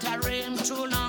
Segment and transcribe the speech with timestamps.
[0.00, 0.99] that I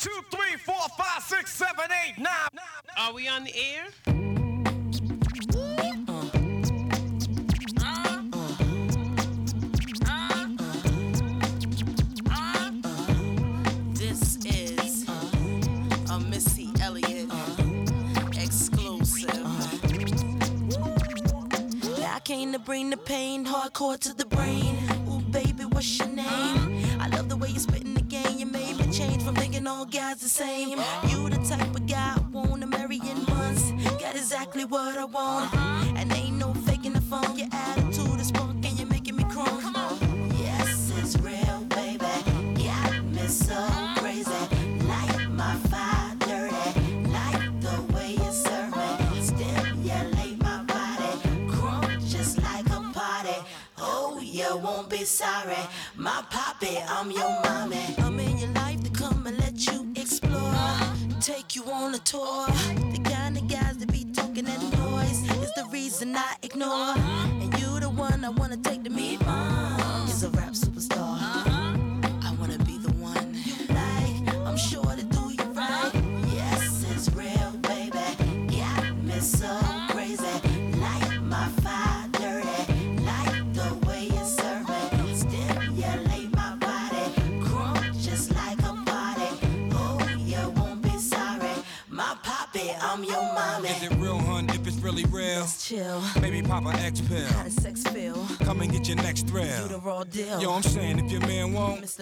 [0.00, 2.48] two, three, four, five, six, seven, eight, nine.
[2.96, 4.09] Are we on the air?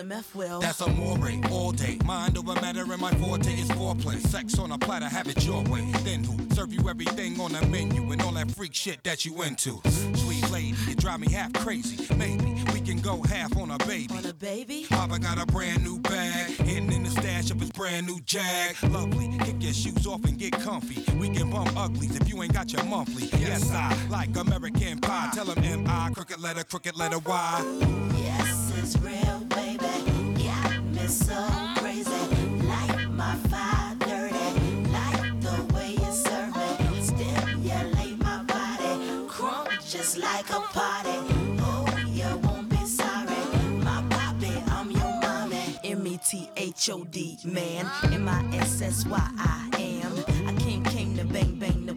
[0.02, 0.28] Man won't.
[0.32, 0.32] Mr.
[0.32, 0.60] Meth will.
[0.60, 1.18] That's amore
[1.50, 1.98] all day.
[2.04, 4.18] Mind over matter, and my forte is foreplay.
[4.20, 5.90] Sex on a platter, have it your way.
[6.04, 9.42] Then who serve you everything on the menu and all that freak shit that you
[9.42, 9.80] into?
[10.14, 12.14] Sweet lady, you drive me half crazy.
[12.16, 14.14] Maybe we can go half on a baby.
[14.14, 14.86] On a baby?
[14.88, 18.76] Papa got a brand new bag, hidden in the stash of his brand new Jag.
[18.90, 21.04] Lovely, kick your shoes off and get comfy.
[21.16, 23.28] We can bump uglies if you ain't got your monthly.
[23.38, 25.30] Yes, I like American pie.
[25.34, 26.10] Tell him M.I.
[26.14, 28.08] Crooked letter, crooked letter Y.
[28.16, 29.37] Yes, it's real,
[46.78, 47.90] H O D, man.
[48.12, 49.70] M I S S Y I
[50.02, 50.12] am.
[50.48, 51.87] I came, came to bang, bang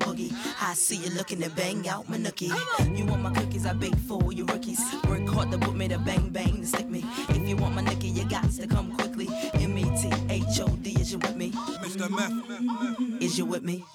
[0.62, 2.52] I see you looking to bang out my nookie.
[2.98, 4.80] You want my cookies, I bake for you rookies.
[5.08, 7.04] Work hard to put me to bang, bang to stick me.
[7.30, 9.28] If you want my nookie, you got to come quickly.
[9.54, 11.52] M E T H O D, is you with me?
[11.52, 12.10] Mr.
[12.10, 13.22] Meth.
[13.22, 13.86] Is you with me?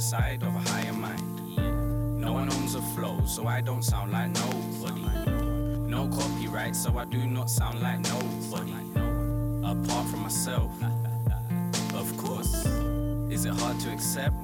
[0.00, 1.56] Either side of a higher mind.
[2.18, 5.02] No one owns a flow, so I don't sound like nobody.
[5.88, 8.74] No copyright, so I do not sound like nobody.
[9.62, 10.72] Apart from myself,
[11.94, 12.66] of course.
[13.30, 14.34] Is it hard to accept?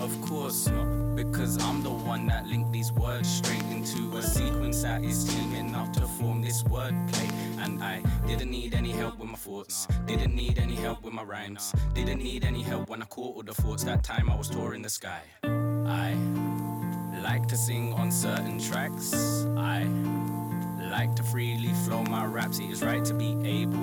[0.00, 4.82] Of course not, because I'm the one that linked these words straight into a sequence
[4.82, 7.51] that is teaming up to form this wordplay.
[7.62, 11.22] And I didn't need any help with my thoughts, didn't need any help with my
[11.22, 14.48] rhymes, didn't need any help when I caught all the thoughts that time I was
[14.48, 15.22] touring the sky.
[15.44, 16.14] I
[17.22, 19.46] like to sing on certain tracks.
[19.56, 19.84] I
[20.90, 22.58] like to freely flow my raps.
[22.58, 23.78] It is right to be able,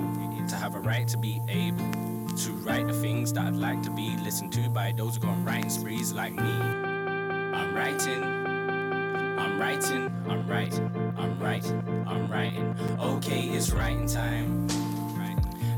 [0.46, 3.90] to have a right to be able to write the things that I'd like to
[3.90, 6.42] be listened to by those who go on writing sprees like me.
[6.42, 8.22] I'm writing,
[9.60, 12.74] writing, I'm writing, I'm writing, I'm writing.
[12.98, 14.66] Okay, it's writing time.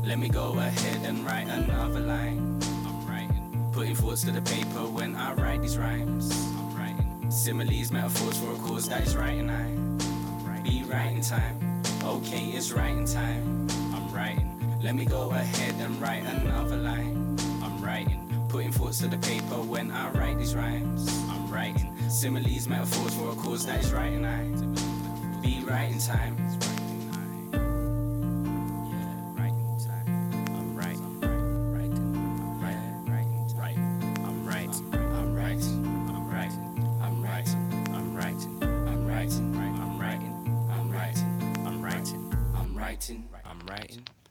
[0.05, 2.61] Let me go ahead and write another line.
[2.87, 6.31] I'm writing, putting thoughts to the paper when I write these rhymes.
[6.57, 9.49] I'm writing similes, metaphors for a cause that is writing.
[9.49, 9.63] I
[10.47, 10.63] writing.
[10.63, 11.83] be writing time.
[12.05, 13.67] Okay, it's writing time.
[13.93, 14.79] I'm writing.
[14.81, 17.37] Let me go ahead and write another line.
[17.61, 21.23] I'm writing, putting thoughts to the paper when I write these rhymes.
[21.53, 24.25] Writing similes, metaphors for a cause that is writing.
[24.25, 24.43] I
[25.39, 25.47] be.
[25.47, 26.35] Yeah, writing time.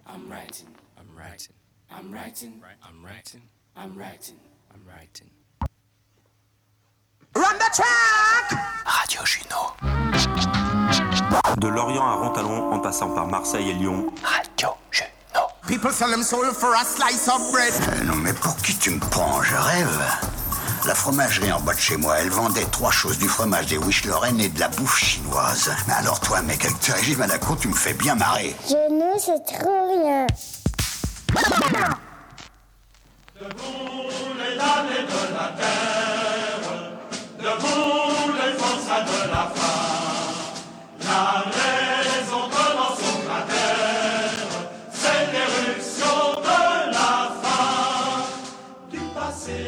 [0.09, 0.67] I'm writing,
[0.99, 1.55] I'm writing.
[1.91, 3.43] I'm writing, I'm writing,
[4.73, 5.31] I'm writing,
[7.75, 9.73] Radio Juno.
[11.57, 14.13] De Lorient à Rontalon en passant par Marseille et Lyon.
[14.23, 15.09] Radio Juno.
[15.67, 17.73] People sell them soul for a slice of bread.
[17.73, 19.43] Euh, non mais pour qui tu me prends?
[19.43, 20.03] Je rêve.
[20.87, 24.05] La fromagerie en bas de chez moi, elle vendait trois choses, du fromage, des wish
[24.05, 25.71] Lorraine et de la bouffe chinoise.
[25.87, 28.55] Mais alors toi, mec, avec tes régimes à la con, tu me fais bien marrer.
[28.69, 30.27] Je ne sais trop rien.
[33.41, 36.52] Debout les damnés de la terre,
[37.43, 40.33] debout les forçats de la faim,
[41.01, 41.27] la
[41.59, 44.49] raison commence au cratère,
[44.93, 46.63] c'est l'éruption de
[46.97, 48.23] la faim.
[48.91, 49.61] Du passé,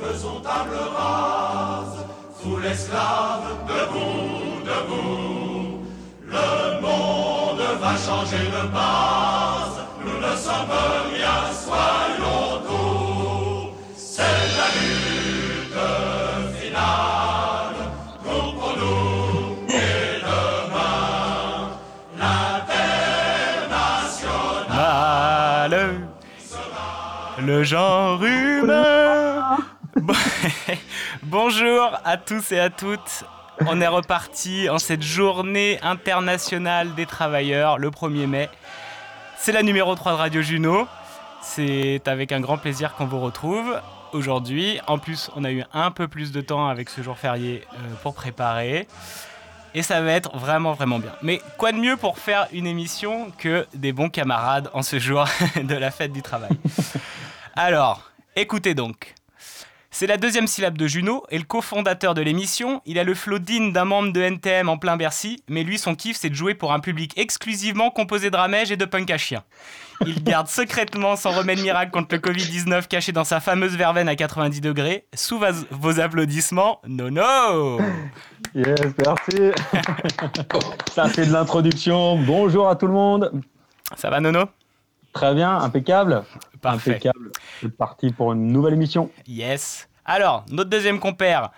[0.00, 1.98] faisons table rase,
[2.42, 5.84] sous l'esclave, debout, debout.
[6.26, 10.74] Le monde va changer de base, nous ne sommes
[11.14, 11.38] rien,
[27.48, 29.56] Le genre humain.
[29.96, 30.12] Bon-
[31.22, 33.24] Bonjour à tous et à toutes.
[33.66, 38.50] On est reparti en cette journée internationale des travailleurs, le 1er mai.
[39.38, 40.86] C'est la numéro 3 de Radio Juno.
[41.40, 43.80] C'est avec un grand plaisir qu'on vous retrouve
[44.12, 44.78] aujourd'hui.
[44.86, 47.76] En plus, on a eu un peu plus de temps avec ce jour férié euh,
[48.02, 48.86] pour préparer.
[49.74, 51.12] Et ça va être vraiment, vraiment bien.
[51.22, 55.24] Mais quoi de mieux pour faire une émission que des bons camarades en ce jour
[55.62, 56.50] de la fête du travail?
[57.62, 58.02] Alors,
[58.36, 59.14] écoutez donc.
[59.90, 62.82] C'est la deuxième syllabe de Juno et le cofondateur de l'émission.
[62.86, 65.96] Il a le flow digne d'un membre de NTM en plein Bercy, mais lui, son
[65.96, 69.18] kiff, c'est de jouer pour un public exclusivement composé de ramèges et de punk à
[69.18, 69.42] chien.
[70.06, 74.14] Il garde secrètement son remède miracle contre le Covid-19 caché dans sa fameuse verveine à
[74.14, 75.06] 90 degrés.
[75.14, 77.80] Sous vos- vos applaudissements, Nono
[78.54, 79.50] Yes, merci.
[80.94, 82.18] Ça fait de l'introduction.
[82.18, 83.32] Bonjour à tout le monde.
[83.96, 84.44] Ça va, Nono?
[85.18, 86.22] Très bien, impeccable.
[86.60, 86.92] Parfait.
[86.92, 87.32] Impeccable.
[87.60, 89.10] C'est parti pour une nouvelle émission.
[89.26, 89.88] Yes.
[90.04, 91.50] Alors, notre deuxième compère,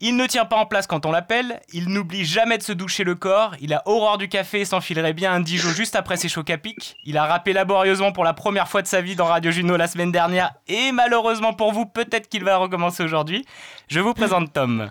[0.00, 3.04] il ne tient pas en place quand on l'appelle, il n'oublie jamais de se doucher
[3.04, 6.30] le corps, il a horreur du café et s'enfilerait bien un Dijon juste après ses
[6.30, 6.96] chocs à pic.
[7.04, 9.88] Il a rappé laborieusement pour la première fois de sa vie dans Radio Juno la
[9.88, 13.44] semaine dernière, et malheureusement pour vous, peut-être qu'il va recommencer aujourd'hui.
[13.88, 14.88] Je vous présente Tom.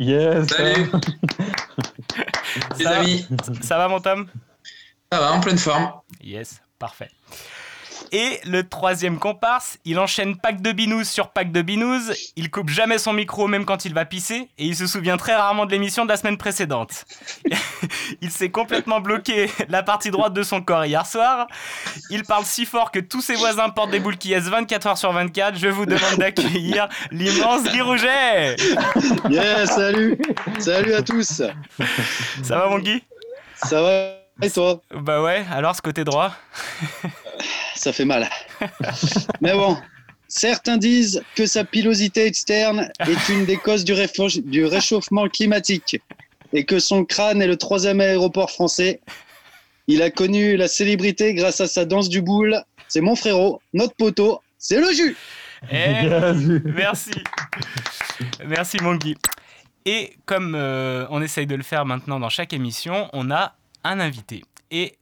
[0.00, 0.48] Yes.
[0.48, 0.90] Salut
[2.76, 3.26] Les Ça va amis,
[3.62, 4.26] Ça va mon Tom?
[5.12, 5.92] Ça va en pleine forme.
[6.20, 7.08] Yes, parfait.
[8.12, 12.70] Et le troisième comparse, il enchaîne pack de binous sur pack de binous, il coupe
[12.70, 15.72] jamais son micro même quand il va pisser, et il se souvient très rarement de
[15.72, 17.04] l'émission de la semaine précédente.
[18.20, 21.46] il s'est complètement bloqué la partie droite de son corps hier soir,
[22.10, 25.12] il parle si fort que tous ses voisins portent des boules qui 24 heures sur
[25.12, 28.56] 24, je vous demande d'accueillir l'immense Guy Rouget.
[29.30, 30.18] Yes, salut.
[30.58, 31.42] Salut à tous.
[32.42, 33.02] Ça va mon Guy?
[33.56, 34.80] Ça va et toi?
[34.94, 36.32] Bah ouais, alors ce côté droit?
[37.86, 38.28] Ça fait mal.
[39.40, 39.76] Mais bon,
[40.26, 43.94] certains disent que sa pilosité externe est une des causes du,
[44.42, 46.02] du réchauffement climatique
[46.52, 49.00] et que son crâne est le troisième aéroport français.
[49.86, 52.60] Il a connu la célébrité grâce à sa danse du boule.
[52.88, 55.16] C'est mon frérot, notre poteau, c'est le jus.
[55.70, 56.08] Eh,
[56.64, 57.12] merci.
[58.44, 59.16] Merci mon Guy.
[59.84, 64.00] Et comme euh, on essaye de le faire maintenant dans chaque émission, on a un
[64.00, 64.42] invité.
[64.72, 64.98] Et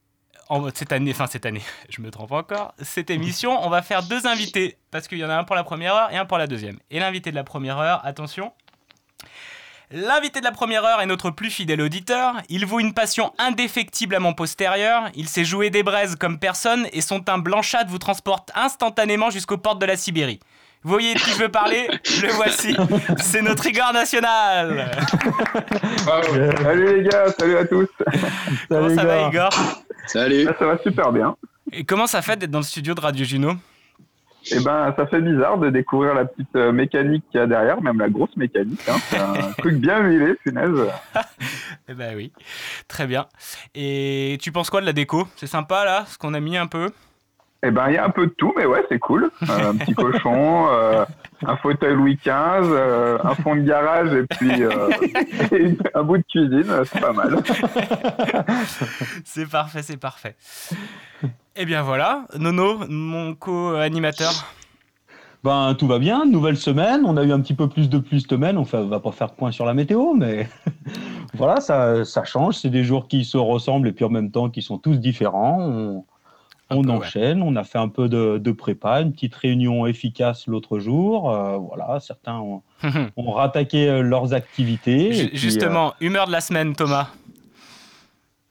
[0.54, 4.02] en, cette année, enfin cette année, je me trompe encore, cette émission, on va faire
[4.04, 4.76] deux invités.
[4.90, 6.78] Parce qu'il y en a un pour la première heure et un pour la deuxième.
[6.90, 8.52] Et l'invité de la première heure, attention.
[9.90, 12.36] L'invité de la première heure est notre plus fidèle auditeur.
[12.48, 15.08] Il vaut une passion indéfectible à mon postérieur.
[15.14, 19.58] Il sait jouer des braises comme personne et son teint blanchâtre vous transporte instantanément jusqu'aux
[19.58, 20.40] portes de la Sibérie.
[20.84, 21.88] Vous voyez de qui je veux parler?
[22.22, 22.76] Le voici.
[23.16, 24.90] C'est notre Igor national.
[26.04, 27.88] Salut les gars, salut à tous.
[28.68, 29.50] Comment ça va, Igor?
[30.06, 30.44] Salut.
[30.58, 31.36] Ça va super bien.
[31.72, 33.52] Et comment ça fait d'être dans le studio de Radio Juno?
[34.52, 37.80] Eh ben, ça fait bizarre de découvrir la petite euh, mécanique qu'il y a derrière,
[37.80, 38.80] même la grosse mécanique.
[38.88, 38.96] hein.
[39.08, 40.86] C'est un truc bien huilé, punaise.
[41.88, 42.30] Eh ben oui,
[42.86, 43.24] très bien.
[43.74, 45.26] Et tu penses quoi de la déco?
[45.36, 46.90] C'est sympa là, ce qu'on a mis un peu?
[47.64, 49.30] Eh ben, il y a un peu de tout, mais ouais, c'est cool.
[49.48, 51.04] Euh, un petit cochon, euh,
[51.46, 54.90] un fauteuil Louis XV, euh, un fond de garage et puis euh,
[55.50, 57.38] et un bout de cuisine, c'est pas mal.
[59.24, 60.36] C'est parfait, c'est parfait.
[61.56, 64.32] Eh bien voilà, Nono, mon co-animateur.
[65.42, 67.02] Ben, tout va bien, nouvelle semaine.
[67.04, 68.56] On a eu un petit peu plus de pluie cette semaine.
[68.58, 70.48] On ne va pas faire point sur la météo, mais
[71.34, 72.56] voilà, ça, ça change.
[72.56, 75.58] C'est des jours qui se ressemblent et puis en même temps qui sont tous différents.
[75.60, 76.04] On,
[76.70, 77.42] on enchaîne.
[77.42, 81.30] On a fait un peu de, de prépa, une petite réunion efficace l'autre jour.
[81.30, 82.62] Euh, voilà, certains ont,
[83.16, 85.08] ont rattaqué euh, leurs activités.
[85.28, 87.08] puis, Justement, humeur de la semaine, Thomas.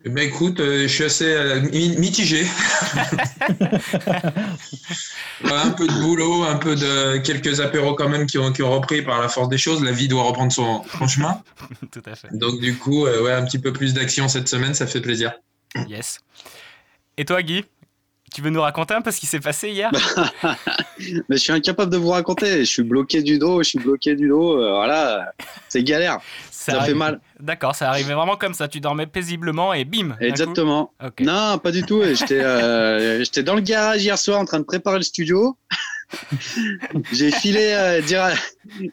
[0.06, 2.44] Eh ben écoute, euh, je suis assez euh, mi- mitigé.
[5.46, 8.72] Un peu de boulot, un peu de quelques apéros quand même qui ont, qui ont
[8.72, 9.82] repris par la force des choses.
[9.84, 11.42] La vie doit reprendre son, son chemin.
[11.92, 12.28] Tout à fait.
[12.36, 15.32] Donc du coup, euh, ouais, un petit peu plus d'action cette semaine, ça fait plaisir.
[15.88, 16.20] Yes.
[17.18, 17.64] Et toi, Guy?
[18.34, 19.92] Tu veux nous raconter un peu ce qui s'est passé hier?
[21.00, 22.60] Mais je suis incapable de vous raconter.
[22.60, 24.60] Je suis bloqué du dos, je suis bloqué du dos.
[24.60, 25.32] euh, voilà,
[25.70, 26.20] c'est galère.
[26.50, 27.20] Ça, fait mal.
[27.40, 28.68] D'accord, ça arrivait vraiment comme ça.
[28.68, 30.16] Tu dormais paisiblement et bim.
[30.22, 30.94] Exactement.
[31.20, 32.02] Non, pas du tout.
[32.04, 35.58] J'étais euh, j'étais dans le garage hier soir en train de préparer le studio.
[37.12, 38.28] j'ai filé euh, dire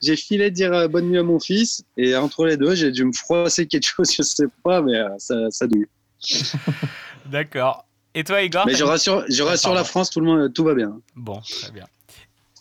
[0.03, 3.05] j'ai filé dire euh, bonne nuit à mon fils et entre les deux j'ai dû
[3.05, 5.87] me froisser quelque chose je sais pas mais euh, ça, ça douille.
[7.27, 7.87] D'accord.
[8.15, 9.89] Et toi, Igor mais je rassure je Ah, rassure la pardon.
[9.89, 10.99] France tout le monde tout va bien.
[11.17, 11.85] Bon, très bien.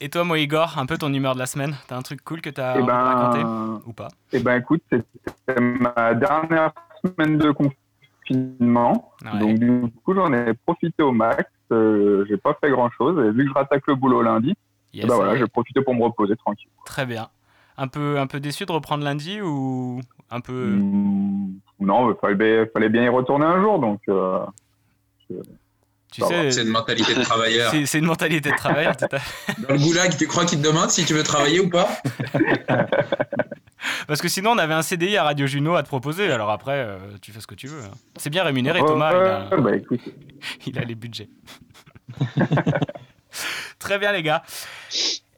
[0.01, 2.39] Et toi, moi, Igor, un peu ton humeur de la semaine T'as un truc cool
[2.41, 4.07] que t'as Eh ben, Ou pas?
[4.31, 6.71] eh ben, écoute, c'était ma dernière
[7.03, 9.11] semaine de confinement.
[9.25, 9.39] Ouais.
[9.39, 11.43] Donc, du coup, j'en ai profité au max.
[11.71, 13.19] Euh, j'ai pas fait grand chose.
[13.25, 14.55] Et vu que je rattaque le boulot lundi,
[14.93, 16.69] Yes, eh ben voilà, j'ai profité pour me reposer tranquille.
[16.85, 17.29] Très bien.
[17.77, 20.77] Un peu, un peu déçu de reprendre lundi ou un peu.
[20.77, 23.79] Hmm, non, il fallait, fallait bien y retourner un jour.
[23.79, 24.39] Donc, euh,
[26.11, 26.51] Tu sais.
[26.51, 27.71] C'est une mentalité de travailleur.
[27.85, 29.61] C'est une mentalité de travail, tout à fait.
[29.61, 31.87] Dans le goulag, tu crois qu'il te demande si tu veux travailler ou pas
[34.07, 36.31] Parce que sinon, on avait un CDI à Radio Juno à te proposer.
[36.31, 37.83] Alors après, euh, tu fais ce que tu veux.
[37.83, 37.91] hein.
[38.17, 39.11] C'est bien rémunéré, Thomas.
[39.13, 40.01] il, a, bah, écoute.
[40.65, 41.29] il a les budgets.
[43.79, 44.43] Très bien, les gars.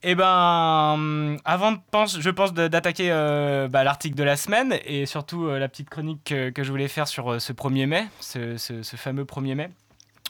[0.03, 4.79] Eh ben, hum, avant de pense, je pense d'attaquer euh, bah, l'article de la semaine
[4.85, 8.07] et surtout euh, la petite chronique que, je voulais faire sur euh, ce 1er mai,
[8.19, 8.57] ce,
[8.97, 9.69] fameux 1er mai.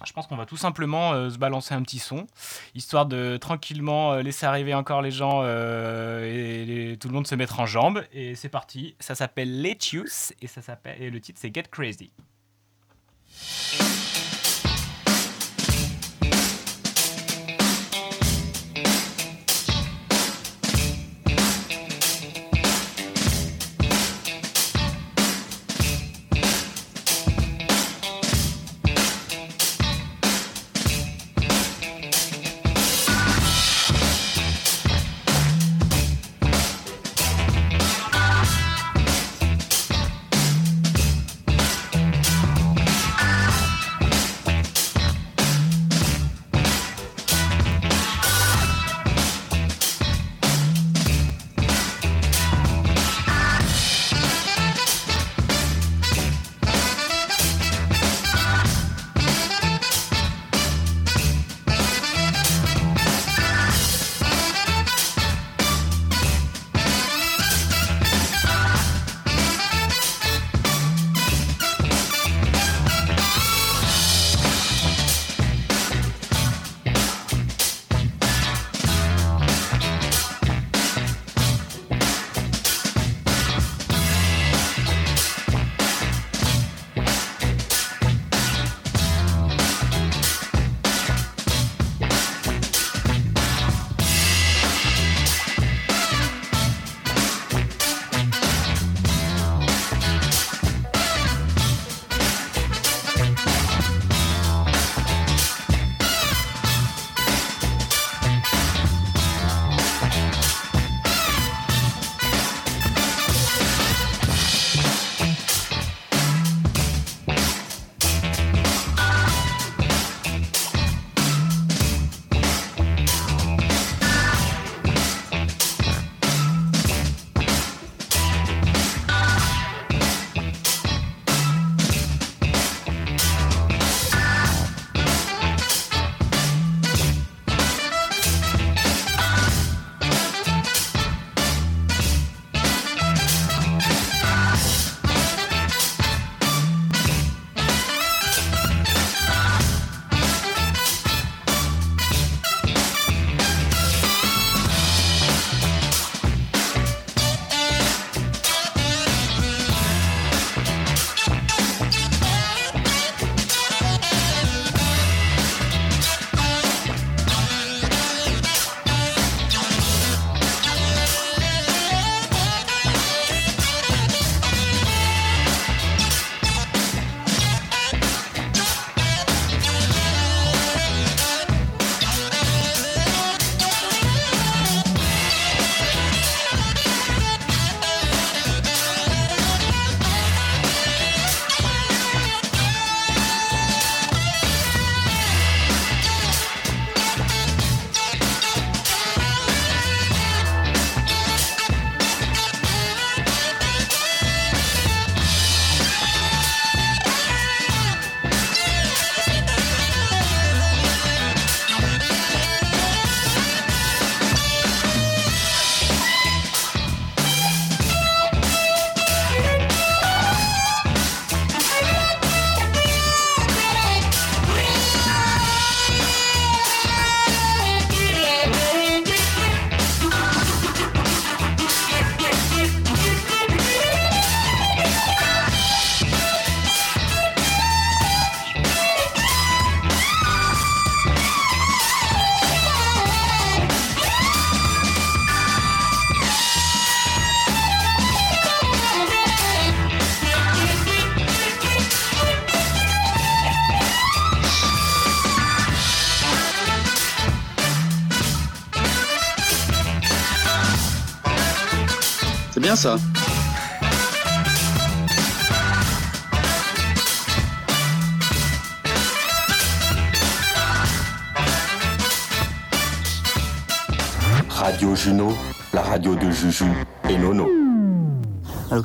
[0.05, 2.25] Je pense qu'on va tout simplement se balancer un petit son,
[2.73, 7.67] histoire de tranquillement laisser arriver encore les gens et tout le monde se mettre en
[7.67, 8.03] jambes.
[8.11, 8.95] Et c'est parti.
[8.99, 10.61] Ça s'appelle Lettuce et ça
[10.99, 12.09] et le titre c'est Get Crazy.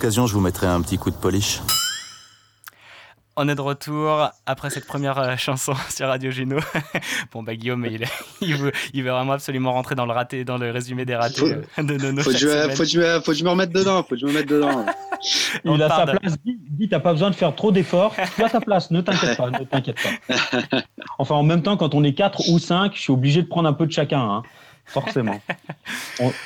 [0.06, 1.60] L'occasion, je vous mettrai un petit coup de polish.
[3.36, 6.58] On est de retour après cette première euh, chanson sur Radio Juno.
[7.32, 8.04] bon, bah Guillaume, il,
[8.40, 11.40] il, veut, il veut vraiment absolument rentrer dans le, raté, dans le résumé des ratés
[11.74, 12.22] Faut- de Nono.
[12.22, 14.04] Faut faut, faut que je me remette dedans.
[14.04, 14.86] Faut que je me mette dedans.
[15.64, 16.18] Il a sa pardonne.
[16.20, 16.36] place.
[16.44, 18.14] Dis, dis, t'as pas besoin de faire trop d'efforts.
[18.36, 18.92] Tu as ta place.
[18.92, 19.50] Ne t'inquiète pas.
[19.50, 20.82] Ne t'inquiète pas.
[21.18, 23.68] Enfin, en même temps, quand on est 4 ou 5, je suis obligé de prendre
[23.68, 24.20] un peu de chacun.
[24.20, 24.42] hein.
[24.86, 25.40] Forcément.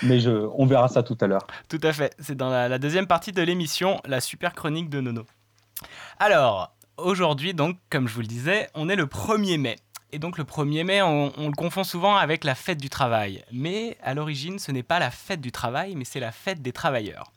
[0.02, 1.46] Mais on verra ça tout à l'heure.
[1.68, 2.14] Tout à fait.
[2.18, 5.26] C'est dans la, la deuxième partie de l'émission, la super chronique de Nono.
[6.18, 9.76] Alors, aujourd'hui, donc, comme je vous le disais, on est le 1er mai.
[10.12, 13.44] Et donc le 1er mai, on, on le confond souvent avec la fête du travail.
[13.52, 16.72] Mais à l'origine, ce n'est pas la fête du travail, mais c'est la fête des
[16.72, 17.30] travailleurs.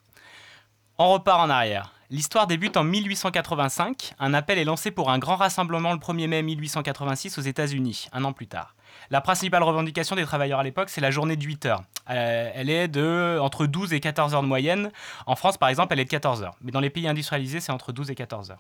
[0.97, 1.93] On repart en arrière.
[2.09, 4.13] L'histoire débute en 1885.
[4.19, 8.23] Un appel est lancé pour un grand rassemblement le 1er mai 1886 aux États-Unis, un
[8.23, 8.75] an plus tard.
[9.14, 11.84] La principale revendication des travailleurs à l'époque, c'est la journée de 8 heures.
[12.09, 14.91] Euh, elle est de entre 12 et 14 heures de moyenne.
[15.28, 16.55] En France, par exemple, elle est de 14 heures.
[16.61, 18.57] Mais dans les pays industrialisés, c'est entre 12 et 14 heures.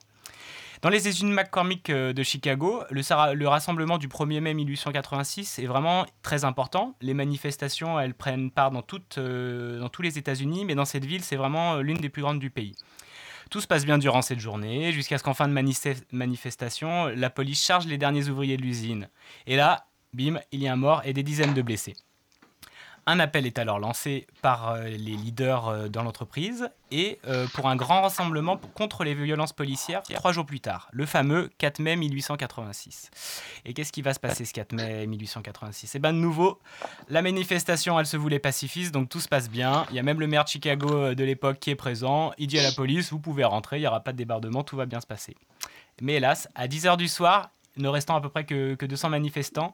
[0.83, 6.05] Dans les usines McCormick euh, de Chicago, le, rassemblement du 1er mai 1886 est vraiment
[6.21, 6.93] très important.
[7.01, 8.83] Les manifestations, elles prennent part dans,
[9.17, 12.37] euh, dans tous les États-Unis, mais dans cette ville, c'est vraiment l'une des plus grandes
[12.37, 12.75] du pays.
[13.49, 17.31] Tout se passe bien durant cette journée, jusqu'à ce qu'en fin de manif- manifestation, la
[17.31, 19.09] police charge les derniers ouvriers de l'usine.
[19.47, 21.95] Et là, bim, il y a un mort et des dizaines de blessés.
[23.05, 27.67] Un appel est alors lancé par euh, les leaders euh, dans l'entreprise et euh, pour
[27.67, 31.97] un grand rassemblement contre les violences policières trois jours plus tard, le fameux 4 mai
[31.97, 33.11] 1886.
[33.65, 36.59] Et qu'est-ce qui va se passer ce 4 mai 1886 Eh bien de nouveau,
[37.09, 39.85] la manifestation elle se voulait pacifiste donc tout se passe bien.
[39.89, 42.31] Il y a même le maire de Chicago de l'époque qui est présent.
[42.37, 44.77] Il dit à la police vous pouvez rentrer, il n'y aura pas de débordement, tout
[44.77, 45.35] va bien se passer.
[46.01, 49.73] Mais hélas, à 10h du soir, ne restant à peu près que, que 200 manifestants,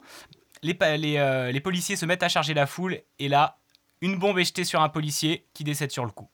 [0.64, 3.58] euh, les policiers se mettent à charger la foule et là,
[4.02, 6.30] une bombe est jetée sur un policier qui décède sur le coup.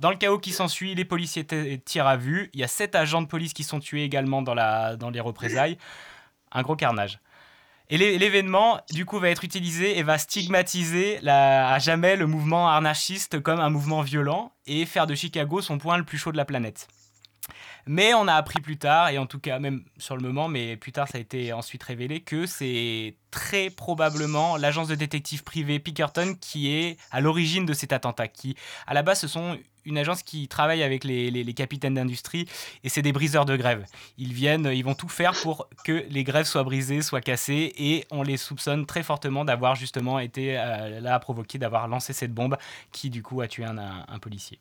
[0.00, 1.46] Dans le chaos qui s'ensuit, les policiers
[1.84, 2.50] tirent à vue.
[2.52, 4.54] Il y a sept agents de police qui sont tués également dans,
[5.10, 5.78] les représailles.
[6.52, 7.18] Un gros carnage.
[7.88, 12.68] Et l'é- l'événement, du coup, va être utilisé et va stigmatiser à jamais le mouvement
[12.70, 16.36] anarchiste comme un mouvement violent et faire de Chicago son point le plus chaud de
[16.36, 16.88] la planète.
[17.88, 20.76] Mais on a appris plus tard, et en tout cas même sur le moment, mais
[20.76, 25.78] plus tard ça a été ensuite révélé, que c'est très probablement l'agence de détectives privée
[25.78, 28.26] Pinkerton qui est à l'origine de cet attentat.
[28.26, 28.56] Qui,
[28.88, 32.48] à la base, ce sont une agence qui travaille avec les, capitaines d'industrie,
[32.82, 33.86] et c'est des briseurs de grève.
[34.18, 38.04] Ils viennent, ils vont tout faire pour que les grèves soient brisées, soient cassées, et
[38.10, 42.34] on les soupçonne très fortement d'avoir justement été euh, là à provoquer, d'avoir lancé cette
[42.34, 42.56] bombe
[42.90, 44.58] qui du coup a tué un policier.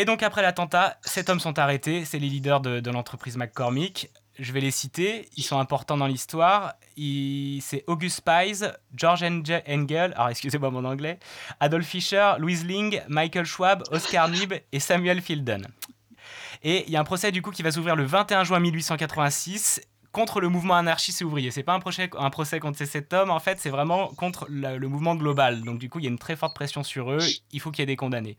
[0.00, 4.08] Et donc après l'attentat, sept hommes sont arrêtés, c'est les leaders de, de l'entreprise McCormick.
[4.38, 6.74] Je vais les citer, ils sont importants dans l'histoire.
[6.96, 8.62] C'est August Pies,
[8.94, 11.18] George Enge- Engel, alors excusez-moi mon anglais,
[11.58, 15.66] Adolf Fischer, Louise Ling, Michael Schwab, Oscar Nib et Samuel Fielden.
[16.62, 19.80] Et il y a un procès du coup qui va s'ouvrir le 21 juin 1886
[20.12, 21.50] contre le mouvement anarchiste et ouvrier.
[21.50, 24.46] C'est pas un procès, un procès contre ces sept hommes, en fait, c'est vraiment contre
[24.48, 25.62] la- le mouvement global.
[25.62, 27.18] Donc du coup, il y a une très forte pression sur eux,
[27.50, 28.36] il faut qu'il y ait des condamnés.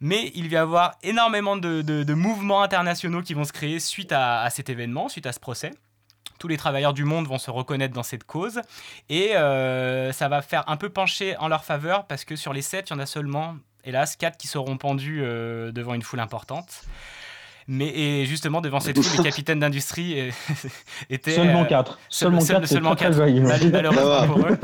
[0.00, 4.48] Mais il va y avoir énormément de, mouvements internationaux qui vont se créer suite à,
[4.50, 5.72] cet événement, suite à ce procès.
[6.38, 8.60] Tous les travailleurs du monde vont se reconnaître dans cette cause.
[9.08, 12.62] Et euh, ça va faire un peu pencher en leur faveur parce que sur les
[12.62, 16.20] sept, il y en a seulement, hélas, quatre qui seront pendus euh, devant une foule
[16.20, 16.82] importante.
[17.68, 20.30] Mais et justement, devant cette foule, les capitaines d'industrie euh,
[21.10, 21.34] étaient.
[21.34, 21.98] Seulement euh, quatre.
[22.08, 23.16] seul- Seulement seul- quatre, c'est seulement très, très quatre.
[23.16, 23.42] joyeux.
[23.42, 24.26] Mal- Malheureusement Ça va.
[24.26, 24.58] pour eux.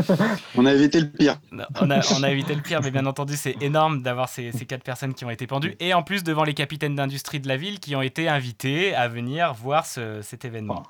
[0.57, 1.37] On a évité le pire.
[1.51, 4.53] Non, On a, on a évité le pire, mais bien entendu, c'est énorme d'avoir ces,
[4.53, 5.75] ces quatre personnes qui ont été pendues.
[5.81, 9.09] Et en plus, devant les capitaines d'industrie de la ville qui ont été invités à
[9.09, 10.85] venir voir ce- cet événement.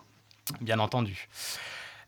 [0.61, 1.29] Bien entendu.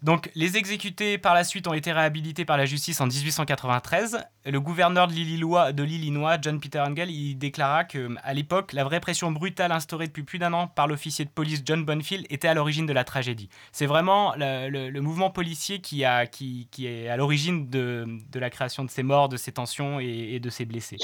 [0.05, 4.19] Donc, les exécutés par la suite ont été réhabilités par la justice en 1893.
[4.45, 9.33] Le gouverneur de l'Illinois, John Peter Engel, il déclara que, à l'époque, la vraie pression
[9.33, 12.85] brutale instaurée depuis plus d'un an par l'officier de police John Bonfield était à l'origine
[12.85, 13.49] de la tragédie.
[13.73, 19.31] C'est vraiment le, mouvement policier qui, est à l'origine de, la création de ces morts,
[19.31, 20.99] de ces tensions et de ces blessés.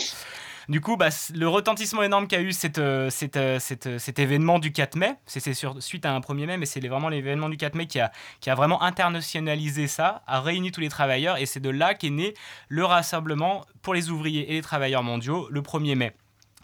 [0.71, 4.21] Du coup, bah, le retentissement énorme qu'a eu cette, euh, cette, euh, cette, euh, cet
[4.21, 7.57] événement du 4 mai, c'est suite à un 1er mai, mais c'est vraiment l'événement du
[7.57, 11.47] 4 mai qui a, qui a vraiment internationalisé ça, a réuni tous les travailleurs, et
[11.47, 12.35] c'est de là qu'est né
[12.69, 16.13] le rassemblement pour les ouvriers et les travailleurs mondiaux le 1er mai,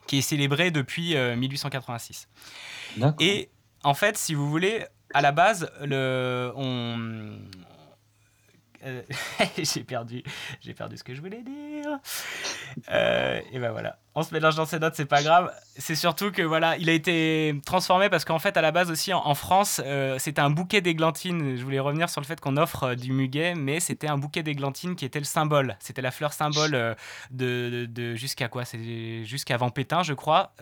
[0.07, 2.29] qui est célébré depuis euh, 1886.
[3.19, 3.49] Et
[3.83, 4.85] en fait, si vous voulez,
[5.15, 7.41] à la base, le, on,
[9.59, 10.23] j'ai perdu,
[10.61, 11.99] j'ai perdu ce que je voulais dire.
[12.91, 13.99] Euh, et ben voilà.
[14.19, 15.53] On se mélange dans ses notes, c'est pas grave.
[15.77, 19.13] C'est surtout que voilà, il a été transformé parce qu'en fait, à la base aussi,
[19.13, 21.55] en, en France, euh, c'était un bouquet d'églantines.
[21.55, 24.43] Je voulais revenir sur le fait qu'on offre euh, du muguet, mais c'était un bouquet
[24.43, 25.77] d'églantines qui était le symbole.
[25.81, 26.95] C'était la fleur symbole euh,
[27.31, 28.65] de, de, de jusqu'à quoi?
[28.65, 30.53] C'est jusqu'avant Pétain, je crois.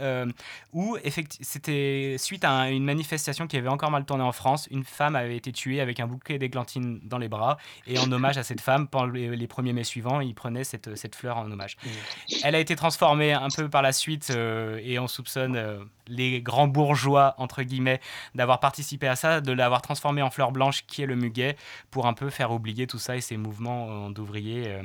[0.72, 0.98] Où
[1.40, 4.66] c'était suite à un- une manifestation qui avait encore mal tourné en France.
[4.72, 7.56] Une femme avait été tuée avec un bouquet d'églantines dans les bras.
[7.86, 10.96] Et en hommage à cette femme, pendant les, les premiers mai suivants, il prenait cette,
[10.96, 11.76] cette fleur en hommage.
[12.42, 16.40] Elle a été transformée un peu par la suite euh, et on soupçonne euh, les
[16.40, 18.00] grands bourgeois, entre guillemets,
[18.34, 21.56] d'avoir participé à ça, de l'avoir transformée en fleur blanche qui est le muguet
[21.90, 24.80] pour un peu faire oublier tout ça et ces mouvements euh, d'ouvriers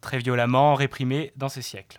[0.00, 1.98] très violemment réprimés dans ce siècle.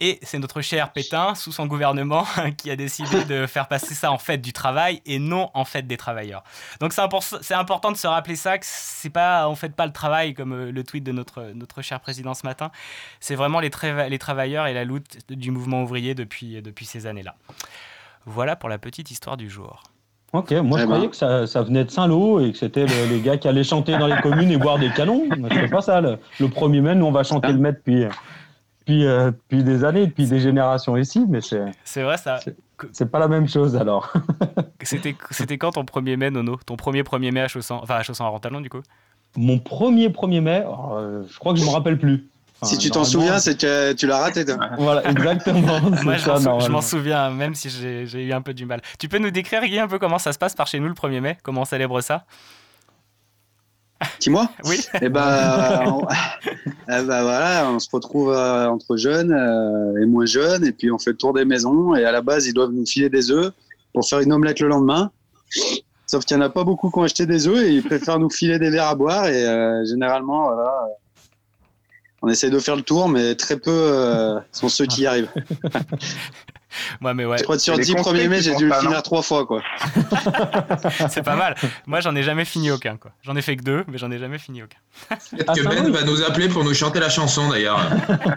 [0.00, 2.24] Et c'est notre cher Pétain, sous son gouvernement,
[2.56, 5.88] qui a décidé de faire passer ça en fête du travail et non en fête
[5.88, 6.44] des travailleurs.
[6.80, 9.86] Donc c'est impor- c'est important de se rappeler ça, que c'est pas, on fait pas
[9.86, 12.70] le travail comme euh, le tweet de notre, notre cher président ce matin.
[13.18, 17.06] C'est vraiment les, trava- les travailleurs et la lutte du mouvement ouvrier depuis, depuis ces
[17.06, 17.34] années-là.
[18.24, 19.82] Voilà pour la petite histoire du jour.
[20.34, 20.92] Ok, moi je Eh ben.
[20.92, 23.64] croyais que ça, ça venait de Saint-Lô et que c'était le- les gars qui allaient
[23.64, 25.24] chanter dans les communes et boire des canons.
[25.50, 26.00] C'est pas ça.
[26.02, 28.04] Le, le 1er mai, nous on va chanter le mai depuis,
[28.88, 32.40] depuis, euh, depuis des années, depuis des générations ici, mais c'est C'est vrai ça.
[32.92, 34.12] c'est pas la même chose alors.
[34.82, 36.56] C'était c'était quand ton premier mai, Nono?
[36.64, 38.80] Ton premier 1er mai à Chausson, enfin à Chausson à Rentalon du coup?
[39.36, 42.26] Mon premier 1er mai, euh, je crois que je me rappelle plus.
[42.60, 44.44] Enfin, Si tu t'en souviens, c'est que tu l'as raté.
[44.78, 45.80] Voilà, exactement.
[46.04, 48.80] Moi, je ça, m'en sou- souviens, même si j'ai j'ai eu un peu du mal.
[48.98, 50.94] Tu peux nous décrire, Guy, un peu comment ça se passe par chez nous le
[50.94, 51.36] 1er mai?
[51.42, 52.24] Comment on célèbre ça?
[54.20, 54.48] Dis-moi.
[54.64, 54.80] Oui.
[55.00, 56.06] Et ben, on...
[56.06, 60.90] eh ben voilà, on se retrouve euh, entre jeunes euh, et moins jeunes, et puis
[60.90, 61.94] on fait le tour des maisons.
[61.94, 63.52] Et à la base, ils doivent nous filer des œufs
[63.92, 65.10] pour faire une omelette le lendemain.
[66.06, 68.18] Sauf qu'il n'y en a pas beaucoup qui ont acheté des œufs et ils préfèrent
[68.18, 69.26] nous filer des verres à boire.
[69.26, 70.74] Et euh, généralement, voilà,
[72.22, 75.30] on essaie de faire le tour, mais très peu sont ceux qui y arrivent.
[77.02, 77.38] Ouais, mais ouais.
[77.38, 79.62] Je crois que sur 10 premiers mai, j'ai dû le finir trois fois, quoi.
[81.08, 81.54] C'est pas mal.
[81.86, 83.12] Moi, j'en ai jamais fini aucun, quoi.
[83.22, 84.78] J'en ai fait que deux, mais j'en ai jamais fini aucun.
[85.30, 87.80] Peut-être que Ben va nous appeler pour nous chanter la chanson d'ailleurs.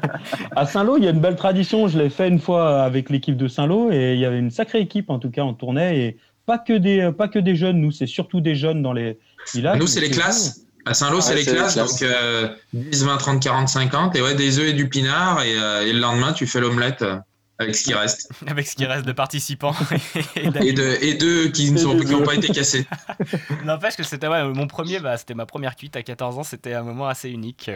[0.56, 1.88] À Saint-Lô, il y a une belle tradition.
[1.88, 4.80] Je l'ai fait une fois avec l'équipe de Saint-Lô et il y avait une sacrée
[4.80, 5.42] équipe en tout cas.
[5.42, 7.80] On tournait et pas que des pas que des jeunes.
[7.80, 9.18] Nous, c'est surtout des jeunes dans les
[9.54, 9.80] villages.
[9.80, 10.62] Nous, c'est les classes.
[10.86, 12.00] À Saint-Lô, c'est les c'est les classes, classes.
[12.00, 15.56] donc euh, 10, 20, 30, 40, 50, et ouais, des œufs et du pinard, et,
[15.56, 17.18] euh, et le lendemain, tu fais l'omelette euh,
[17.62, 18.30] avec ce qui reste.
[18.48, 19.76] Avec ce qui reste de participants.
[20.36, 22.86] Et de et d'œufs qui n'ont pas été cassés.
[23.66, 26.74] N'empêche que c'était ouais, mon premier, bah, c'était ma première cuite à 14 ans, c'était
[26.74, 27.70] un moment assez unique.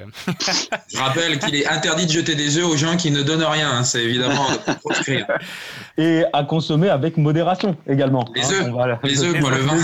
[0.94, 3.72] Je rappelle qu'il est interdit de jeter des œufs aux gens qui ne donnent rien,
[3.72, 4.48] hein, c'est évidemment
[4.84, 5.24] proscrit.
[5.98, 8.26] Et à consommer avec modération également.
[8.36, 8.50] Les hein.
[8.52, 9.78] œufs, On va- les œufs, moi, le vin.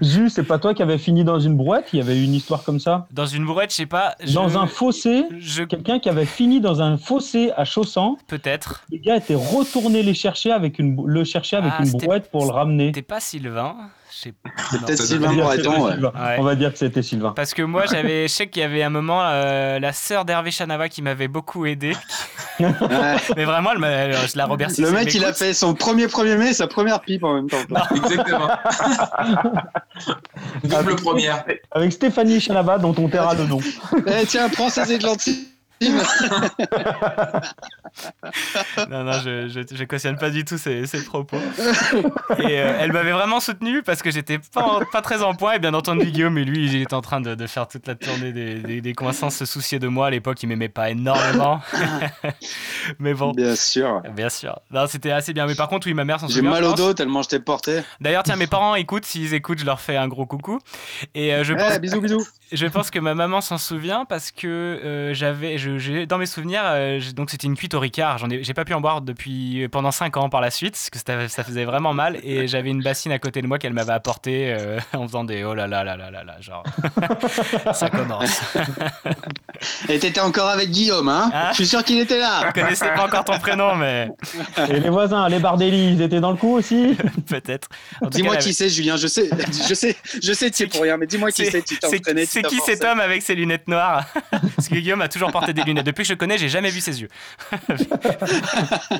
[0.00, 1.88] Jus, c'est pas toi qui avais fini dans une brouette?
[1.92, 3.06] Il y avait eu une histoire comme ça?
[3.12, 4.14] Dans une brouette, je sais pas.
[4.22, 5.24] je- Dans un fossé?
[5.68, 8.16] Quelqu'un qui avait fini dans un fossé à Chaussan?
[8.26, 8.84] Peut-être.
[8.90, 12.44] Les gars étaient retournés les chercher avec une, le chercher avec Ah, une brouette pour
[12.44, 12.86] le ramener.
[12.88, 13.74] C'était pas Sylvain.
[14.70, 15.96] Peut-être Sylvain Breton, ouais.
[16.38, 17.32] On va dire que c'était Sylvain.
[17.34, 20.50] Parce que moi, j'avais, je sais qu'il y avait un moment euh, la sœur d'Hervé
[20.50, 21.92] Chanava qui m'avait beaucoup aidé.
[22.60, 24.82] Mais vraiment, elle je la remercie.
[24.82, 27.58] Le mec, il a fait son premier 1er mai, sa première pipe en même temps.
[27.94, 28.48] Exactement.
[30.64, 31.44] Double première.
[31.70, 33.60] Avec Stéphanie Chanava, dont on taira le nom.
[34.06, 35.44] Eh, tiens, prends ces églantines.
[38.90, 41.38] Non, non, je, je, je cautionne pas du tout ces, ces propos.
[42.38, 45.54] Et euh, elle m'avait vraiment soutenu parce que j'étais pas, en- pas très en point.
[45.54, 47.94] Et bien entendu, Guillaume, et lui, il était en train de, de faire toute la
[47.94, 50.06] tournée des, des, des coins se soucier de moi.
[50.08, 51.60] À l'époque, il m'aimait pas énormément.
[52.98, 53.32] Mais bon.
[53.32, 54.02] Bien sûr.
[54.14, 54.58] Bien sûr.
[54.70, 55.46] Non, c'était assez bien.
[55.46, 56.50] Mais par contre, oui, ma mère s'en J'ai souvient.
[56.50, 57.80] mal je au dos tellement je t'ai porté.
[58.00, 59.04] D'ailleurs, tiens, mes parents écoutent.
[59.06, 60.58] S'ils écoutent, je leur fais un gros coucou.
[61.14, 62.26] Et euh, je Eh, pense, bisous, bisous.
[62.52, 65.67] je pense que ma maman s'en souvient parce que euh, j'avais, je-
[66.06, 68.18] dans mes souvenirs, euh, donc c'était une cuite au Ricard.
[68.18, 70.90] J'en ai, j'ai pas pu en boire depuis pendant 5 ans par la suite, parce
[70.90, 72.18] que ça, ça faisait vraiment mal.
[72.22, 75.44] Et j'avais une bassine à côté de moi qu'elle m'avait apportée euh, en faisant des
[75.44, 76.64] oh là là là là là là, genre
[77.74, 78.40] ça commence.
[79.88, 81.30] Et t'étais encore avec Guillaume, hein?
[81.50, 82.44] Je suis sûr qu'il était là.
[82.48, 84.08] Je connaissais pas encore ton prénom, mais
[84.68, 86.96] Et les voisins, les Bardelli, ils étaient dans le coup aussi?
[87.26, 87.68] Peut-être.
[88.10, 88.96] Dis-moi cas, qui c'est, Julien.
[88.96, 89.28] Je sais,
[89.68, 91.50] je sais, je sais, tu es pour rien, mais dis-moi qui c'est.
[91.50, 91.76] C'est tu
[92.26, 92.74] c'est qui forcé.
[92.74, 94.06] cet homme avec ses lunettes noires?
[94.30, 95.86] Parce que Guillaume a toujours porté des lunettes.
[95.86, 97.08] Depuis que je le connais, j'ai jamais vu ses yeux.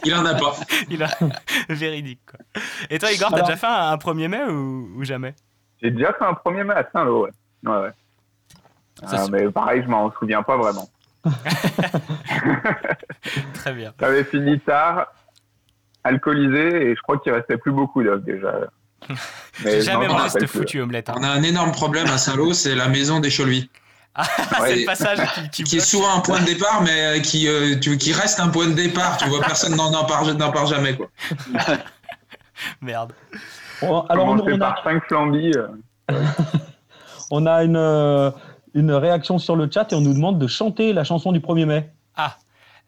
[0.05, 0.55] Il en a pas.
[0.91, 1.09] Il a
[1.69, 2.21] véridique.
[2.31, 2.41] Quoi.
[2.91, 5.35] Et toi, Igor, t'as déjà fait un, un 1er mai ou, ou jamais?
[5.83, 7.31] J'ai déjà fait un 1er mai à Saint-Lô, ouais.
[7.71, 7.91] ouais, ouais.
[9.07, 10.89] Ça, Ah, mais pareil, je m'en souviens pas vraiment.
[13.55, 13.93] Très bien.
[14.01, 15.07] J'avais fini tard,
[16.05, 18.53] alcoolisé, et je crois qu'il restait plus beaucoup d'œufs déjà.
[19.09, 19.15] J'ai
[19.65, 21.09] Mais jamais mangé cette foutue omelette.
[21.11, 21.15] hein.
[21.17, 23.71] On a un énorme problème à Saint-Lô, c'est la maison des Cholvis.
[24.25, 27.49] C'est le passage qui, qui qui est souvent un point de départ, mais euh, qui,
[27.49, 29.17] euh, tu, qui reste un point de départ.
[29.17, 30.97] Tu vois, personne n'en n'en parle jamais.
[30.97, 31.09] Quoi.
[32.81, 33.13] Merde.
[33.81, 35.53] Bon, alors, on, on a, par 5 flambis.
[35.57, 35.69] euh.
[37.31, 38.33] on a une,
[38.75, 41.65] une réaction sur le chat et on nous demande de chanter la chanson du 1er
[41.67, 41.91] mai.
[42.17, 42.37] Ah,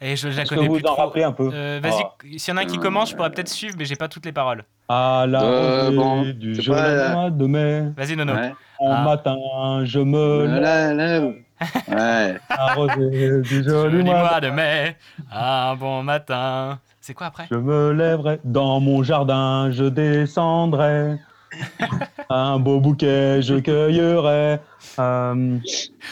[0.00, 1.02] et je, je la que connais vous plus en trop.
[1.02, 2.14] rappelez un peu Euh, Vas-y, Ah.
[2.36, 4.24] s'il y en a un qui commence, je pourrais peut-être suivre, mais j'ai pas toutes
[4.26, 4.64] les paroles.
[4.88, 8.32] À la Euh, bon, du euh, mois de mai, Vas-y, Nono.
[8.34, 8.52] Ouais.
[8.78, 9.02] en Ah.
[9.02, 9.36] matin,
[9.84, 11.20] je me lève Là, là,
[11.88, 12.36] ouais.
[12.48, 14.96] à la rosée du joli mois de mai,
[15.30, 16.78] un bon matin.
[17.02, 17.46] C'est quoi après?
[17.50, 21.16] Je me lèverai dans mon jardin, je descendrai.
[22.30, 24.58] un beau bouquet, je cueillerai.
[24.98, 25.56] Euh,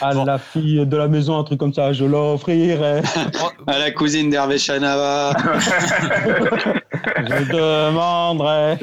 [0.01, 0.25] à Bon.
[0.25, 3.01] la fille de la maison, un truc comme ça, je l'offrirai.
[3.67, 5.33] À la cousine d'Hervé Chanava.
[7.17, 8.77] je demanderai.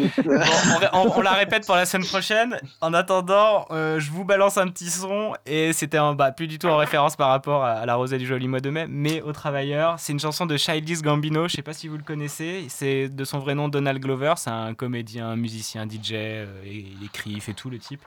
[0.93, 2.59] On, la répète pour la semaine prochaine.
[2.81, 6.69] En attendant, euh, je vous balance un petit son et c'était bah, plus du tout
[6.69, 9.97] en référence par rapport à, la rosée du joli mois de mai, mais aux travailleurs.
[9.99, 11.49] C'est une chanson de Childish Gambino.
[11.49, 12.67] Je sais pas si vous le connaissez.
[12.69, 14.35] C'est de son vrai nom Donald Glover.
[14.37, 16.13] C'est un comédien, musicien, DJ.
[16.13, 18.01] euh, et il écrit, il fait tout le type.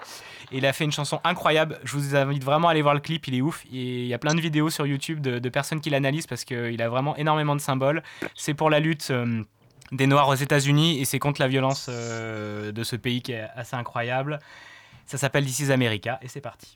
[0.51, 1.79] Et il a fait une chanson incroyable.
[1.83, 3.27] Je vous invite vraiment à aller voir le clip.
[3.27, 3.63] Il est ouf.
[3.71, 6.81] Il y a plein de vidéos sur YouTube de, de personnes qui l'analysent parce qu'il
[6.81, 8.03] a vraiment énormément de symboles.
[8.35, 9.09] C'est pour la lutte.
[9.11, 9.43] euh,
[9.91, 13.47] des Noirs aux États-Unis et c'est contre la violence euh, de ce pays qui est
[13.55, 14.39] assez incroyable.
[15.05, 16.75] Ça s'appelle This is America et c'est parti.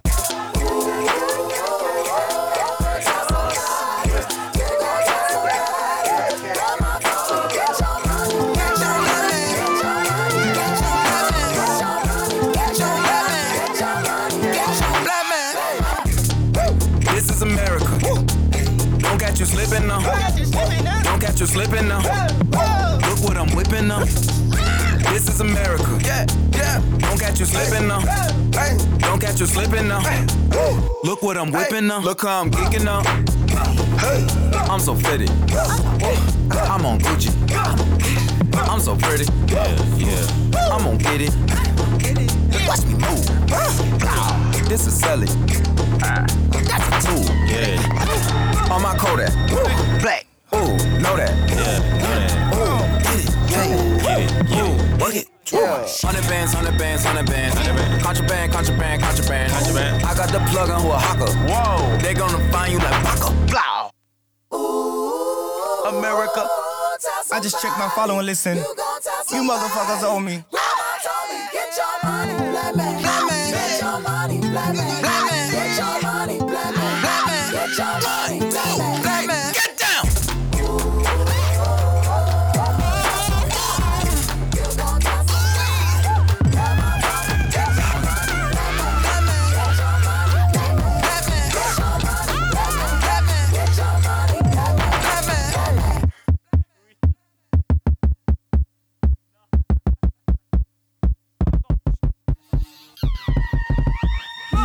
[21.41, 22.01] You slipping now.
[23.09, 24.05] Look what I'm whipping now.
[24.05, 25.99] This is America.
[26.03, 26.79] Yeah, yeah.
[26.99, 28.01] Don't catch you slipping now.
[28.99, 30.01] Don't catch you slipping now.
[31.03, 31.99] Look what I'm whipping now.
[31.99, 33.01] Look how I'm geeking now.
[34.71, 35.31] I'm so fitted.
[36.51, 37.31] I'm on Gucci.
[38.69, 39.25] I'm so pretty.
[39.47, 39.67] Yeah,
[39.97, 40.71] yeah.
[40.71, 41.33] I'm gonna get it.
[42.67, 43.25] Watch me move.
[44.69, 45.25] This is Sally.
[45.97, 46.35] That's
[46.87, 47.23] a tool.
[47.47, 48.69] Yeah.
[48.71, 49.33] On my Kodak.
[50.01, 50.30] Black.
[50.71, 51.35] Ooh, know that.
[51.51, 52.31] Yeah, know that.
[52.55, 53.27] Ooh, get it.
[53.51, 54.47] Get it.
[54.47, 55.01] Get it.
[55.01, 55.27] Work it.
[55.51, 55.85] Yeah.
[56.01, 57.55] Hundred bands, hundred bands, hundred bands.
[58.01, 59.51] Contraband, contraband, contraband.
[59.51, 60.03] Contraband.
[60.05, 61.33] I got the plug on who a hawker.
[61.51, 61.97] Whoa.
[61.97, 63.31] They gonna find you like Baka.
[63.51, 63.91] Blow.
[65.89, 66.47] America.
[67.33, 68.57] I just checked my follow and listen.
[68.57, 70.45] You motherfuckers owe me.
[71.51, 73.01] Get your money, black man.
[73.01, 73.51] Black man.
[73.51, 75.10] Get your money, black man.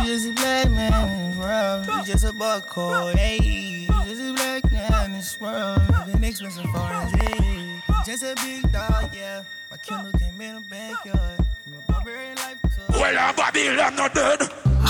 [0.07, 1.85] Just a black man in this world.
[1.85, 3.15] You just a buck code.
[3.17, 5.81] Hey, you just a black man in this world.
[6.07, 7.81] Living expensive foreign hey.
[8.05, 9.43] Just a big dog, yeah.
[9.69, 11.45] My Kindle came in the backyard.
[11.61, 14.39] From a barbarian life to Well, I'm Babylon not dead.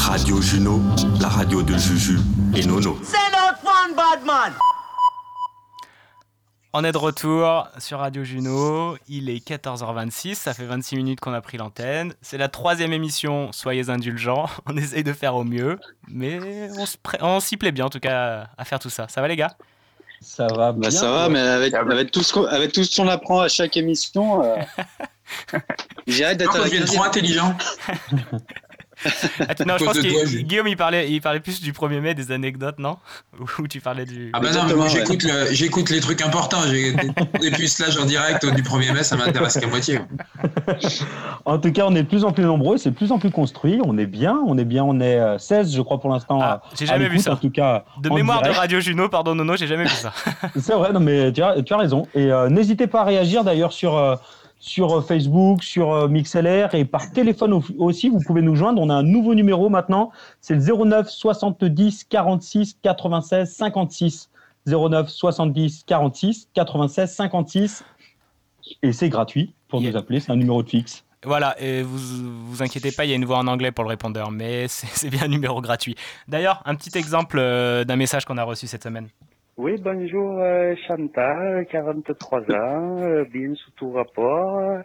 [0.08, 0.78] Radio Juno,
[1.20, 2.20] la radio de Juju
[2.54, 3.04] et Nono.
[3.04, 4.54] Send out one bad man.
[6.74, 11.34] On est de retour sur Radio Juno, il est 14h26, ça fait 26 minutes qu'on
[11.34, 12.14] a pris l'antenne.
[12.22, 16.70] C'est la troisième émission, soyez indulgents, on essaye de faire au mieux, mais
[17.22, 19.08] on s'y plaît bien en tout cas à faire tout ça.
[19.08, 19.56] Ça va les gars?
[20.20, 23.08] Ça va Bah, ça va, mais avec, avec, tout ce qu'on, avec tout ce qu'on
[23.08, 24.58] apprend à chaque émission, euh,
[26.08, 27.58] j'ai hâte d'être Non, avec je viens trop intelligent.
[29.66, 30.42] Non, je pense de que toi.
[30.44, 32.98] Guillaume il parlait, il parlait plus du 1er mai, des anecdotes, non?
[33.60, 34.32] Ou tu parlais du...
[34.34, 36.62] Ah bah non, mais moi j'écoute, le- j'écoute les trucs importants.
[36.68, 40.00] J'ai des, pucelages en direct du 1er mai, ça m'intéresse qu'à moitié.
[41.46, 43.32] En tout cas, on est de plus en plus nombreux, c'est de plus en plus
[43.32, 43.80] construit.
[43.86, 46.40] On est bien, on est bien, on est euh, 16, je crois, pour l'instant.
[46.42, 47.34] Ah, J'ai jamais vu ça.
[47.34, 48.60] En tout cas, De en mémoire de direct.
[48.60, 50.12] Radio Juno, pardon Nono, j'ai jamais vu ça.
[50.60, 52.06] C'est vrai, non, mais tu as, tu as raison.
[52.14, 54.16] Et euh, n'hésitez pas à réagir d'ailleurs sur, euh,
[54.60, 58.10] sur euh, Facebook, sur euh, MixLR et par téléphone au- aussi.
[58.10, 58.82] Vous pouvez nous joindre.
[58.82, 60.12] On a un nouveau numéro maintenant.
[60.42, 64.30] C'est le 09 70 46 96 56.
[64.66, 67.84] 09 70 46 96 56.
[68.84, 70.20] Et c'est gratuit pour nous appeler.
[70.20, 71.04] C'est un numéro de fixe.
[71.24, 73.90] Voilà, et vous vous inquiétez pas, il y a une voix en anglais pour le
[73.90, 75.96] répondeur, mais c'est c'est bien un numéro gratuit.
[76.28, 79.08] D'ailleurs, un petit exemple euh, d'un message qu'on a reçu cette semaine.
[79.58, 84.82] Oui, bonjour euh, Chantal, 43 ans, euh, bien sous tout rapport.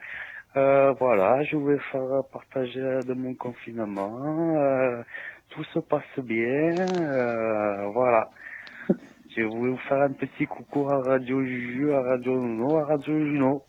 [0.56, 4.56] Euh, voilà, je voulais faire partager de mon confinement.
[4.56, 5.02] euh,
[5.50, 6.40] tout se passe bien.
[6.40, 8.28] euh, voilà.
[9.36, 13.18] Je voulais vous faire un petit coucou à Radio Juju, à Radio Nuno, à Radio
[13.18, 13.62] Juno.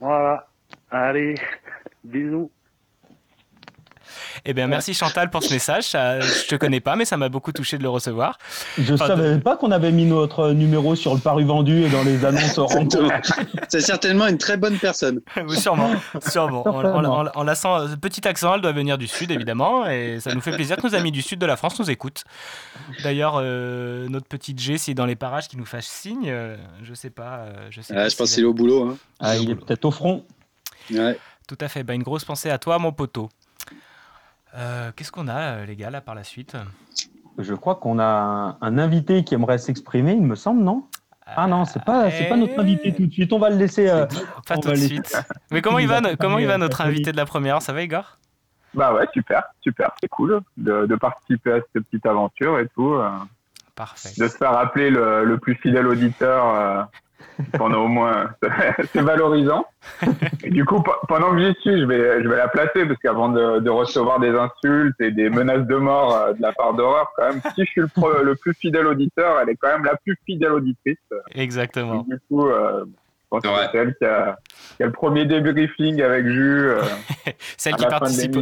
[0.00, 0.46] Voilà.
[0.90, 1.40] Allez,
[2.04, 2.50] bisous.
[4.44, 5.84] Eh bien, merci Chantal pour ce message.
[5.84, 8.38] Ça, je te connais pas, mais ça m'a beaucoup touché de le recevoir.
[8.78, 11.88] Je Enfin, de- savais pas qu'on avait mis notre numéro sur le paru vendu et
[11.88, 12.58] dans les annonces
[13.68, 15.20] c'est certainement une très bonne personne.
[15.46, 15.90] Oui, sûrement,
[16.28, 16.66] sûrement.
[16.66, 17.18] En, en- Certainement.
[17.18, 20.34] en- en la sent- ce petit accent, elle doit venir du sud, évidemment, et ça
[20.34, 22.24] nous fait plaisir que nos amis du sud de la France nous écoutent.
[23.02, 26.56] D'ailleurs, euh, notre petit G, s'il est dans les parages, qui nous fasse signe, euh,
[26.82, 27.38] je sais pas.
[27.40, 28.88] euh, je sais Ah, pas je pense s'il qu'il est au boulot.
[28.90, 28.96] Hein.
[29.20, 30.24] Ah, il est peut-être au front.
[30.92, 31.18] Ouais.
[31.48, 31.82] Tout à fait.
[31.82, 33.28] Bah, une grosse pensée à toi, mon poteau.
[34.56, 36.56] Euh, Qu'est-ce qu'on a, euh, les gars, là, par la suite?
[37.38, 40.86] Je crois qu'on a un, un invité qui aimerait s'exprimer, il me semble, non?
[41.36, 43.32] Ah non, c'est pas, c'est pas notre invité tout de suite.
[43.32, 43.88] On va le laisser.
[43.88, 44.04] euh,
[44.48, 45.16] Pas tout de suite.
[45.52, 47.54] Mais comment il va, comment il va notre euh, invité de la première?
[47.56, 48.18] Heure Ça va, Igor?
[48.74, 52.94] Bah ouais, super, super, c'est cool de, de participer à cette petite aventure et tout.
[52.94, 53.10] euh,
[53.76, 54.10] Parfait.
[54.18, 56.82] de se faire appeler le, le plus fidèle auditeur euh,
[57.56, 58.30] pendant au moins.
[58.92, 59.64] c'est valorisant.
[60.44, 62.98] Et du coup, pe- pendant que j'y suis, je vais, je vais la placer parce
[63.02, 66.74] qu'avant de, de recevoir des insultes et des menaces de mort euh, de la part
[66.74, 69.68] d'horreur, quand même, si je suis le, pro- le plus fidèle auditeur, elle est quand
[69.68, 70.98] même la plus fidèle auditrice.
[71.34, 72.04] Exactement.
[72.08, 72.84] Du coup, euh,
[73.70, 74.36] c'est elle qui a,
[74.76, 76.68] qui a le premier débriefing avec Jus.
[76.70, 76.82] euh,
[77.56, 78.36] Celle qui participe.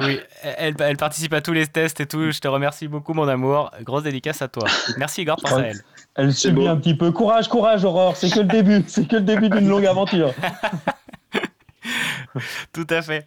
[0.00, 2.30] Oui, elle, elle participe à tous les tests et tout.
[2.30, 3.70] Je te remercie beaucoup, mon amour.
[3.82, 4.64] Grosse dédicace à toi.
[4.96, 5.76] Merci, Igor, pense à elle.
[6.20, 7.10] Elle subit un petit peu.
[7.12, 8.16] Courage, courage, Aurore.
[8.16, 8.84] C'est que le début.
[8.86, 10.32] C'est que le début d'une longue aventure.
[12.72, 13.26] Tout à fait.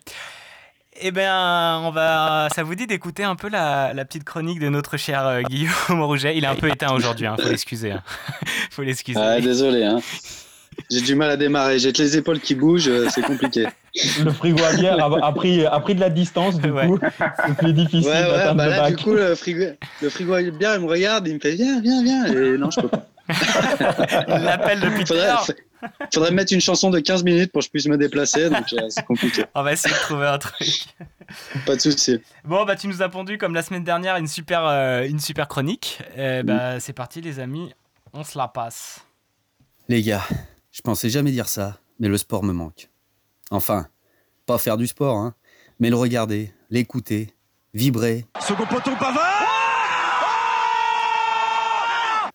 [1.01, 2.47] Eh bien, on va.
[2.55, 6.03] Ça vous dit d'écouter un peu la, la petite chronique de notre cher euh, Guillaume
[6.03, 7.91] Rouget Il est un peu éteint aujourd'hui, hein, faut l'excuser.
[7.93, 8.03] hein.
[8.69, 9.19] faut l'excuser.
[9.19, 9.83] Ah, désolé.
[9.83, 9.99] Hein.
[10.89, 11.79] J'ai du mal à démarrer.
[11.79, 13.67] J'ai que les épaules qui bougent, euh, c'est compliqué.
[14.23, 16.99] Le frigo à bière a, a pris, a pris de la distance, du coup.
[17.45, 18.95] C'est plus difficile Ouais, ouais, bah le là, bac.
[18.95, 19.65] du coup, le frigo,
[20.01, 22.25] le frigo est bien, il me regarde, il me fait viens, viens, viens.
[22.25, 23.05] Et non, je peux pas.
[23.29, 25.47] Il l'appelle depuis tout à faudrait, l'heure.
[26.13, 28.87] faudrait mettre une chanson de 15 minutes pour que je puisse me déplacer, donc euh,
[28.89, 29.45] c'est compliqué.
[29.55, 30.67] On va essayer de trouver un truc.
[31.65, 32.19] Pas de souci.
[32.43, 35.47] Bon, bah, tu nous as pondu, comme la semaine dernière, une super, euh, une super
[35.47, 35.99] chronique.
[36.17, 37.71] Eh bah, c'est parti, les amis.
[38.11, 38.99] On se la passe.
[39.87, 40.21] Les gars,
[40.73, 42.89] je pensais jamais dire ça, mais le sport me manque.
[43.51, 43.87] Enfin,
[44.47, 45.35] pas faire du sport, hein,
[45.79, 47.29] mais le regarder, l'écouter,
[47.75, 48.25] vibrer.
[48.41, 49.43] Second poteau Pavard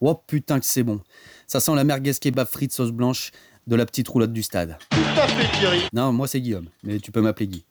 [0.01, 1.01] Oh putain que c'est bon.
[1.49, 3.33] Ça sent la merguez kebab frites sauce blanche
[3.67, 4.79] de la petite roulotte du stade.
[4.91, 5.89] Tout à fait, Thierry.
[5.93, 7.65] Non, moi c'est Guillaume, mais tu peux m'appeler Guy.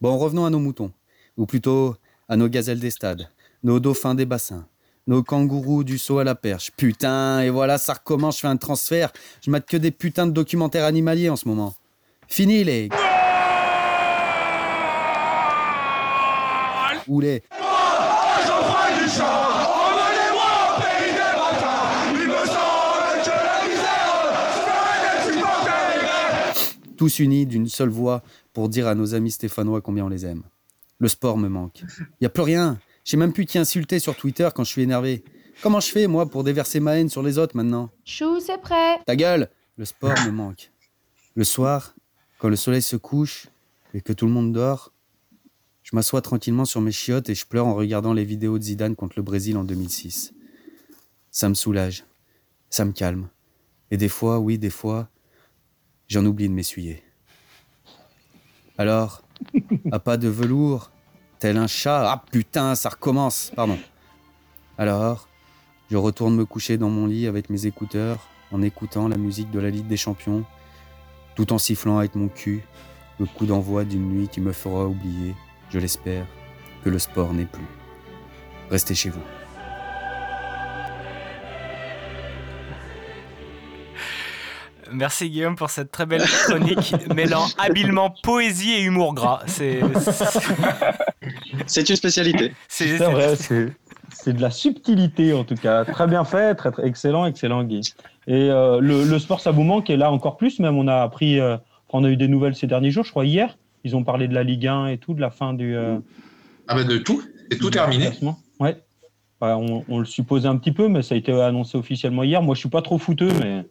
[0.00, 0.92] Bon, revenons à nos moutons,
[1.36, 1.94] ou plutôt
[2.30, 3.28] à nos gazelles des stades,
[3.62, 4.66] nos dauphins des bassins,
[5.06, 6.70] nos kangourous du saut à la perche.
[6.76, 9.12] Putain, et voilà, ça recommence, je fais un transfert.
[9.40, 11.74] Je mate que des putains de documentaires animaliers en ce moment.
[12.28, 12.88] Fini les...
[17.08, 17.42] Ou les...
[26.96, 28.22] Tous unis d'une seule voix
[28.54, 30.42] pour dire à nos amis stéphanois combien on les aime.
[30.98, 31.82] Le sport me manque.
[32.20, 32.78] Il y a plus rien.
[33.06, 35.22] J'ai même plus qui insulter sur Twitter quand je suis énervé.
[35.62, 37.88] Comment je fais, moi, pour déverser ma haine sur les autres maintenant?
[38.04, 38.98] Chou, c'est prêt.
[39.06, 40.72] Ta gueule Le sport me manque.
[41.36, 41.94] Le soir,
[42.40, 43.46] quand le soleil se couche
[43.94, 44.92] et que tout le monde dort,
[45.84, 48.96] je m'assois tranquillement sur mes chiottes et je pleure en regardant les vidéos de Zidane
[48.96, 50.34] contre le Brésil en 2006.
[51.30, 52.04] Ça me soulage,
[52.70, 53.28] ça me calme.
[53.92, 55.08] Et des fois, oui, des fois,
[56.08, 57.04] j'en oublie de m'essuyer.
[58.78, 59.22] Alors,
[59.92, 60.90] à pas de velours,
[61.38, 63.78] tel un chat, ah putain, ça recommence, pardon.
[64.78, 65.28] Alors,
[65.90, 69.60] je retourne me coucher dans mon lit avec mes écouteurs, en écoutant la musique de
[69.60, 70.44] la Ligue des Champions,
[71.34, 72.62] tout en sifflant avec mon cul
[73.18, 75.34] le coup d'envoi d'une nuit qui me fera oublier,
[75.70, 76.26] je l'espère,
[76.84, 77.66] que le sport n'est plus.
[78.70, 79.22] Restez chez vous.
[84.92, 89.42] Merci Guillaume pour cette très belle chronique mêlant habilement poésie et humour gras.
[89.46, 89.80] C'est
[91.66, 92.52] C'est une spécialité.
[92.68, 93.36] C'est vrai,
[94.10, 95.84] c'est de la subtilité en tout cas.
[95.84, 97.80] Très bien fait, très, très excellent, excellent Guy.
[98.26, 100.58] Et euh, le, le sport, ça vous manque et là encore plus.
[100.58, 101.56] Même on a appris, euh,
[101.90, 103.56] on a eu des nouvelles ces derniers jours, je crois hier.
[103.84, 105.76] Ils ont parlé de la Ligue 1 et tout, de la fin du.
[105.76, 105.98] euh,
[106.66, 108.10] Ah bah de tout, c'est tout terminé.
[108.58, 108.76] Ouais.
[109.40, 112.42] Bah, on, on le supposait un petit peu, mais ça a été annoncé officiellement hier.
[112.42, 113.64] Moi, je suis pas trop fouteux, mais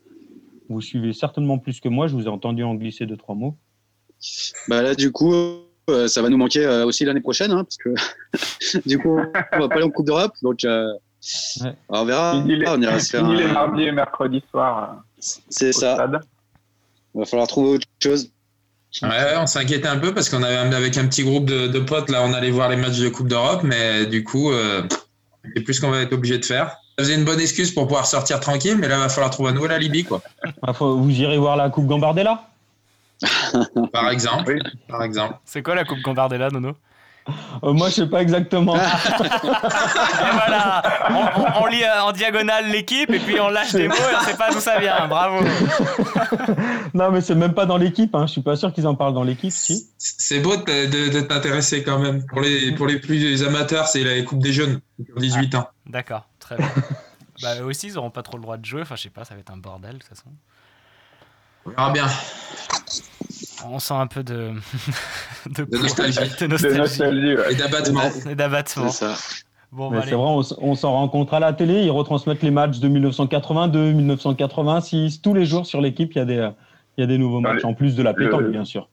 [0.70, 2.08] vous suivez certainement plus que moi.
[2.08, 3.58] Je vous ai entendu en glisser deux trois mots.
[4.70, 5.34] Bah là, du coup,
[5.90, 9.20] euh, ça va nous manquer euh, aussi l'année prochaine, hein, parce que du coup,
[9.54, 10.94] on va pas aller en Coupe d'Europe, donc euh,
[11.90, 12.34] on verra.
[12.34, 13.26] Fini les, on ira se faire.
[13.26, 14.98] un- mardis et mercredis soirs.
[15.20, 16.08] C'est ça.
[17.14, 18.30] Il va falloir trouver autre chose.
[19.02, 22.10] Ouais, on s'inquiétait un peu parce qu'on avait avec un petit groupe de, de potes
[22.10, 24.84] là, on allait voir les matchs de Coupe d'Europe, mais du coup, euh,
[25.56, 26.70] c'est plus qu'on va être obligé de faire.
[26.98, 29.50] Ça faisait une bonne excuse pour pouvoir sortir tranquille, mais là, il va falloir trouver
[29.50, 30.22] un nouvel alibi, quoi.
[30.62, 32.48] Ah, faut- vous irez voir la Coupe Gambardella
[33.94, 34.58] Par exemple.
[34.88, 35.36] Par exemple.
[35.46, 36.74] C'est quoi la coupe Gambardella, Nono?
[37.64, 38.76] Euh, Moi, je sais pas exactement.
[38.76, 38.80] Et
[40.34, 43.96] voilà, on, on- on lit euh, en diagonale l'équipe et puis on lâche des mots
[43.96, 45.08] et on sait pas d'où ça vient.
[45.08, 45.44] Bravo.
[46.94, 48.14] non, mais c'est même pas dans l'équipe.
[48.14, 48.28] Hein.
[48.28, 49.52] Je suis pas sûr qu'ils en parlent dans l'équipe.
[49.52, 49.88] Si.
[49.98, 52.24] C'est beau de, de- de t'intéresser quand même.
[52.28, 55.68] Pour les, pour les plus amateurs, c'est la Coupe des jeunes, qui ont 18 ans.
[55.88, 56.68] D'accord, très bien.
[57.42, 58.82] Bah, eux aussi, ils auront pas trop le droit de jouer.
[58.84, 60.30] Enfin, je sais pas, ça va être un bordel de toute façon.
[61.66, 62.06] On verra bien.
[63.68, 64.52] On sent un peu de.
[65.50, 66.20] de, De nostalgie.
[66.40, 66.48] De
[66.78, 67.36] nostalgie.
[67.52, 68.02] Et d'abattement.
[68.30, 68.90] Et d'abattement.
[68.90, 69.16] C'est ça.
[69.72, 71.82] Bon, Mais bah, c'est vrai, on, on s'en rencontre à la télé.
[71.84, 75.22] Ils retransmettent les matchs de 1982, 1986.
[75.22, 76.50] Tous les jours sur l'équipe, il y a des,
[76.98, 78.88] il y a des nouveaux matchs, en plus de la pétanque, le- bien sûr.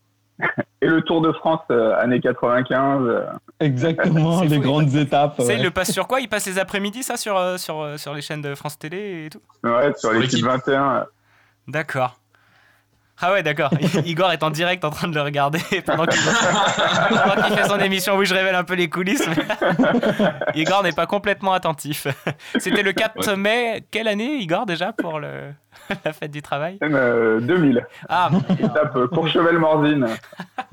[0.81, 3.03] Et le Tour de France, euh, années 95.
[3.07, 3.27] euh,
[3.61, 5.35] Exactement, les fou, grandes étapes.
[5.39, 5.57] Ça, ouais.
[5.59, 6.20] il le passe sur quoi?
[6.20, 9.27] Il passe les après-midi, ça, sur, euh, sur, euh, sur les chaînes de France Télé
[9.27, 9.41] et tout?
[9.62, 11.05] Ouais, sur l'équipe 21.
[11.68, 12.18] D'accord.
[13.25, 13.70] Ah ouais, d'accord.
[14.05, 18.16] Igor est en direct en train de le regarder pendant qu'il fait son émission.
[18.16, 19.27] Oui, je révèle un peu les coulisses.
[19.29, 20.25] mais
[20.61, 22.09] Igor n'est pas complètement attentif.
[22.59, 23.85] C'était le 4 mai.
[23.93, 25.53] Quelle année, Igor, déjà, pour le...
[26.05, 27.87] la fête du travail Euh, 2000.
[28.09, 30.07] Ah, Étape euh, Courchevel-Morzine.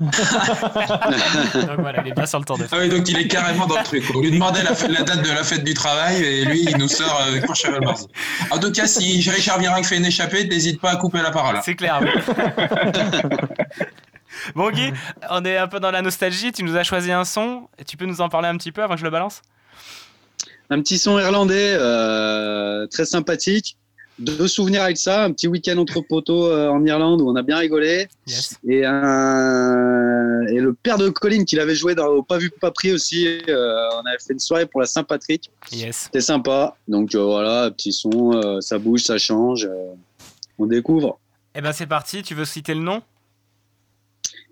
[0.00, 3.66] donc voilà, il est bien sur le tour de Ah oui, donc il est carrément
[3.66, 4.04] dans le truc.
[4.14, 6.88] On lui demandait la, la date de la fête du travail et lui, il nous
[6.88, 8.06] sort euh, courchevel marzi
[8.50, 11.58] En tout cas, si Richard Virenque fait une échappée, n'hésite pas à couper la parole.
[11.62, 12.10] C'est clair, oui.
[14.54, 14.92] Bon, Guy,
[15.28, 16.52] on est un peu dans la nostalgie.
[16.52, 17.68] Tu nous as choisi un son.
[17.86, 19.42] Tu peux nous en parler un petit peu avant que je le balance?
[20.70, 23.76] Un petit son irlandais euh, très sympathique.
[24.20, 25.24] Deux souvenirs avec ça.
[25.24, 28.06] Un petit week-end entre poteaux euh, en Irlande où on a bien rigolé.
[28.68, 30.46] Et, un...
[30.48, 33.26] et le père de Colin qui l'avait joué dans au Pas vu pas pris aussi.
[33.48, 35.50] euh, on avait fait une soirée pour la Saint-Patrick.
[35.72, 35.96] Yes.
[36.04, 36.76] C'était sympa.
[36.86, 39.64] Donc euh, voilà, petit son, euh, ça bouge, ça change.
[39.64, 39.94] euh,
[40.58, 41.18] on découvre.
[41.54, 42.22] Eh ben, c'est parti.
[42.22, 43.02] Tu veux citer le nom?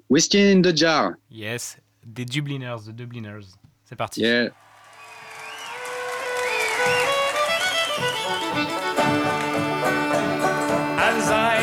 [0.08, 1.12] Whiskey in the jar.
[1.30, 1.76] Yes.
[2.06, 3.44] Des Dubliners, de Dubliners.
[3.84, 4.22] C'est parti.
[4.22, 4.50] Yeah.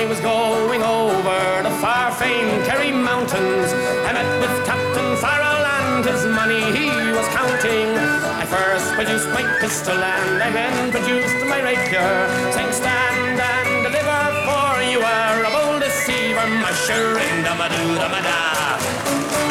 [0.06, 3.74] I was going over the far famed Kerry Mountains,
[4.06, 7.90] I met with Captain Farrell and his money he was counting.
[8.38, 12.06] I first produced my pistol and I then produced my rapier,
[12.54, 18.06] saying stand and deliver, for you are a bold deceiver, mushering da ma doo da
[18.06, 18.78] ma da.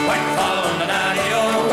[0.07, 1.67] Whack fall da daddy o,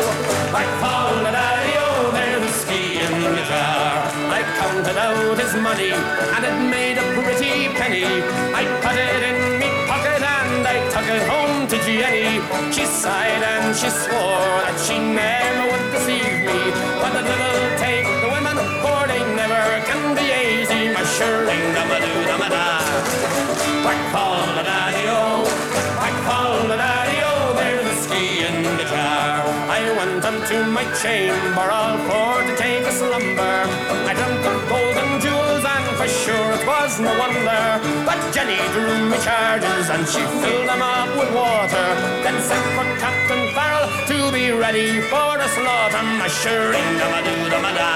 [0.50, 4.10] whack fall da daddy o, there's whiskey in the jar.
[4.26, 8.41] I counted out his money and it made a pretty penny.
[8.62, 12.38] I put it in me pocket and I took it home to Jenny.
[12.70, 16.60] She sighed and she swore that she never would deceive me.
[17.02, 20.94] But the devil take the women, for they never can be easy.
[20.94, 22.66] My shirring da ma doo da ma da.
[23.82, 25.42] Whack fall da daddy o,
[25.98, 29.42] whack fall da daddy o, there's whiskey in the jar.
[29.74, 33.91] I went unto my chamber all for to take a slumber.
[36.72, 37.62] Was no wonder.
[38.08, 41.86] But Jenny drew me charges and she filled them up with water.
[42.24, 46.02] Then sent for Captain Farrell to be ready for the slaughter.
[46.20, 47.94] Mushering them a do them a da.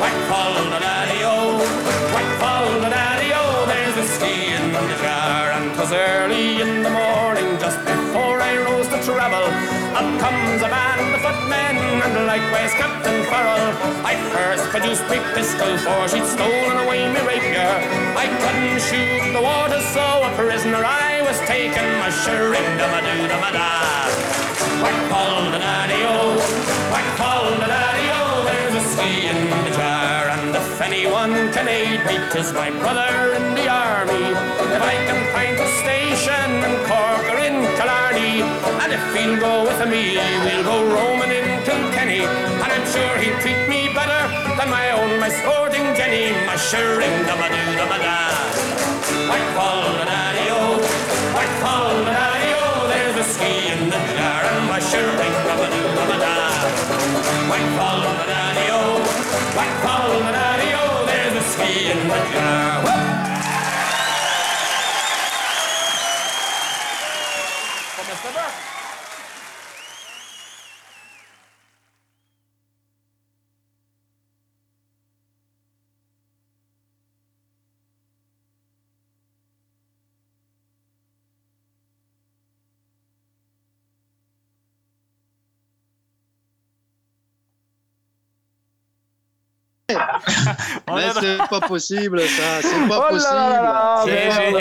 [0.00, 1.36] Whack fall the daddy o,
[2.14, 3.44] whack fall the daddy o.
[3.70, 8.88] There's whiskey in the jar, and 'twas early in the morning, just before I rose
[8.92, 9.75] to travel.
[9.96, 13.72] Up comes a band of footmen, and likewise Captain Farrell.
[14.04, 17.72] I first produced my pistol, for she'd stolen away my rapier.
[18.12, 21.86] I couldn't shoot the water, so a prisoner I was taken.
[22.04, 23.72] Mushering them a do them a da.
[24.84, 26.36] Whack fall the daddy o,
[26.92, 28.44] whack fall the daddy o.
[28.44, 29.95] There's whiskey in the jar,
[30.76, 34.24] if anyone can aid me, 'tis my brother in the army.
[34.76, 38.44] If I can find a station in Cork or in Killarney,
[38.82, 40.04] and if he'll go with me,
[40.44, 42.22] we'll go roaming in Kilkenny,
[42.62, 44.22] and I'm sure he'll treat me better
[44.58, 48.18] than my own, my sporting Jenny, my shirring da ba do da ba da.
[49.30, 50.62] White fall the daddy o,
[51.36, 55.66] white fall the daddy o, there's whiskey in the jar, and my shirring da ba
[55.72, 56.34] do da ba da.
[57.50, 58.82] White fall the daddy o,
[59.56, 59.76] white
[89.88, 92.60] Mais c'est pas possible, ça.
[92.62, 93.34] C'est pas Oh possible.
[93.34, 94.52] là là là, J'ai-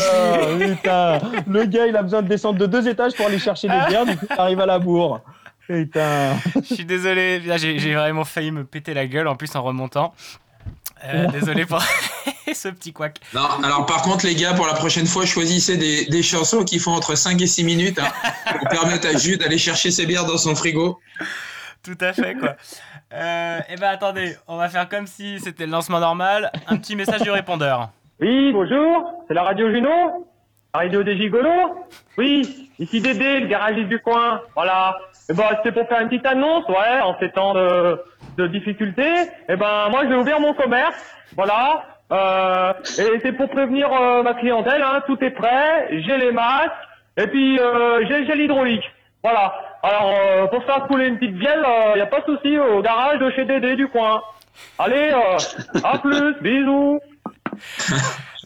[0.59, 1.19] merde, putain.
[1.47, 4.05] Le gars, il a besoin de descendre de deux étages pour aller chercher des bières,
[4.05, 5.21] du coup, il arrive à la bourre.
[5.67, 6.35] Putain.
[6.55, 10.13] Je suis désolé, j'ai j'ai vraiment failli me péter la gueule en plus en remontant.
[11.05, 11.81] Euh, désolé pour
[12.53, 13.19] ce petit couac.
[13.33, 16.77] Non, alors par contre, les gars, pour la prochaine fois, choisissez des, des chansons qui
[16.79, 18.11] font entre 5 et 6 minutes hein,
[18.59, 20.99] pour permettre à Jude d'aller chercher ses bières dans son frigo.
[21.83, 22.55] Tout à fait, quoi.
[23.15, 26.51] Euh, et ben attendez, on va faire comme si c'était le lancement normal.
[26.67, 27.89] Un petit message du répondeur.
[28.19, 30.27] Oui, bonjour, c'est la radio Juno
[30.73, 31.85] La radio des gigolos
[32.17, 34.97] Oui, ici Dédé, le garagiste du coin, voilà.
[35.29, 38.01] Et ben, c'était pour faire une petite annonce, ouais, en ces temps de,
[38.37, 39.13] de difficultés.
[39.49, 40.95] Et ben, moi, je vais ouvrir mon commerce,
[41.35, 41.83] voilà.
[42.11, 46.71] Euh, et c'est pour prévenir euh, ma clientèle, hein, tout est prêt, j'ai les masques,
[47.17, 48.83] et puis euh, j'ai le gel hydraulique.
[49.23, 49.53] Voilà.
[49.87, 51.63] Alors, euh, pour faire couler une petite bielle,
[51.93, 54.21] il n'y a pas de souci au garage de chez Dédé du coin.
[54.79, 55.37] Allez, euh,
[55.83, 56.99] à plus, bisous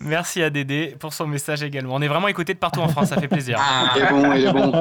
[0.01, 1.95] Merci à Dédé pour son message également.
[1.95, 3.57] On est vraiment écouté de partout en France, ça fait plaisir.
[3.61, 4.71] Ah, Il est bon, il est bon.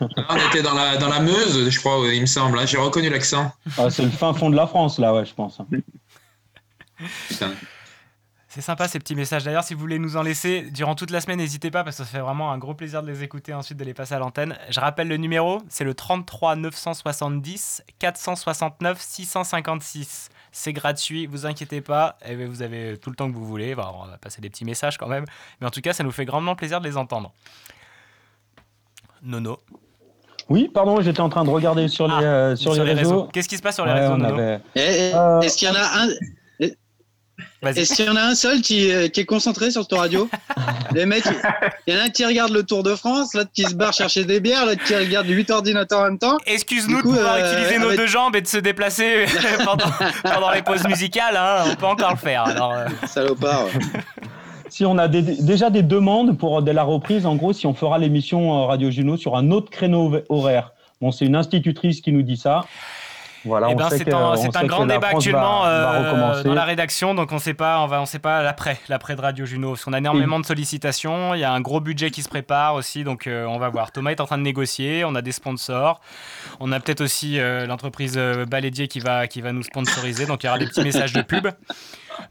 [0.00, 2.58] Là, on était dans la, dans la Meuse, je crois, il me semble.
[2.58, 2.66] hein.
[2.66, 3.52] J'ai reconnu l'accent.
[3.78, 5.58] Ah, c'est le fin fond de la France, là, ouais, je pense.
[7.28, 7.50] Putain.
[8.56, 9.44] C'est sympa ces petits messages.
[9.44, 12.04] D'ailleurs, si vous voulez nous en laisser durant toute la semaine, n'hésitez pas parce que
[12.04, 14.56] ça fait vraiment un gros plaisir de les écouter ensuite de les passer à l'antenne.
[14.70, 20.30] Je rappelle le numéro, c'est le 33 970 469 656.
[20.52, 23.74] C'est gratuit, vous inquiétez pas, et vous avez tout le temps que vous voulez.
[23.74, 25.26] Bon, on va passer des petits messages quand même,
[25.60, 27.34] mais en tout cas, ça nous fait grandement plaisir de les entendre.
[29.22, 29.58] Nono.
[30.48, 33.28] Oui, pardon, j'étais en train de regarder sur les, euh, sur, les, réseaux.
[33.34, 35.58] Qu'est-ce qui se passe sur les Ouais, réseaux, on Nono avait- Et- et- Euh, Est-ce
[35.58, 36.08] qu'il y en a un
[37.64, 40.28] Est-ce qu'il y en a un seul qui, euh, qui est concentré sur ton radio
[40.94, 41.24] Les mecs,
[41.86, 43.92] il y en a un qui regarde le Tour de France, l'autre qui se barre
[43.92, 46.36] chercher des bières, l'autre qui regarde 8 ordinateurs en même temps.
[46.46, 49.26] Excuse-nous de pouvoir euh, utiliser nos avec- deux jambes et de se déplacer
[49.64, 49.84] pendant,
[50.22, 51.36] pendant les pauses musicales.
[51.36, 52.44] hein, on peut encore le faire.
[52.44, 53.66] Alors, euh, Salopard.
[54.68, 57.74] Si on a des- déjà des demandes pour de la reprise, en gros, si on
[57.74, 60.72] fera l'émission euh, Radio Juno sur un autre créneau horaire.
[61.00, 62.64] Bon, c'est une institutrice qui nous dit ça.
[63.46, 67.32] Voilà, Eh ben, c'est un, grand débat actuellement va- va euh, dans la rédaction, donc
[67.32, 69.92] on sait pas, on va, on sait pas l'après, l'après de Radio Juno, parce qu'on
[69.92, 73.26] a énormément de sollicitations, il y a un gros budget qui se prépare aussi, donc
[73.26, 73.92] euh, on va voir.
[73.92, 76.00] Thomas est en train de négocier, on a des sponsors,
[76.60, 78.18] on a peut-être aussi euh, l'entreprise
[78.48, 81.22] Balédier qui va, qui va nous sponsoriser, donc il y aura des petits messages de
[81.22, 81.48] pub.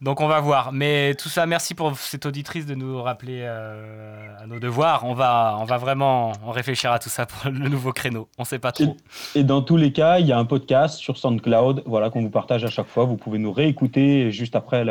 [0.01, 0.71] Donc on va voir.
[0.71, 5.05] Mais tout ça, merci pour cette auditrice de nous rappeler euh, à nos devoirs.
[5.05, 8.27] On va, on va vraiment en réfléchir à tout ça pour le nouveau créneau.
[8.37, 8.97] On sait pas trop.
[9.35, 12.29] Et dans tous les cas, il y a un podcast sur SoundCloud voilà, qu'on vous
[12.29, 13.05] partage à chaque fois.
[13.05, 14.85] Vous pouvez nous réécouter juste après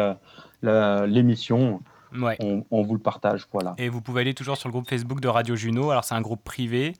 [0.62, 1.80] l'émission.
[2.16, 2.36] Ouais.
[2.40, 3.46] On, on vous le partage.
[3.52, 3.74] Voilà.
[3.76, 5.90] Et vous pouvez aller toujours sur le groupe Facebook de Radio Juno.
[5.90, 6.94] Alors c'est un groupe privé,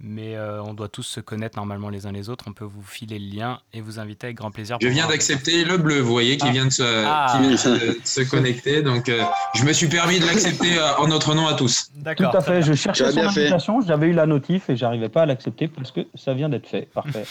[0.00, 2.44] mais euh, on doit tous se connaître normalement les uns les autres.
[2.48, 4.78] On peut vous filer le lien et vous inviter avec grand plaisir.
[4.80, 6.52] Je viens d'accepter le bleu, vous voyez, qui Ah.
[6.52, 7.32] vient de se, Ah.
[7.32, 8.82] qui vient de se, de se connecter.
[8.82, 9.22] Donc, euh,
[9.54, 11.90] je me suis permis de l'accepter euh, en notre nom à tous.
[12.16, 12.62] Tout à fait.
[12.62, 16.00] Je cherchais son invitation, j'avais eu la notif et j'arrivais pas à l'accepter parce que
[16.14, 16.88] ça vient d'être fait.
[16.92, 17.24] Parfait.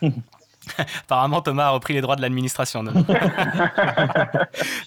[1.04, 2.82] Apparemment, Thomas a repris les droits de l'administration.
[2.82, 2.92] non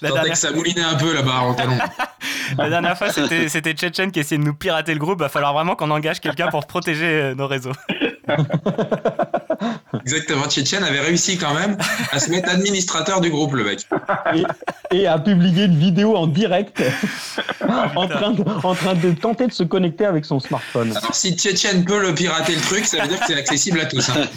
[0.02, 1.78] Je sentais que ça moulinait un peu là-bas en talon.
[2.58, 5.20] La dernière fois, c'était c'était Tchétchène qui essayait de nous pirater le groupe.
[5.20, 7.74] Va falloir vraiment qu'on engage quelqu'un pour protéger euh, nos réseaux.
[10.02, 11.78] Exactement, Tchétchène avait réussi quand même
[12.12, 13.88] à se mettre administrateur du groupe, le mec.
[14.34, 14.44] Et,
[14.92, 16.82] et a publié une vidéo en direct
[17.96, 20.96] en, train de, en train de tenter de se connecter avec son smartphone.
[20.96, 23.86] Alors si Tchétchène peut le pirater le truc, ça veut dire que c'est accessible à
[23.86, 24.10] tous.
[24.10, 24.28] hein.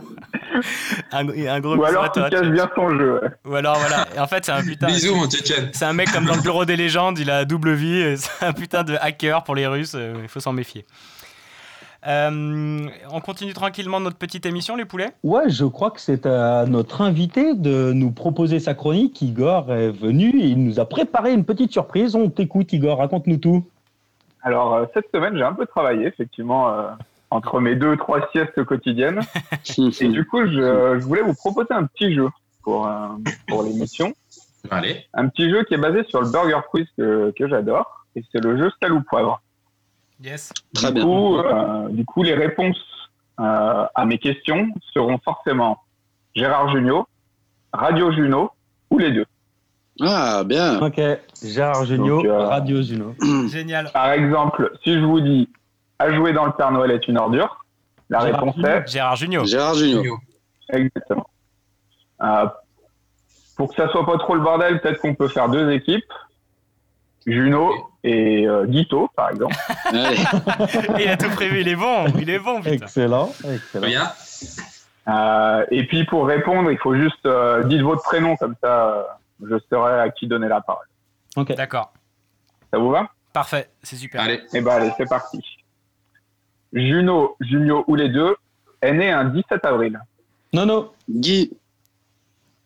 [1.12, 3.20] Un, un gros Ou alors à toi, tu caches bien son jeu.
[3.22, 3.28] ouais.
[3.44, 4.06] Ou alors voilà.
[4.16, 4.86] Et en fait, c'est un putain.
[4.86, 5.68] Bisous, mon Tchétchène.
[5.74, 7.18] C'est un mec comme dans le bureau des légendes.
[7.18, 8.16] Il a double vie.
[8.16, 9.92] C'est un putain de hacker pour les Russes.
[9.94, 10.86] euh, Il faut s'en méfier.
[12.06, 15.10] Euh, on continue tranquillement notre petite émission, les poulets?
[15.24, 19.20] Ouais, je crois que c'est à notre invité de nous proposer sa chronique.
[19.22, 22.14] Igor est venu et il nous a préparé une petite surprise.
[22.14, 23.64] On t'écoute, Igor, raconte-nous tout.
[24.42, 26.90] Alors, euh, cette semaine, j'ai un peu travaillé, effectivement, euh,
[27.30, 29.20] entre mes deux, trois siestes quotidiennes.
[30.00, 32.28] Et du coup, je, je voulais vous proposer un petit jeu
[32.62, 33.08] pour, euh,
[33.48, 34.12] pour l'émission.
[34.70, 35.04] Allez.
[35.14, 38.06] Un petit jeu qui est basé sur le Burger Quiz que, que j'adore.
[38.14, 39.40] Et c'est le jeu Sal ou Poivre.
[40.22, 40.52] Yes.
[40.74, 41.04] Très du bien.
[41.04, 42.78] Coup, euh, du coup, les réponses
[43.38, 45.78] euh, à mes questions seront forcément
[46.34, 47.06] Gérard Jugnot,
[47.72, 48.50] Radio Juno
[48.90, 49.26] ou les deux.
[50.00, 50.80] Ah, bien.
[50.80, 51.00] Ok,
[51.42, 53.14] Gérard Donc, euh, Radio Juno.
[53.48, 53.90] Génial.
[53.92, 55.48] Par exemple, si je vous dis
[55.98, 57.64] à jouer dans le Père Noël est une ordure,
[58.10, 59.44] la Gérard réponse est Gérard Junior.
[59.46, 60.18] Gérard Junior.
[60.70, 61.26] exactement.
[62.22, 62.46] Euh,
[63.56, 66.04] pour que ça soit pas trop le bordel, peut-être qu'on peut faire deux équipes.
[67.26, 67.72] Juno
[68.06, 69.54] et euh, Guito, par exemple.
[70.98, 71.60] Il a tout prévu.
[71.60, 72.06] Il est bon.
[72.18, 72.86] Il est bon, putain.
[72.86, 73.86] Excellent, excellent.
[73.86, 74.12] Bien.
[75.08, 79.02] Euh, et puis pour répondre, il faut juste euh, dire votre prénom, comme ça euh,
[79.48, 80.86] je saurai à qui donner la parole.
[81.36, 81.54] Ok.
[81.54, 81.92] D'accord.
[82.72, 83.10] Ça vous va?
[83.32, 83.70] Parfait.
[83.82, 84.20] C'est super.
[84.20, 84.40] Allez.
[84.52, 85.40] Eh ben allez, c'est parti.
[86.72, 88.36] Juno, Junio ou les deux
[88.82, 90.00] est né un 17 avril.
[90.52, 91.52] Non, non, Guy.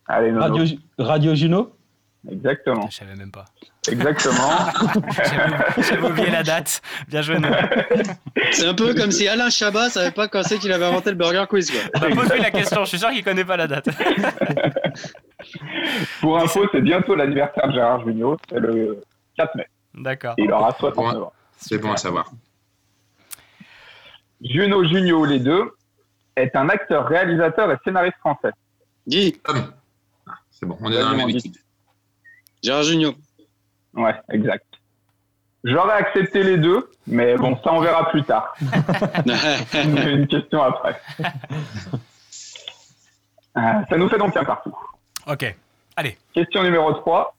[0.07, 0.59] Allez, Nono.
[0.59, 1.73] Radio, Radio Juno.
[2.31, 2.89] Exactement.
[2.91, 3.47] Je savais même pas.
[3.89, 4.59] Exactement.
[5.79, 6.83] J'avais oublié la date.
[7.09, 7.49] Bien joué, nous.
[8.53, 11.17] C'est un peu comme si Alain Chabat savait pas quand c'est qu'il avait inventé le
[11.17, 11.71] Burger Quiz.
[11.71, 12.11] Quoi.
[12.11, 12.85] Pose-lui la question.
[12.85, 13.89] Je suis sûr qu'il connaît pas la date.
[16.21, 19.03] Pour info, c'est bientôt l'anniversaire de Gérard Junio, c'est le
[19.39, 19.67] 4 mai.
[19.95, 20.35] D'accord.
[20.37, 21.33] Il aura 69 ans.
[21.57, 22.31] C'est bon à savoir.
[24.43, 25.71] Juno, Junio les deux
[26.37, 28.51] est un acteur, réalisateur et scénariste français.
[29.07, 29.41] Guy.
[29.47, 29.55] Ah,
[30.51, 31.57] C'est bon, on est dans la même équipe.
[32.63, 33.15] Gérard Junior.
[33.95, 34.67] Ouais, exact.
[35.65, 38.55] J'aurais accepté les deux, mais bon, ça on verra plus tard.
[39.75, 40.99] une, une question après.
[43.57, 43.61] Euh,
[43.91, 44.75] ça nous fait donc un partout.
[45.27, 45.55] Ok.
[45.97, 46.17] Allez.
[46.33, 47.35] Question numéro 3.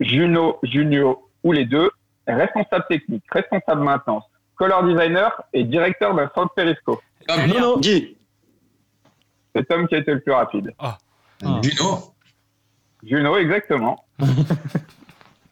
[0.00, 1.90] Juno, Junio ou les deux
[2.26, 4.24] responsable technique, responsable maintenance,
[4.56, 7.00] color designer et directeur d'un centre Periscope.
[7.26, 7.46] Tom.
[7.46, 7.78] Non, non.
[7.78, 8.16] Guy.
[9.54, 10.74] C'est Tom qui a été le plus rapide.
[11.62, 12.14] Juno.
[13.02, 14.04] Juno, exactement.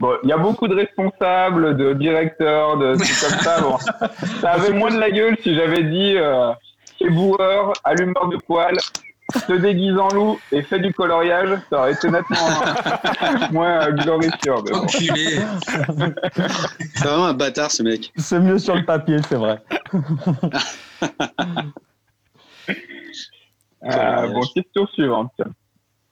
[0.01, 3.61] Bon, il y a beaucoup de responsables, de directeurs, de trucs comme ça.
[3.61, 3.77] Bon,
[4.41, 6.53] ça avait moins de la gueule si j'avais dit euh,
[7.01, 8.79] éboueur, allumeur de poêle,
[9.47, 11.51] se déguise en loup et fait du coloriage.
[11.69, 12.49] Ça aurait été nettement
[13.53, 14.63] moins euh, glorifiant.
[14.63, 14.75] bon.
[14.79, 15.41] Enculé.
[16.95, 18.11] C'est vraiment un bâtard ce mec.
[18.17, 19.61] C'est mieux sur le papier, c'est vrai.
[23.83, 25.33] Euh, bon, question suivante.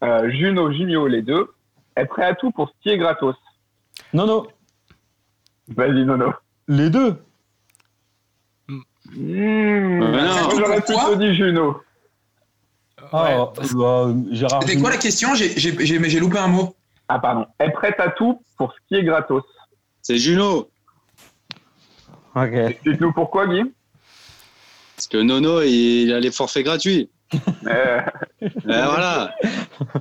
[0.03, 1.53] Euh, Juno, Junio, les deux,
[1.97, 3.37] est prêt à tout pour skier gratos?
[4.13, 4.47] Non, non,
[5.69, 6.33] Vas-y, Nono.
[6.67, 7.17] les deux.
[8.69, 10.51] Mmh, non.
[10.57, 11.81] j'aurais plutôt dit Juno.
[13.13, 16.75] Ah, bah, Gérard C'était quoi la question J'ai j'ai- j'ai- mais j'ai loupé un mot.
[17.09, 17.47] Ah, pardon.
[17.59, 19.45] Est prête à tout pour skier gratos.
[20.03, 20.69] C'est Juno.
[22.35, 22.53] Ok.
[22.53, 23.63] Explique-nous pourquoi, Guy?
[24.97, 27.09] Parce que Nono, il a les forfaits gratuits.
[27.67, 28.01] Euh,
[28.45, 29.31] Et voilà.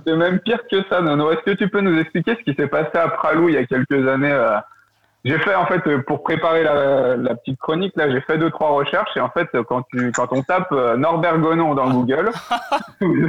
[0.06, 1.32] C'est même pire que ça, Nono.
[1.32, 3.66] Est-ce que tu peux nous expliquer ce qui s'est passé à Pralou il y a
[3.66, 4.58] quelques années euh,
[5.26, 8.49] J'ai fait, en fait, euh, pour préparer la, la petite chronique, là, j'ai fait deux,
[8.49, 9.10] trois recherches.
[9.18, 12.30] Et en fait, quand, tu, quand on tape Norbert Gonon dans Google,
[13.02, 13.28] vous,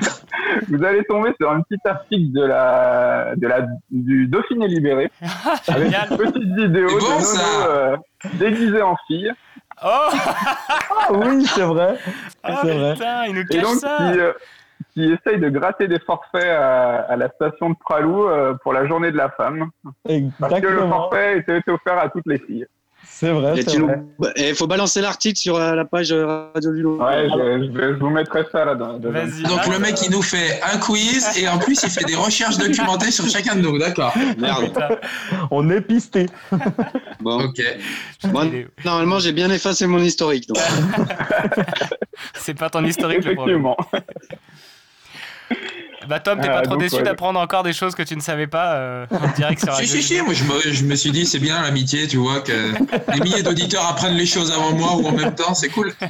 [0.68, 5.10] vous allez tomber sur un petit article de la, de la, du Dauphiné Libéré.
[5.68, 7.96] avec une petite vidéo C'est de bon, Nono euh,
[8.34, 9.32] déguisé en fille.
[9.84, 11.96] Oh Ah oui, c'est vrai.
[12.42, 12.92] Ah c'est vrai.
[12.94, 13.96] putain, il nous Et cache donc, ça.
[13.98, 14.32] qui, euh,
[14.92, 18.86] qui essaye de gratter des forfaits à, à la station de Pralou euh, pour la
[18.86, 19.70] journée de la femme.
[19.82, 20.88] Parce que le Exactement.
[20.88, 22.66] forfait était offert à toutes les filles.
[23.20, 23.52] C'est vrai,
[24.36, 27.02] il faut balancer l'article sur euh, la page euh, Radio Lulo.
[27.02, 28.96] Ouais, je, je vous mettrai ça là dedans.
[28.96, 32.58] Donc le mec il nous fait un quiz et en plus il fait des recherches
[32.58, 34.14] documentées sur chacun de nous, d'accord.
[34.38, 34.72] Merde.
[35.50, 36.26] On est pisté.
[37.20, 37.46] Bon.
[37.46, 37.60] Ok.
[38.84, 40.46] Normalement, j'ai bien effacé mon historique.
[40.46, 40.58] Donc.
[42.34, 43.66] C'est pas ton historique le problème.
[43.66, 43.76] Effectivement.
[46.08, 47.02] Bah Tom, t'es Ah, pas trop donc, déçu ouais.
[47.02, 49.96] d'apprendre encore des choses que tu ne savais pas euh, en direct sur Si, Radio
[49.96, 52.72] si, si, moi je me, je me suis dit, c'est bien l'amitié, tu vois, que
[53.12, 55.92] des milliers d'auditeurs apprennent les choses avant moi ou en même temps, c'est cool.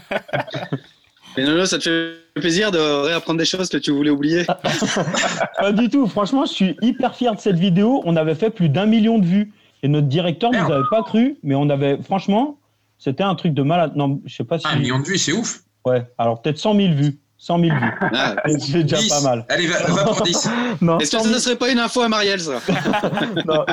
[1.36, 4.44] Et Nono, ça te fait plaisir de réapprendre des choses que tu voulais oublier
[5.58, 6.06] Pas du tout.
[6.08, 8.02] Franchement, je suis hyper fier de cette vidéo.
[8.04, 9.52] On avait fait plus d'un million de vues.
[9.84, 12.58] Et notre directeur nous avait pas cru, mais on avait, franchement,
[12.98, 13.92] c'était un truc de malade.
[13.94, 14.66] Non, je sais pas si.
[14.66, 15.60] Un million de vues, c'est ouf.
[15.84, 17.18] Ouais, alors peut-être 100 000 vues.
[17.40, 17.92] 100 000 vues.
[18.14, 19.08] Ah, c'est déjà 10.
[19.08, 19.46] pas mal.
[19.48, 20.48] Allez, va- va pour 10.
[20.80, 22.54] non, Est-ce que 100 ça 000 ne serait pas une info à Marielle, ça
[23.46, 23.64] non,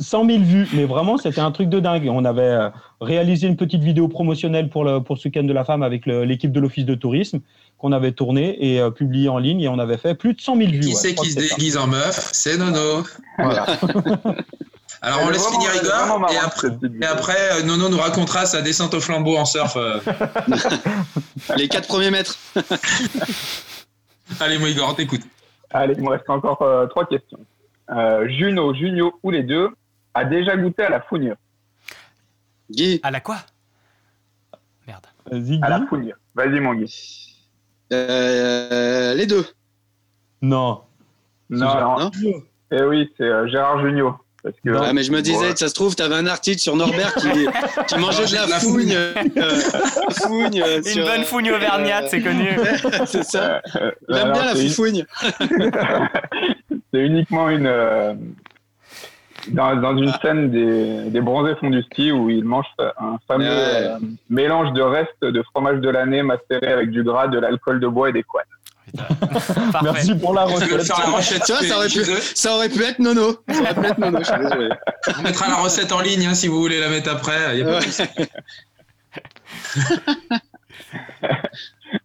[0.00, 2.08] 100 000 vues, mais vraiment, c'était un truc de dingue.
[2.10, 2.68] On avait euh,
[3.00, 6.52] réalisé une petite vidéo promotionnelle pour le, pour ce week-end de la femme avec l'équipe
[6.52, 7.40] de l'Office de tourisme
[7.78, 10.56] qu'on avait tourné et euh, publié en ligne et on avait fait plus de 100
[10.56, 10.80] 000 vues.
[10.80, 11.54] Qui ouais, c'est qui se ça.
[11.56, 12.30] déguise en meuf?
[12.32, 13.02] C'est Nono.
[13.38, 13.66] Voilà.
[15.04, 16.68] Alors on Elle laisse finir Igor et après,
[17.00, 19.76] et après euh, Nono nous racontera sa descente au flambeau en surf.
[19.76, 20.00] euh.
[21.56, 22.38] Les quatre premiers mètres.
[24.40, 25.22] Allez moi Igor, on t'écoute.
[25.70, 27.38] Allez, il me reste encore euh, trois questions.
[27.90, 29.68] Euh, Juno, Junio ou les deux
[30.14, 31.34] a déjà goûté à la fougne
[32.70, 33.00] Guy.
[33.02, 33.36] À la quoi?
[35.30, 35.80] Vas-y, À la.
[36.34, 37.34] Vas-y, mon Guy.
[37.92, 39.46] Euh, les deux.
[40.42, 40.82] Non.
[41.50, 42.10] Non, Gérard, non.
[42.70, 44.16] Eh oui, c'est euh, Gérard Junio.
[44.44, 47.14] Parce que, Ah, mais je me disais, ça se trouve, t'avais un article sur Norbert
[47.14, 47.28] qui,
[47.88, 48.92] qui mangeait de la, fougne.
[48.92, 48.94] fougne.
[49.38, 52.48] euh, fougne euh, Une sur, bonne euh, fougne auvergnate, c'est connu.
[53.06, 53.62] c'est ça.
[53.76, 55.06] euh, Il aime alors, bien la foufoune.
[56.92, 58.12] c'est uniquement une euh,
[59.48, 63.44] dans, dans une scène des, des bronzés fonds du ski où il mange un fameux
[63.44, 63.50] Ouais.
[63.50, 63.98] euh,
[64.30, 68.10] mélange de restes de fromage de l'année macéré avec du gras, de l'alcool de bois
[68.10, 68.46] et des couettes.
[69.82, 70.82] Merci pour la recette.
[70.84, 73.38] faire la recette Tu vois, ça aurait, pu, chez eux ça aurait pu être Nono.
[73.48, 74.68] Ça aurait pu être Nono, je suis désolé.
[75.18, 77.58] On mettra la recette en ligne hein, si vous voulez la mettre après.
[77.58, 77.80] y a pas.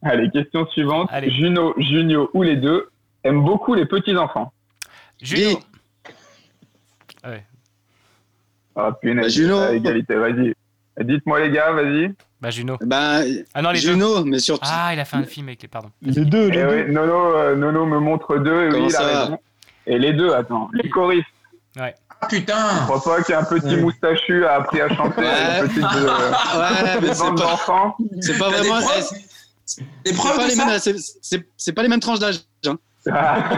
[0.04, 1.10] Allez, question suivante.
[1.12, 1.30] Allez.
[1.32, 2.90] Juno, Junio ou les deux
[3.24, 4.54] aiment beaucoup les petits-enfants.
[5.22, 5.60] Juno.
[7.26, 7.44] Ouais.
[8.76, 9.58] Ah, punaise, Bah, Juno.
[9.60, 10.54] à égalité, vas-y.
[11.02, 12.14] Dites-moi les gars, vas-y.
[12.42, 12.78] Bah Juno.
[12.82, 13.92] Ben, Ah non, les deux.
[13.94, 14.68] Juno, mais surtout.
[14.72, 15.68] Ah, il a fait un film avec les...
[15.68, 15.90] Pardon.
[16.02, 16.84] Les deux, les Eh deux.
[16.88, 19.40] oui, Nono, euh, Nono me montre deux, et oui, il a ça va raison.
[19.88, 21.26] Et les deux, attends, les choristes.
[21.78, 21.94] Ouais.
[22.22, 23.78] Ah Je putain crois pas qu'un petit Ouais.
[23.82, 25.62] moustachu a appris à chanter Ouais.
[25.62, 27.96] petite euh, Ouais, mais c'est pas, d'enfants.
[28.22, 28.80] c'est pas vraiment.
[29.66, 29.84] C'est
[30.18, 32.40] pas, les mêmes, pas les mêmes tranches d'âge.
[32.68, 32.78] hein.
[33.12, 33.50] Ah.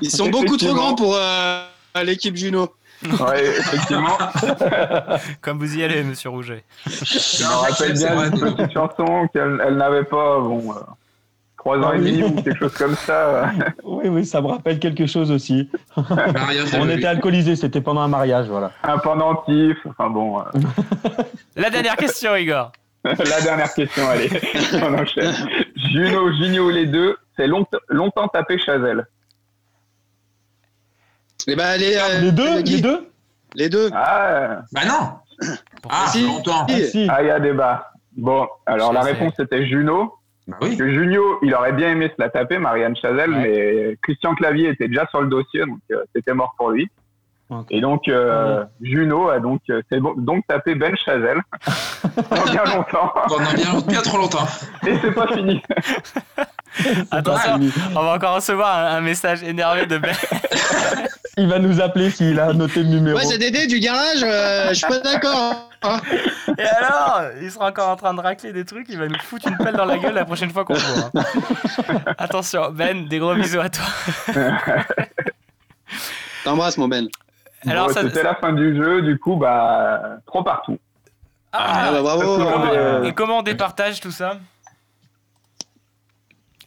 [0.00, 1.64] Ils sont beaucoup trop grands pour euh,
[2.04, 2.72] l'équipe Juno.
[3.20, 4.16] Ouais, effectivement.
[5.40, 6.64] Comme vous y allez, monsieur Rouget.
[6.86, 10.80] Je me rappelle bien une petite chanson qu'elle elle n'avait pas, bon, euh,
[11.58, 12.12] trois ans Ah et oui.
[12.18, 13.50] demi ou quelque chose comme ça.
[13.84, 15.70] Oui, oui, ça me rappelle quelque chose aussi.
[15.96, 18.72] Mariage On était alcoolisés, c'était pendant un mariage, voilà.
[18.82, 20.40] Un pendentif, enfin bon.
[20.40, 20.42] euh,
[21.56, 22.72] La dernière question, Igor.
[23.04, 24.30] La dernière question, allez,
[24.82, 25.34] on enchaîne.
[25.76, 29.06] Juno, Junio, les deux, c'est long- longtemps tapé Chazelle.
[31.46, 33.08] Et ben, les, euh, Les deux, les deux
[33.54, 33.90] Les deux.
[33.94, 35.48] Ah, Bah non
[35.88, 36.26] Ah, Si.
[36.26, 37.06] longtemps Ah, si.
[37.10, 37.90] ah, il y a débat.
[38.16, 40.14] Bon, alors la réponse c'était Juno.
[40.46, 40.68] Bah oui.
[40.68, 43.38] Parce que Junio, il aurait bien aimé se la taper, Marianne Chazelle, Ouais.
[43.88, 46.90] mais Christian Clavier était déjà sur le dossier, donc euh, c'était mort pour lui.
[47.70, 51.40] Et donc, euh, Juno a donc, euh, c'est bon, donc tapé Ben Chazelle
[52.28, 53.12] pendant bien longtemps.
[53.28, 54.46] Pendant bien, bien trop longtemps.
[54.86, 55.62] Et c'est pas fini.
[57.12, 57.60] Attention,
[57.94, 60.14] on va encore recevoir un, un message énervé de Ben.
[61.36, 63.18] Il va nous appeler s'il a noté le numéro.
[63.18, 65.68] Ouais, c'est Dédé du garage, euh, je suis pas d'accord.
[65.82, 66.00] hein.
[66.56, 69.48] Et alors, il sera encore en train de racler des trucs, il va nous foutre
[69.48, 71.10] une pelle dans la gueule la prochaine fois qu'on le voit.
[71.16, 72.00] hein.
[72.18, 73.84] Attention, Ben, des gros bisous à toi.
[76.44, 77.08] T'embrasses, mon Ben.
[77.66, 80.78] Alors, Bon, ça- c'était la fin du jeu, du coup, bah, trop partout.
[81.52, 82.38] Ah, bah bravo.
[82.38, 84.38] Le monde, euh, Et comment on départage tout ça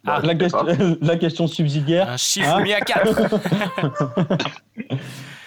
[0.06, 0.64] Ah, la, question,
[1.02, 2.08] la question subsidiaire.
[2.08, 3.08] un chiffre mis à 4.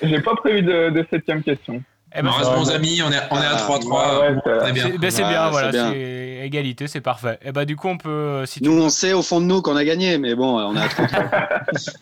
[0.03, 1.81] J'ai pas prévu de, de septième question.
[2.15, 4.19] Eh ben, On c'est- reste bons amis, on est, on est à Ah, 3-3.
[4.21, 4.83] ouais, ouais, on est bien.
[4.91, 5.91] c'est ben, c'est Ouais, bien, c'est voilà, bien.
[5.91, 7.39] c'est égalité, c'est parfait.
[7.41, 9.45] Et bah du coup, on peut, euh, si tu Nous, on sait au fond de
[9.45, 11.09] nous qu'on a gagné, mais bon, on est à 30.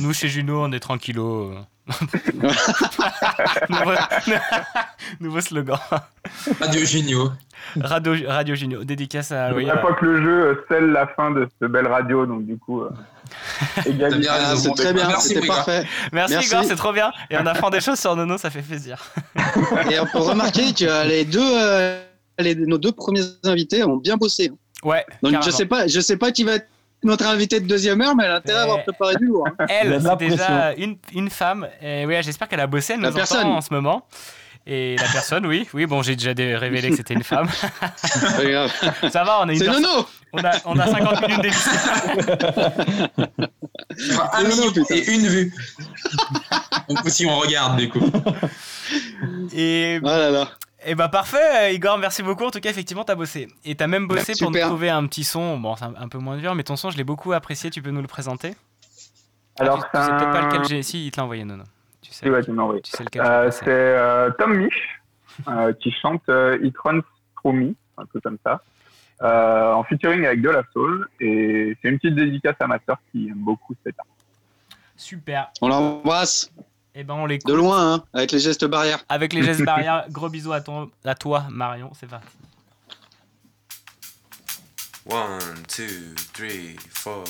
[0.00, 1.54] Nous, chez Juno, on est tranquillo.
[3.68, 3.92] nouveau,
[5.20, 5.78] nouveau slogan.
[6.60, 7.32] Radio Junio.
[7.80, 9.50] Radio, Radio Juno, dédicace à.
[9.50, 12.46] Je oui, pas que le jeu euh, scelle la fin de cette belle radio, donc
[12.46, 12.90] du coup, euh,
[13.82, 15.56] c'est très bien, Merci, c'était Igor.
[15.56, 15.84] parfait.
[16.12, 16.48] Merci, Merci.
[16.48, 17.10] Igor, c'est trop bien.
[17.30, 18.98] Et on apprend des choses sur Nono, ça fait plaisir.
[19.90, 22.00] Et on peut remarquer que les deux, euh,
[22.38, 24.52] les- nos deux premiers invités ont bien bossé.
[24.84, 25.04] Ouais.
[25.22, 26.68] Donc je sais pas, je sais pas qui va être
[27.02, 28.82] notre invité de deuxième heure, mais elle a intérêt à avoir Ouais.
[28.84, 29.46] préparé du lourd.
[29.48, 29.66] hein.
[29.70, 31.68] Elle, c'est déjà une, une femme.
[31.80, 33.46] Et ouais, j'espère qu'elle a bossé, elle nous personne.
[33.46, 34.06] en ce moment.
[34.70, 37.48] Et la personne, oui, oui, bon, j'ai déjà dé- révélé que c'était une femme.
[39.10, 41.70] Ça va, on a une C'est Nono On a, on a 50 minutes d'émission.
[44.34, 45.54] Un million et une vue.
[46.88, 48.10] Donc si on regarde du coup.
[49.54, 50.00] Et,
[50.84, 52.44] et bah parfait, Igor, merci beaucoup.
[52.44, 53.48] En tout cas, effectivement, t'as bossé.
[53.64, 55.58] Et t'as même bossé pour nous trouver un petit son.
[55.58, 57.70] Bon, c'est un, un peu moins dur, mais ton son, je l'ai beaucoup apprécié.
[57.70, 58.54] Tu peux nous le présenter?
[59.58, 60.82] Alors, sais c'est peut-être pas lequel j'ai.
[60.82, 61.64] Si, il te l'a envoyé, non, non.
[62.00, 62.30] Tu sais.
[62.30, 62.80] Ouais, tu envoyé.
[62.80, 63.64] Tu sais lequel Euh, c'est.
[63.66, 65.00] euh, Tom Misch
[65.48, 67.00] euh, qui chante euh, It Runs
[67.36, 68.62] Through Me, un peu comme ça,
[69.22, 71.08] euh, en featuring avec De La Soul.
[71.20, 74.06] Et c'est une petite dédicace à ma sœur qui aime beaucoup cet art.
[74.96, 75.50] Super.
[75.60, 76.52] On l'embrasse.
[76.94, 77.48] Et ben on l'écoute.
[77.48, 79.04] De loin, hein, avec les gestes barrières.
[79.08, 81.90] Avec les gestes barrières, gros bisous à, ton, à toi, Marion.
[81.98, 82.26] C'est parti.
[85.06, 87.24] One, two, three, four.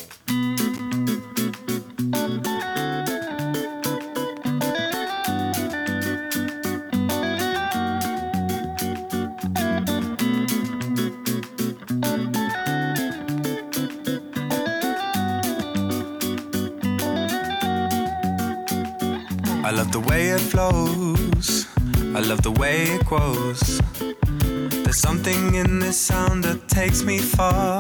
[19.69, 21.67] I love the way it flows.
[22.17, 23.83] I love the way it grows.
[24.83, 27.79] There's something in this sound that takes me far.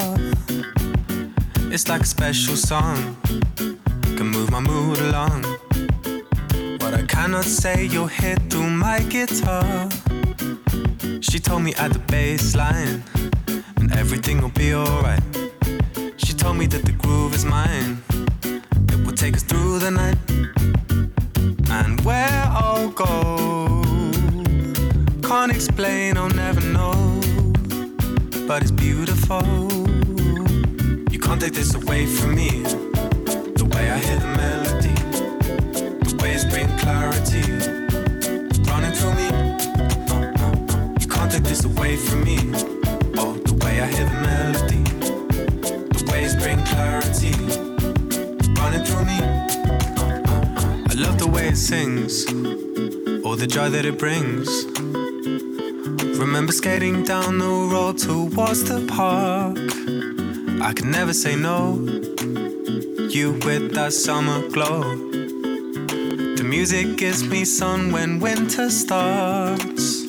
[1.72, 3.16] It's like a special song,
[4.18, 5.44] can move my mood along.
[6.80, 9.88] What I cannot say, you'll hear through my guitar.
[11.22, 13.02] She told me at the bass line,
[13.78, 15.22] and everything will be alright.
[16.18, 18.02] She told me that the groove is mine,
[18.92, 20.18] it will take us through the night.
[21.80, 23.84] And where I'll go,
[25.22, 27.20] can't explain, I'll never know.
[28.48, 29.44] But it's beautiful.
[31.12, 32.62] You can't take this away from me.
[33.60, 34.96] The way I hear the melody,
[36.02, 37.46] the waves bring clarity,
[38.68, 39.28] running through me.
[41.00, 42.38] You can't take this away from me.
[43.18, 44.82] Oh, the way I hear the melody,
[45.96, 47.32] the waves bring clarity,
[48.60, 49.67] running through me.
[50.90, 52.24] I love the way it sings,
[53.22, 54.48] all the joy that it brings.
[56.18, 59.58] Remember skating down the road towards the park.
[60.62, 61.74] I could never say no.
[63.10, 64.82] You with that summer glow.
[66.36, 70.06] The music gives me sun when winter starts.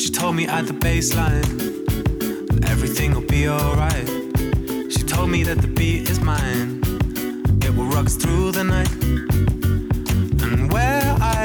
[0.00, 1.44] She told me at the baseline,
[2.70, 4.08] everything will be alright.
[4.90, 6.80] She told me that the beat is mine.
[7.62, 9.03] It will rock through the night.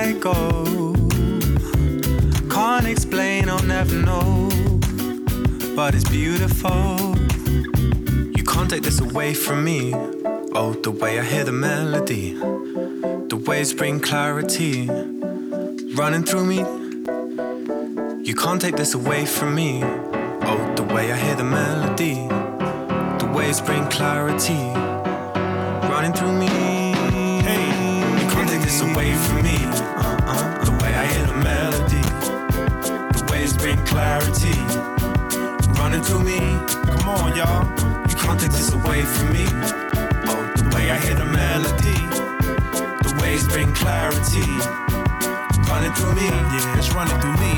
[0.09, 0.65] I go,
[2.49, 4.49] can't explain, I'll never know.
[5.75, 7.15] But it's beautiful.
[8.35, 9.93] You can't take this away from me.
[9.93, 14.87] Oh, the way I hear the melody, the waves bring clarity,
[15.95, 16.57] running through me.
[18.27, 19.83] You can't take this away from me.
[19.83, 22.15] Oh, the way I hear the melody,
[23.19, 24.73] the waves bring clarity,
[25.87, 26.47] running through me.
[27.45, 27.65] Hey,
[28.19, 29.98] you can't take this away from me.
[33.99, 34.55] Clarity,
[35.77, 36.39] running through me.
[36.87, 37.63] Come on, y'all.
[38.07, 39.45] You can't take this away from me.
[40.31, 41.99] Oh, the way I hear the melody,
[43.03, 44.47] the waves bring clarity,
[45.69, 46.27] running through me.
[46.27, 47.53] Yeah, it's running through me.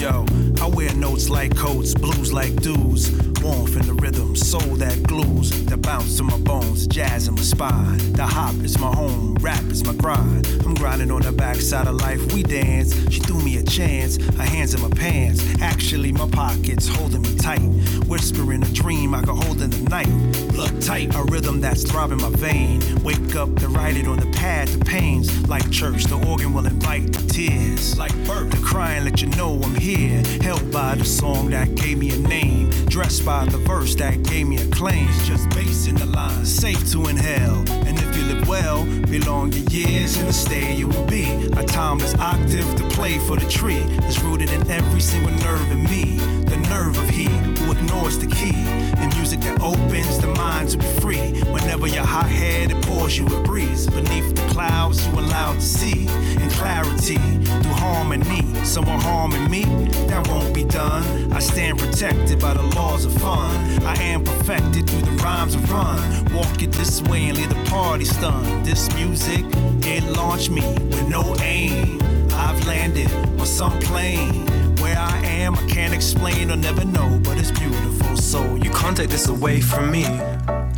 [0.00, 0.24] Yo,
[0.64, 3.10] I wear notes like coats, blues like dudes.
[3.42, 7.40] Warmth in the rhythm, soul that glues, the bounce to my bones, jazz in my
[7.40, 7.98] spine.
[8.12, 10.46] The hop is my home, rap is my grind.
[10.66, 12.92] I'm grinding on the backside of life, we dance.
[13.10, 15.42] She threw me a chance, her hands in my pants.
[15.62, 17.60] Actually, my pockets holding me tight.
[18.06, 20.52] Whispering a dream I could hold in the night.
[20.52, 22.82] Blood tight, a rhythm that's throbbing my vein.
[23.02, 25.48] Wake up to write it on the pad, the pains.
[25.48, 27.96] Like church, the organ will invite the tears.
[27.98, 30.22] Like birth, the crying let you know I'm here.
[30.42, 32.68] Held by the song that gave me a name.
[32.86, 35.08] Dressed by the verse that gave me a claim.
[35.08, 37.64] It's just bass in the line, safe to inhale.
[37.86, 41.30] And if you live well, belong your years in the state you will be.
[41.56, 43.84] A timeless octave to play for the tree.
[44.06, 46.18] It's rooted in every single nerve in me.
[46.46, 48.79] The nerve of he who ignores the key.
[49.00, 51.40] In music that opens the mind to be free.
[51.52, 53.86] Whenever you're hot headed, pours you a breeze.
[53.86, 56.06] Beneath the clouds, you allowed to see.
[56.42, 58.42] In clarity, through harmony.
[58.64, 59.64] Someone harming me,
[60.08, 61.32] that won't be done.
[61.32, 63.82] I stand protected by the laws of fun.
[63.84, 65.98] I am perfected through the rhymes of run.
[66.34, 68.64] Walk it this way and leave the party stunned.
[68.64, 69.44] This music,
[69.84, 72.00] it launched me with no aim.
[72.32, 73.10] I've landed
[73.40, 74.59] on some plane.
[74.80, 78.16] Where I am, I can't explain or never know, but it's beautiful.
[78.16, 80.04] So You can't take this away from me.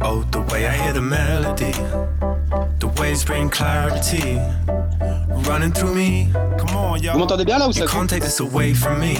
[0.00, 1.72] Oh, the way I hear the melody,
[2.78, 4.38] the waves bring clarity,
[5.48, 6.28] running through me.
[6.58, 7.12] Come on, y'all.
[7.14, 9.16] Vous m'entendez bien là ou ça You can't take this away from me.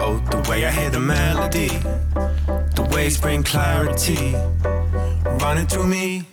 [0.00, 1.68] Oh, the way I hear the melody,
[2.74, 4.34] the waves bring clarity.
[5.40, 6.24] Running through me.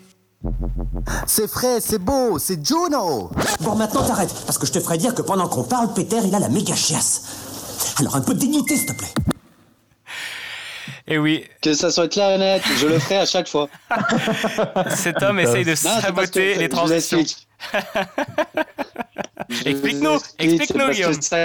[1.28, 3.32] C'est frais, c'est beau, c'est Juno
[3.62, 6.34] Bon, maintenant t'arrêtes, parce que je te ferai dire que pendant qu'on parle, Peter, il
[6.36, 7.24] a la méga chiasse.
[7.98, 9.14] Alors un peu de dignité, s'il te plaît.
[11.08, 13.70] Et oui, Que ça soit clair et net, je le ferai à chaque fois.
[14.90, 17.20] cet homme essaye de Non, saboter les transitions.
[19.66, 21.22] Explique-nous, explique-nous, Guillaume.
[21.22, 21.38] ça.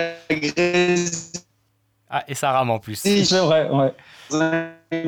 [2.08, 2.96] Ah, et ça rame en plus.
[2.96, 3.92] C'est vrai, ouais.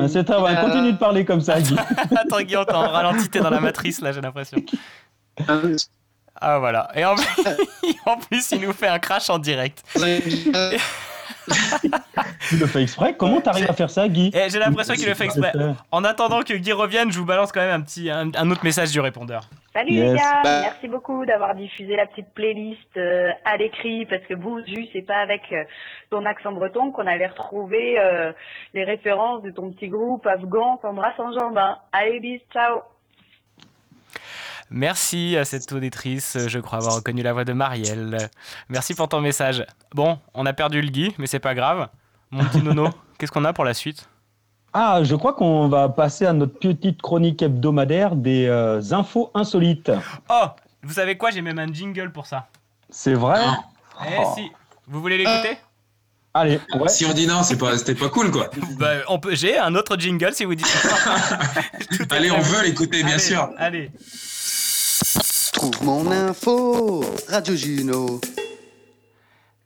[0.07, 0.61] C'est très vrai.
[0.61, 1.75] Continue de parler comme ça, Guy.
[2.15, 4.63] Attends, Guillaume, t'es en ralenti, t'es dans la matrice là, j'ai l'impression.
[6.39, 6.89] Ah voilà.
[6.95, 7.25] Et en plus,
[8.05, 9.83] en plus, il nous fait un crash en direct.
[12.49, 15.13] Tu le fais exprès Comment t'arrives à faire ça, Guy Et j'ai l'impression qu'il le
[15.13, 15.51] fait exprès.
[15.91, 18.63] En attendant que Guy revienne, je vous balance quand même un petit, un, un autre
[18.63, 19.43] message du répondeur.
[19.73, 20.11] Salut Yes.
[20.11, 24.35] les gars, Bah- merci beaucoup d'avoir diffusé la petite playlist euh, à l'écrit parce que
[24.35, 25.63] vous, Jus, c'est pas avec euh,
[26.11, 28.31] ton accent breton qu'on allait retrouver euh,
[28.75, 31.77] les références de ton petit groupe afghan t'embrasse en jambin.
[31.91, 32.81] Allez bis, ciao
[34.75, 38.29] Merci à cette auditrice, je crois avoir reconnu la voix de Marielle.
[38.69, 39.63] Merci pour ton message.
[39.93, 41.89] Bon, on a perdu le Guy, mais c'est pas grave.
[42.31, 42.89] Mon petit nono,
[43.19, 44.09] qu'est-ce qu'on a pour la suite?
[44.73, 49.91] Ah, je crois qu'on va passer à notre petite chronique hebdomadaire des euh, infos insolites.
[50.31, 50.45] Oh,
[50.81, 51.29] vous savez quoi?
[51.29, 52.47] J'ai même un jingle pour ça.
[52.89, 53.41] C'est vrai?
[54.09, 54.33] Eh Oh.
[54.35, 54.51] si,
[54.87, 55.59] vous voulez l'écouter?
[56.33, 56.89] Allez, ouais.
[56.89, 58.49] Si on dit non, c'est pas, c'était pas cool, quoi.
[58.79, 60.65] Bah, on peut, j'ai un autre jingle si vous dites.
[61.91, 62.55] Tout est Allez, on prévu.
[62.55, 63.49] veut l'écouter, bien Allez, sûr.
[63.59, 63.91] Allez.
[65.63, 68.19] Trouve mon info, Radio Juno.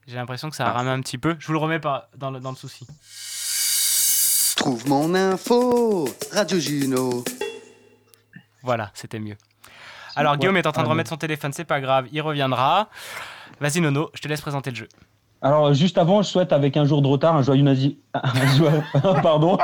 [0.06, 1.36] J'ai l'impression que ça a ramé un petit peu.
[1.40, 2.86] Je vous le remets pas dans le, dans le souci.
[4.56, 7.26] Trouve mon info, Radio Juno.
[8.62, 9.38] Voilà, c'était mieux.
[10.16, 10.92] Alors Guillaume est en train de allez.
[10.92, 12.90] remettre son téléphone, c'est pas grave, il reviendra.
[13.60, 14.90] Vas-y Nono, je te laisse présenter le jeu.
[15.42, 17.98] Alors, juste avant, je souhaite, avec un jour de retard, un joyeux nazi.
[18.14, 18.84] Un joyeux...
[19.22, 19.58] Pardon.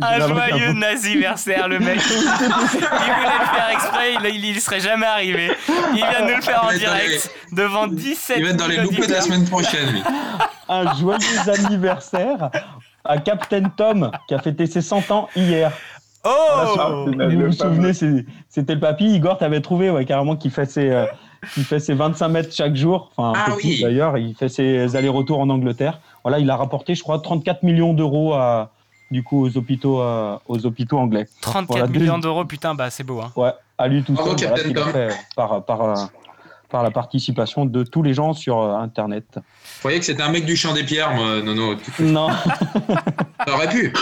[0.00, 2.00] Un joyeux un naziversaire, le mec.
[2.10, 5.50] il voulait le faire exprès, il, il, serait jamais arrivé.
[5.92, 8.78] Il vient de nous le faire en direct devant 17 Il va être dans les
[8.78, 10.02] loupés de la semaine prochaine, lui.
[10.68, 12.50] un joyeux anniversaire
[13.04, 15.72] à Captain Tom, qui a fêté ses 100 ans hier.
[16.24, 17.92] Oh Vous vous souvenez,
[18.48, 19.16] c'était le papy.
[19.16, 20.66] Igor t'avait trouvé ouais, carrément qu'il fait
[21.54, 23.10] qu'il fait ses 25 mètres chaque jour.
[23.16, 23.60] Enfin, un Ah peu oui.
[23.62, 24.18] plus d'ailleurs.
[24.18, 26.00] Il fait ses allers-retours en Angleterre.
[26.24, 28.70] Voilà, il a rapporté, je crois, 34 millions d'euros à,
[29.10, 31.26] du coup, aux hôpitaux, euh, aux hôpitaux anglais.
[31.40, 33.20] 34 Voilà, deux- millions d'euros, putain, bah c'est beau.
[33.20, 33.32] Hein.
[33.36, 34.24] Ouais, à lui tout seul.
[34.24, 35.94] Voilà, qu'il a fait par, par, euh,
[36.70, 39.26] par la participation de tous les gens sur euh, Internet.
[39.74, 41.74] Je croyais que c'était un mec du champ des pierres, moi, Nono.
[42.00, 42.28] Non,
[43.46, 43.92] Ça aurait pu.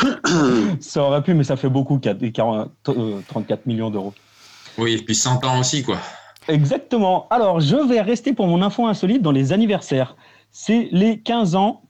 [0.81, 4.12] ça aurait pu, mais ça fait beaucoup, 4 40, euh, 34 millions d'euros.
[4.79, 5.97] Oui, et puis 100 ans aussi, quoi.
[6.49, 7.27] Exactement.
[7.31, 10.17] Alors, je vais rester pour mon info insolite dans les anniversaires.
[10.51, 11.83] C'est les 15 ans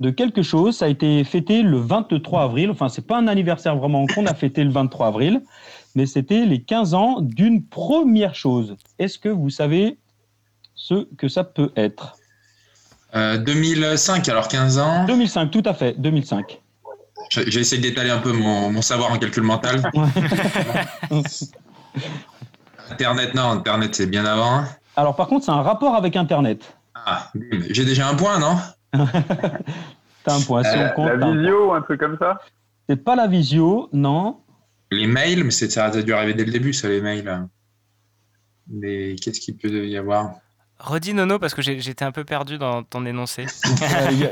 [0.00, 0.76] de quelque chose.
[0.76, 2.70] Ça a été fêté le 23 avril.
[2.70, 5.42] Enfin, c'est pas un anniversaire vraiment qu'on a fêté le 23 avril,
[5.94, 8.76] mais c'était les 15 ans d'une première chose.
[8.98, 9.98] Est-ce que vous savez
[10.74, 12.16] ce que ça peut être?
[13.14, 15.04] Euh, 2005, alors 15 ans?
[15.06, 16.60] 2005, tout à fait, 2005.
[17.30, 19.82] J'ai essayé d'étaler un peu mon, mon savoir en calcul mental.
[22.90, 24.62] Internet, non, Internet, c'est bien avant.
[24.96, 26.76] Alors, par contre, c'est un rapport avec Internet.
[26.94, 27.30] Ah,
[27.70, 28.56] j'ai déjà un point, non?
[30.24, 30.62] T'as un point.
[30.64, 32.38] Si Euh, on compte, La t'as un visio ou un truc comme ça?
[32.88, 34.38] C'est pas la visio, non.
[34.90, 37.46] Les mails, mais c'est- ça a dû arriver dès le début, ça, les mails.
[38.68, 40.30] Mais qu'est-ce qu'il peut y avoir?
[40.78, 43.46] Redis Nono parce que j'ai- j'étais un peu perdu dans ton énoncé.
[44.12, 44.30] Il y a-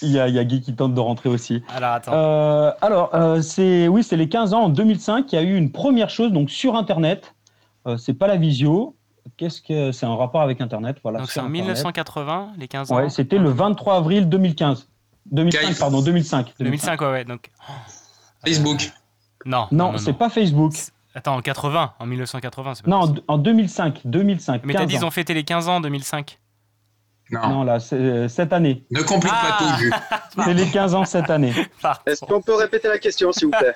[0.00, 1.62] il y, a- il y a Guy qui tente de rentrer aussi.
[1.74, 2.12] Alors attends.
[2.14, 5.56] Euh, alors, euh, c'est oui, c'est les 15 ans en 2005 qu'il y a eu
[5.56, 7.34] une première chose donc sur Internet.
[7.86, 8.94] Euh, c'est pas la visio.
[9.36, 11.20] Qu'est-ce que c'est un rapport avec Internet Voilà.
[11.20, 11.62] Donc c'est en Internet.
[11.66, 12.96] 1980, les 15 ans.
[12.96, 14.88] Ouais, c'était le 23 avril 2015.
[15.30, 15.78] 2005, Skype.
[15.78, 16.54] pardon, 2005.
[16.58, 17.24] 2005, ouais, ouais.
[17.24, 17.50] Donc...
[18.46, 18.90] Facebook.
[19.44, 20.72] Non, Non, c'est pas Facebook.
[21.14, 23.22] Attends, en 80, en 1980, c'est pas Non, en, possible.
[23.28, 24.62] en 2005, 2005.
[24.64, 26.38] Mais t'as 15 dit ils ont fêté les 15 ans en 2005.
[27.30, 28.84] Non, là, c'est euh, cette année.
[28.90, 29.92] Ne complique pas tout, Jules.
[30.44, 31.52] C'est les 15 ans cette année.
[32.06, 33.74] Est-ce qu'on peut répéter la question, s'il vous plaît?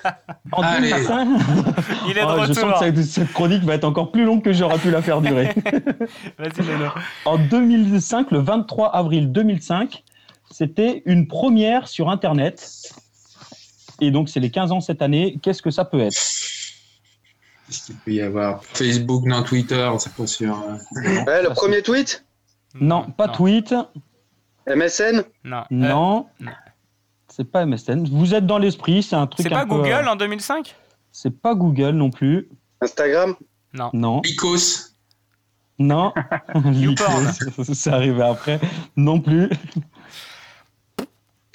[0.51, 0.89] En Allez.
[0.89, 1.27] 2005,
[2.07, 2.79] Il est de Oh, je sens retour.
[2.79, 5.53] que cette, cette chronique va être encore plus longue que j'aurais pu la faire durer.
[6.39, 6.89] Vas-y, Nono.
[7.25, 10.03] En 2005, le 23 avril 2005,
[10.49, 12.91] c'était une première sur Internet.
[14.01, 15.37] Et donc, c'est les 15 ans cette année.
[15.43, 16.13] Qu'est-ce que ça peut être?
[17.67, 18.63] Qu'est-ce qu'il peut y avoir?
[18.63, 20.57] Facebook, non, Twitter, c'est pas sûr.
[21.27, 22.25] Ouais, le premier tweet?
[22.75, 23.73] Non, pas tweet.
[24.67, 25.57] MSN Non.
[25.59, 26.25] Euh, Non.
[27.27, 28.05] C'est pas MSN.
[28.09, 30.75] Vous êtes dans l'esprit, c'est un truc C'est pas peu, Google euh, en 2005
[31.11, 32.47] C'est pas Google non plus.
[32.81, 33.35] Instagram?
[33.73, 33.89] Non.
[33.93, 34.21] Non.
[34.23, 34.91] Lycos.
[35.79, 36.13] Non,
[36.55, 37.31] YouPorn.
[37.73, 38.59] c'est arrivé après.
[38.95, 39.49] Non plus.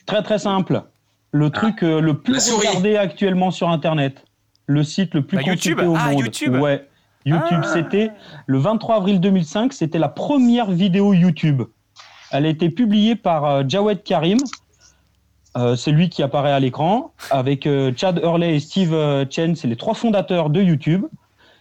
[0.06, 0.82] Très très simple.
[1.30, 4.24] Le truc euh, le plus regardé actuellement sur Internet.
[4.66, 5.88] Le site le plus Bah, consulté YouTube.
[5.88, 6.20] au Ah, monde.
[6.24, 6.54] YouTube.
[6.56, 6.87] Ouais.
[7.28, 7.70] YouTube, Ah.
[7.72, 8.10] c'était
[8.46, 9.72] le 23 avril 2005.
[9.72, 11.62] C'était la première vidéo YouTube.
[12.30, 14.38] Elle a été publiée par euh, Jawed Karim.
[15.56, 18.94] Euh, c'est lui qui apparaît à l'écran avec euh, Chad Hurley et Steve
[19.30, 19.56] Chen.
[19.56, 21.06] C'est les trois fondateurs de YouTube.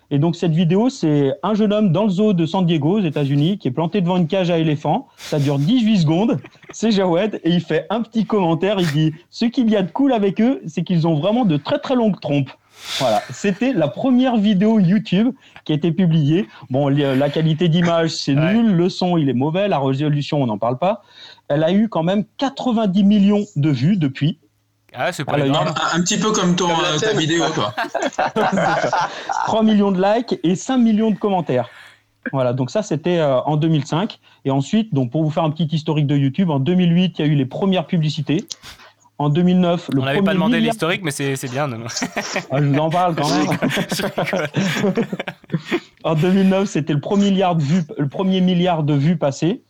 [0.10, 3.04] Et donc cette vidéo, c'est un jeune homme dans le zoo de San Diego, aux
[3.04, 5.08] États-Unis, qui est planté devant une cage à éléphants.
[5.18, 6.40] Ça dure 18 secondes.
[6.72, 8.80] C'est Jawed et il fait un petit commentaire.
[8.80, 11.58] Il dit ce qu'il y a de cool avec eux, c'est qu'ils ont vraiment de
[11.58, 12.52] très très longues trompes.
[13.00, 15.34] Voilà, c'était la première vidéo YouTube
[15.66, 16.48] qui a été publiée.
[16.70, 20.58] Bon, la qualité d'image, c'est nul, le son, il est mauvais, la résolution, on n'en
[20.58, 21.02] parle pas.
[21.48, 24.40] Elle a eu quand même 90 millions de vues depuis.
[24.94, 25.68] Ah, c'est pas eu énorme.
[25.68, 27.74] Un, un petit peu comme ton, euh, ta vidéo, toi.
[29.46, 31.70] 3 millions de likes et 5 millions de commentaires.
[32.34, 34.20] Voilà, donc ça c'était euh, en 2005.
[34.46, 37.30] Et ensuite, donc pour vous faire un petit historique de YouTube, en 2008, il y
[37.30, 38.46] a eu les premières publicités.
[39.20, 41.68] En 2009, le On n'avait premier pas demandé milliard- l'historique, mais c'est c'est bien.
[41.68, 41.86] Non, non.
[42.52, 43.58] Ah, je vous en parle quand même.
[46.04, 49.64] en 2009, c'était le premier milliard de vues, le premier milliard de vues passées.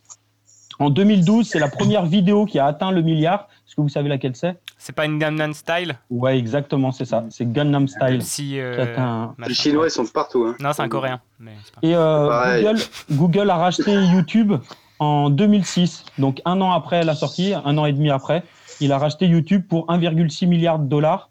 [0.78, 3.48] En 2012, c'est la première vidéo qui a atteint le milliard.
[3.66, 4.56] Est-ce que vous savez laquelle c'est?
[4.76, 5.98] C'est pas une Gangnam Style?
[6.08, 7.24] Ouais, exactement, c'est ça.
[7.30, 8.22] C'est Gangnam Style.
[8.22, 10.44] Si, euh, Les Chinois, ils sont partout.
[10.44, 10.54] Hein.
[10.60, 11.20] Non, c'est un Coréen.
[11.40, 12.74] mais c'est pas- Et euh,
[13.10, 14.52] Google a racheté YouTube
[15.00, 18.44] en 2006, donc un an après la sortie, un an et demi après.
[18.80, 21.30] Il a racheté YouTube pour 1,6 milliard de dollars.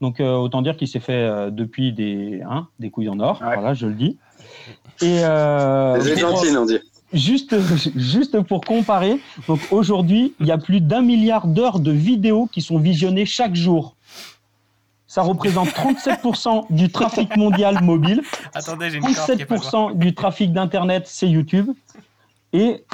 [0.00, 3.40] Donc euh, autant dire qu'il s'est fait euh, depuis des, hein, des couilles en or.
[3.42, 4.16] Voilà, je le dis.
[5.02, 6.78] Et euh, Les églantines, on dit.
[7.12, 7.56] Juste,
[7.96, 12.60] juste pour comparer, donc aujourd'hui, il y a plus d'un milliard d'heures de vidéos qui
[12.60, 13.96] sont visionnées chaque jour.
[15.06, 18.20] Ça représente 37% du trafic mondial mobile.
[18.52, 19.90] Attendez, j'ai une carte qui est pas loin.
[19.92, 21.70] 37% du trafic d'Internet, c'est YouTube.
[22.52, 22.84] Et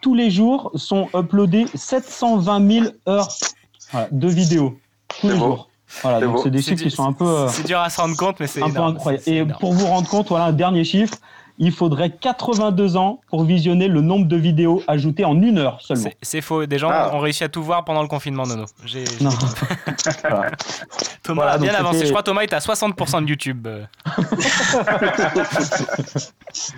[0.00, 3.28] tous les jours sont uploadés 720 000 heures
[3.90, 4.78] voilà, de vidéos.
[5.20, 5.68] Tous les jours.
[6.02, 8.00] Voilà, donc c'est des chiffres du- qui sont un peu, euh, C'est dur à se
[8.00, 8.98] rendre compte, mais c'est un peu énorme.
[9.22, 9.58] c'est Et énorme.
[9.60, 11.14] pour vous rendre compte, voilà un dernier chiffre.
[11.64, 16.10] Il faudrait 82 ans pour visionner le nombre de vidéos ajoutées en une heure seulement.
[16.20, 16.66] C'est- faux.
[16.66, 17.12] Des gens Ah.
[17.14, 18.64] ont réussi à tout voir pendant le confinement, Nono.
[19.20, 19.30] Non.
[21.22, 22.04] Thomas Voilà, a bien avancé.
[22.04, 23.68] Je crois Thomas est à 60% de YouTube.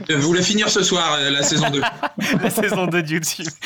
[0.07, 1.81] Je voulais finir ce soir euh, la saison 2.
[2.43, 3.47] la saison 2 de YouTube.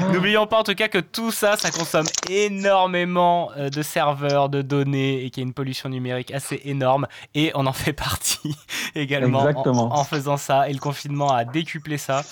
[0.00, 4.62] N'oublions pas en tout cas que tout ça, ça consomme énormément euh, de serveurs, de
[4.62, 7.06] données et qu'il y a une pollution numérique assez énorme.
[7.34, 8.56] Et on en fait partie
[8.94, 9.46] également.
[9.66, 10.68] En, faisant ça.
[10.68, 12.22] Et le confinement a décuplé ça.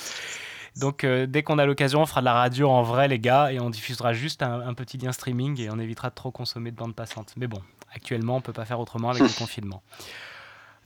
[0.77, 3.53] Donc euh, dès qu'on a l'occasion, on fera de la radio en vrai, les gars,
[3.53, 6.71] et on diffusera juste un, un petit lien streaming et on évitera de trop consommer
[6.71, 7.33] de bande passante.
[7.37, 7.61] Mais bon,
[7.95, 9.83] actuellement, on peut pas faire autrement avec le confinement.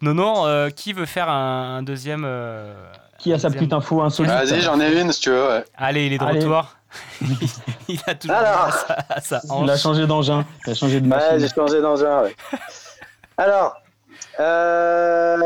[0.01, 2.73] Non, non, euh, qui veut faire un, un deuxième euh,
[3.19, 5.49] Qui a sa deuxième- petite info insolite Vas-y, j'en ai une si tu veux.
[5.49, 5.65] Ouais.
[5.77, 6.39] Allez, il est de Allez.
[6.41, 6.67] retour.
[7.89, 8.61] il a toujours Alors.
[8.65, 11.39] à sa, à sa Il a changé d'engin, il a changé de Ouais, machine.
[11.41, 12.23] j'ai changé d'engin.
[12.23, 12.35] Ouais.
[13.37, 13.77] Alors,
[14.41, 15.37] euh...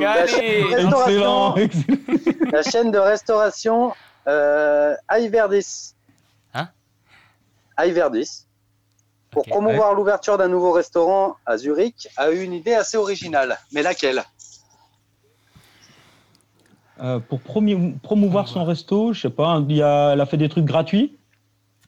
[0.00, 0.40] la, chaîne
[0.70, 3.94] de Excellent, restauration, la chaîne de restauration
[4.28, 5.94] euh, Iverdis.
[6.54, 6.68] Hein?
[7.78, 8.46] Iverdis.
[9.34, 13.58] Pour promouvoir l'ouverture d'un nouveau restaurant à Zurich, a eu une idée assez originale.
[13.72, 14.22] Mais laquelle?
[17.00, 20.48] Euh, pour promouvoir son resto, je sais pas, il y a, elle a fait des
[20.48, 21.18] trucs gratuits?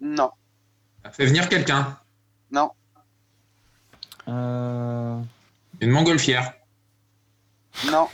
[0.01, 0.31] Non.
[1.13, 1.97] Fait venir quelqu'un?
[2.51, 2.73] Non.
[4.29, 5.17] Euh,
[5.81, 6.53] Une montgolfière?
[7.91, 8.09] Non.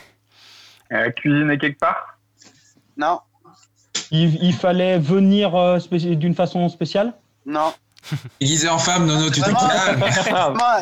[0.91, 2.19] Euh, cuisiner quelque part?
[2.95, 3.19] Non.
[4.11, 7.15] il, il fallait venir euh, spéci- d'une façon spéciale?
[7.47, 7.73] Non.
[8.39, 10.03] Déguisé en femme, Nono, tu te calmes.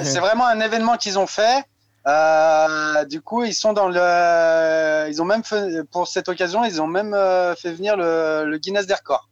[0.04, 1.64] c'est vraiment- un événement qu'ils ont fait.
[2.08, 5.08] Euh, du coup, ils sont dans le.
[5.10, 8.58] Ils ont même fait, pour cette occasion, ils ont même euh, fait venir le, le
[8.58, 9.30] Guinness des records.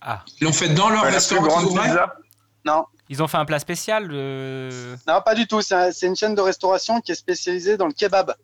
[0.00, 0.22] Ah.
[0.40, 1.60] Ils l'ont fait dans leur Ouais, restaurant
[2.64, 2.84] Non.
[3.08, 4.08] Ils ont fait un plat spécial.
[4.12, 5.60] euh, Non, pas du tout.
[5.60, 8.34] C'est un- c'est une chaîne de restauration qui est spécialisée dans le kebab.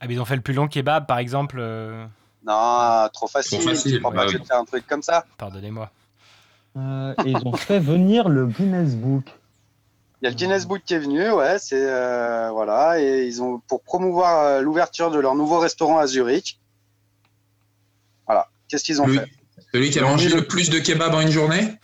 [0.00, 1.56] Ah, mais ils ont fait le plus long kebab, par exemple.
[1.60, 2.04] euh,
[2.46, 3.60] Non, trop facile.
[3.60, 5.90] Trop facile, pas que vais te faire un truc comme ça Pardonnez-moi.
[6.76, 9.24] Euh, et ils ont fait venir le Guinness Book.
[10.22, 13.42] Il y a le Guinness Book qui est venu, ouais, c'est euh, voilà, et ils
[13.42, 16.60] ont pour promouvoir euh, l'ouverture de leur nouveau restaurant à Zurich.
[18.26, 19.26] Voilà, qu'est-ce qu'ils ont fait?
[19.72, 21.78] Celui qui a mangé le plus de kebab en une journée?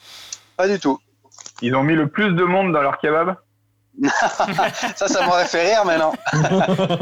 [0.57, 0.99] Pas du tout.
[1.63, 3.37] Ils ont mis le plus de monde dans leur kebab?
[4.97, 6.13] Ça, ça m'aurait fait rire, mais non.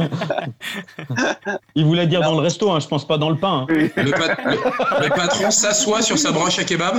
[1.75, 3.63] Il voulait dire dans le resto, hein, je pense pas dans le pain.
[3.63, 3.67] hein.
[3.69, 6.97] le, pat- le- le patron s'assoit sur sa broche à kebab?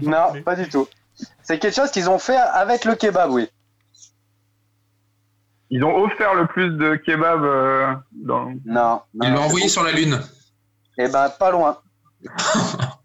[0.00, 0.86] Non, pas du tout.
[1.42, 3.48] C'est quelque chose qu'ils ont fait avec le kebab, oui.
[5.70, 8.52] Ils ont offert le plus de kebabs euh, dans.
[8.64, 9.00] Non.
[9.22, 10.18] Ils l'ont envoyé sur la Lune.
[10.98, 11.78] Eh ben, pas loin.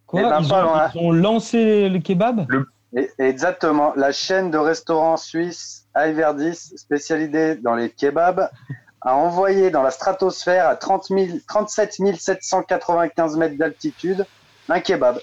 [0.06, 0.90] Quoi Eh ben, ils, pas ont, loin.
[0.94, 2.48] ils ont lancé le kebab?
[3.20, 3.94] Exactement.
[3.96, 8.50] La chaîne de restaurants suisse Iverdis, spécialisée dans les kebabs,
[9.02, 14.26] a envoyé dans la stratosphère à 30 000 37 795 mètres d'altitude
[14.70, 15.20] un kebab.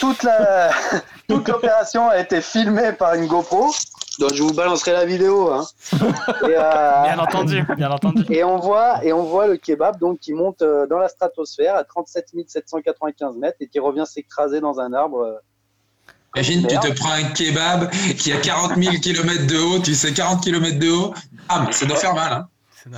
[0.00, 0.70] Toute la
[1.28, 3.72] toute l'opération a été filmée par une GoPro.
[4.18, 5.52] Donc je vous balancerai la vidéo.
[5.52, 5.64] Hein.
[5.92, 8.24] Et, euh, Bien entendu, bien entendu.
[8.30, 11.74] et on voit et on voit le kebab donc qui monte euh, dans la stratosphère
[11.74, 15.40] à 37 795 mètres et qui revient s'écraser dans un arbre.
[16.36, 20.12] Imagine, tu te prends un kebab qui a 40 000 km de haut, tu sais
[20.12, 21.14] 40 km de haut,
[21.48, 22.32] ah, ça doit faire mal.
[22.32, 22.48] Hein.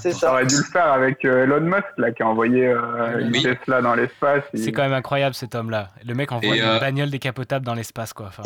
[0.03, 3.21] C'est Ça aurait dû le faire avec euh, Elon Musk, là, qui a envoyé euh,
[3.21, 3.43] une Oui.
[3.43, 4.43] Tesla dans l'espace.
[4.53, 5.89] C'est quand même incroyable cet homme-là.
[6.05, 8.27] Le mec envoie Et, une euh, bagnole décapotable dans l'espace, quoi.
[8.27, 8.43] Enfin,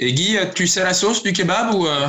[0.00, 2.08] Et Guy, tu sais la sauce du kebab ou euh,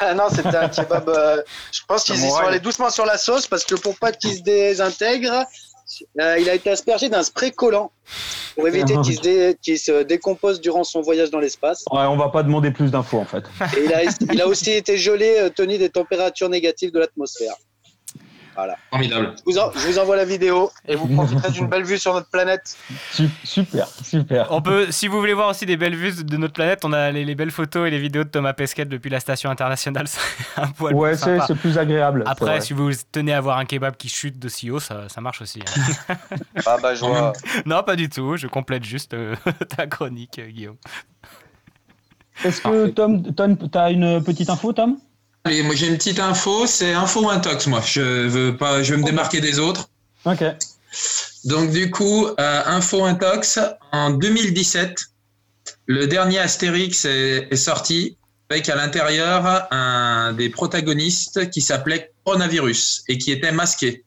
[0.00, 1.08] Ah non, c'était un kebab.
[1.08, 1.40] euh,
[1.72, 4.34] je pense qu'ils y sont allés doucement sur la sauce parce que pour pas qu'il
[4.34, 5.44] se désintègre,
[6.20, 7.90] euh, il a été aspergé d'un spray collant
[8.54, 11.84] pour éviter qu'il se, dé- qu'il se décompose durant son voyage dans l'espace.
[11.92, 13.44] Ouais, on va pas demander plus d'infos en fait.
[13.78, 14.02] Et il a,
[14.32, 17.54] il a aussi été gelé, euh, tenu des températures négatives de l'atmosphère.
[18.56, 18.76] Voilà.
[18.90, 19.34] Formidable.
[19.36, 22.14] Je vous, en- je vous envoie la vidéo et vous profiterez d'une belle vue sur
[22.14, 22.76] notre planète.
[23.12, 24.46] Su- Super, super.
[24.50, 27.10] On peut, si vous voulez voir aussi des belles vues de notre planète, on a
[27.10, 30.06] les, les belles photos et les vidéos de Thomas Pesquet depuis la station internationale.
[30.08, 32.24] C'est un poil Ouais, plus c'est plus agréable.
[32.26, 35.20] Après, si vous tenez à voir un kebab qui chute de si haut, ça, ça
[35.20, 35.60] marche aussi.
[36.08, 36.14] hein.
[36.66, 37.32] Ah bah je vois.
[37.66, 38.36] non, pas du tout.
[38.36, 39.34] Je complète juste euh,
[39.76, 40.76] ta chronique, euh, Guillaume.
[42.44, 44.96] Est-ce que Tom, Tom t'as une petite info, Tom?
[45.46, 47.80] Allez, moi j'ai une petite info, c'est info ou intox, moi.
[47.84, 49.88] Je veux pas, je veux me démarquer des autres.
[50.24, 50.42] Ok.
[51.44, 53.60] Donc du coup, euh, info intox,
[53.92, 54.98] en 2017,
[55.86, 58.18] le dernier Astérix est, est sorti
[58.50, 64.04] avec à l'intérieur un des protagonistes qui s'appelait Coronavirus et qui était masqué.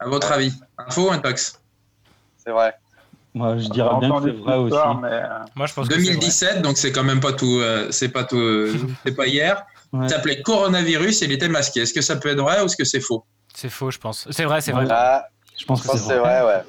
[0.00, 1.60] À votre avis, info ou intox?
[2.44, 2.74] C'est vrai.
[3.32, 4.76] Moi, je dirais bien que c'est vrai aussi.
[5.54, 8.74] Moi, je pense 2017, donc c'est quand même pas tout, euh, c'est pas tout, euh,
[9.06, 9.64] c'est pas hier.
[9.92, 11.80] Il s'appelait Coronavirus et il était masqué.
[11.80, 13.24] Est-ce que ça peut être vrai ou est-ce que c'est faux?
[13.54, 14.26] C'est faux, je pense.
[14.30, 14.86] C'est vrai, c'est vrai.
[14.90, 15.24] Ah,
[15.58, 16.62] je pense que c'est vrai, ouais.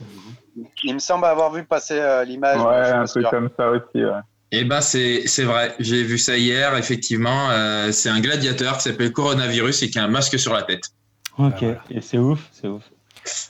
[0.83, 2.57] Il me semble avoir vu passer euh, l'image.
[2.57, 3.49] je suis pas sûr.
[3.57, 4.19] ça aussi, ouais.
[4.51, 7.51] Eh ben c'est c'est vrai, j'ai vu ça hier, effectivement.
[7.51, 10.85] euh, c'est un gladiateur qui s'appelle Coronavirus et qui a un masque sur la tête.
[11.37, 12.83] Ok, et c'est ouf, c'est ouf.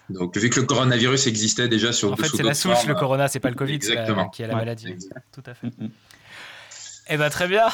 [0.10, 2.96] Donc vu que le coronavirus existait déjà sur En fait, c'est la souche, formes, le
[2.96, 4.28] corona, c'est pas le Covid c'est la- Exactement.
[4.30, 4.60] qui est la Ouais.
[4.60, 4.94] maladie.
[5.32, 5.68] Tout à fait.
[7.12, 7.68] Eh ben très bien.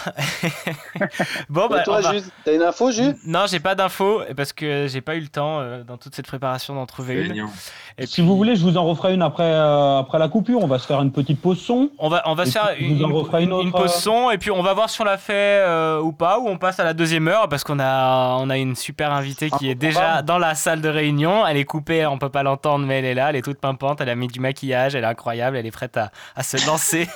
[1.49, 2.13] bon bah Et toi, va-
[2.45, 3.13] t'as une info, Jus?
[3.25, 6.27] Non, j'ai pas d'infos parce que j'ai pas eu le temps euh, dans toute cette
[6.27, 7.49] préparation d'en trouver une.
[7.97, 10.59] Et si vous voulez, je vous en referai une après, euh, après la coupure.
[10.61, 11.89] On va se faire une petite pause son.
[11.97, 14.51] On va, on va se faire une, referai une autre, pause euh, son et puis
[14.51, 16.93] on va voir si on l'a fait euh, ou pas ou on passe à la
[16.93, 20.55] deuxième heure parce qu'on a, on a une super invitée qui est déjà dans la
[20.55, 21.47] salle de réunion.
[21.47, 24.01] Elle est coupée, on peut pas l'entendre mais elle est là, elle est toute pimpante,
[24.01, 27.07] elle a mis du maquillage, elle est incroyable, elle est prête à, à se lancer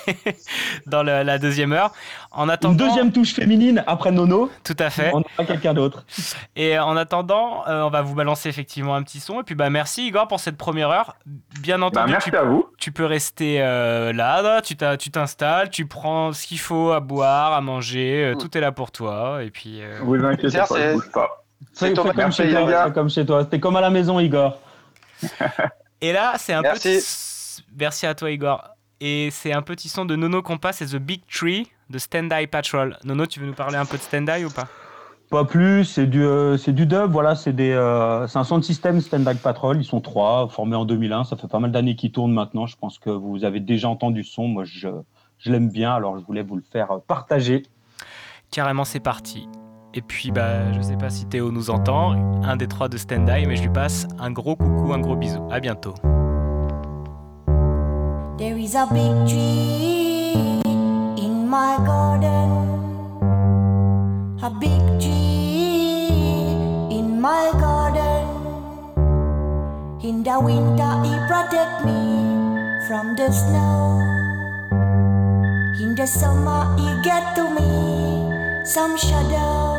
[0.87, 1.91] dans le- la deuxième heure.
[2.31, 4.49] En attendant, Une deuxième touche féminine après Nono.
[4.63, 5.11] Tout à fait.
[5.13, 6.05] On aura quelqu'un d'autre.
[6.55, 9.41] Et en attendant, euh, on va vous balancer effectivement un petit son.
[9.41, 11.15] Et puis bah merci Igor pour cette première heure.
[11.61, 12.67] Bien entendu, Bah, merci tu, à vous.
[12.77, 14.75] tu peux rester euh, là, là, tu
[15.11, 18.91] t'installes, tu prends ce qu'il faut à boire, à manger, euh, tout est là pour
[18.91, 19.43] toi.
[19.43, 19.81] Et puis.
[19.81, 21.43] euh, Vous inquiétez pas, je bouge pas.
[21.73, 23.43] C'est comme, comme chez toi.
[23.43, 24.59] C'était comme à la maison, Igor.
[26.01, 26.97] Et là, c'est un Merci.
[26.99, 27.65] petit.
[27.77, 28.63] Merci à toi Igor.
[29.01, 32.47] Et c'est un petit son de Nono Compas, c'est The Big Tree de Stand Eye
[32.47, 32.97] Patrol.
[33.03, 34.67] Nono, tu veux nous parler un peu de Stand Eye ou pas?
[35.29, 38.57] Pas plus, c'est du, euh, c'est du dub, voilà, c'est des, euh, c'est un son
[38.57, 41.71] de système Stand Up Patrol, ils sont trois, formés en 2001, ça fait pas mal
[41.71, 44.89] d'années qu'ils tournent maintenant, je pense que vous avez déjà entendu son, moi je,
[45.37, 47.61] je l'aime bien, alors je voulais vous le faire partager.
[48.49, 49.47] Carrément, c'est parti.
[49.93, 53.29] Et puis, bah, je sais pas si Théo nous entend, un des trois de Stand
[53.29, 55.47] Eye, mais je lui passe un gros coucou, un gros bisou.
[55.51, 55.93] À bientôt.
[58.37, 60.61] There is a big tree
[61.17, 62.78] in my garden.
[64.41, 66.07] A big tree
[66.95, 68.23] in my garden.
[70.01, 71.99] In the winter, he protect me
[72.87, 73.99] from the snow.
[75.83, 79.75] In the summer, he get to me some shadow.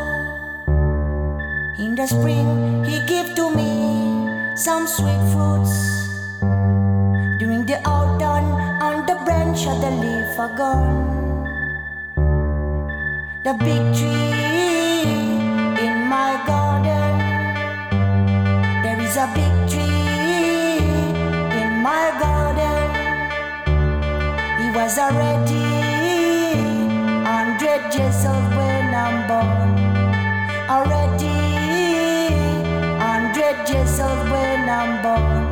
[1.78, 5.72] In the spring, he give to me some sweet fruits.
[7.40, 8.52] During the autumn,
[8.84, 11.20] on the branch of the leaf are gone.
[13.42, 14.49] The big tree
[16.20, 17.12] my garden.
[18.84, 20.76] There is a big tree
[21.62, 22.88] in my garden.
[24.60, 25.68] He was already
[27.32, 29.70] hundred years old when I'm born.
[30.76, 31.40] Already
[33.06, 35.44] hundred years old when I'm born.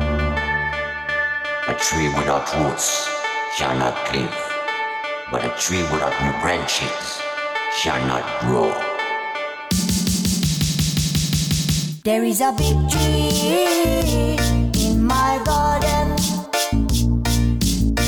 [1.73, 2.89] A tree without roots
[3.55, 4.37] shall not live,
[5.31, 7.05] but a tree without new branches
[7.81, 8.88] shall not grow.
[12.03, 14.37] There is a big tree
[14.85, 16.15] in my garden.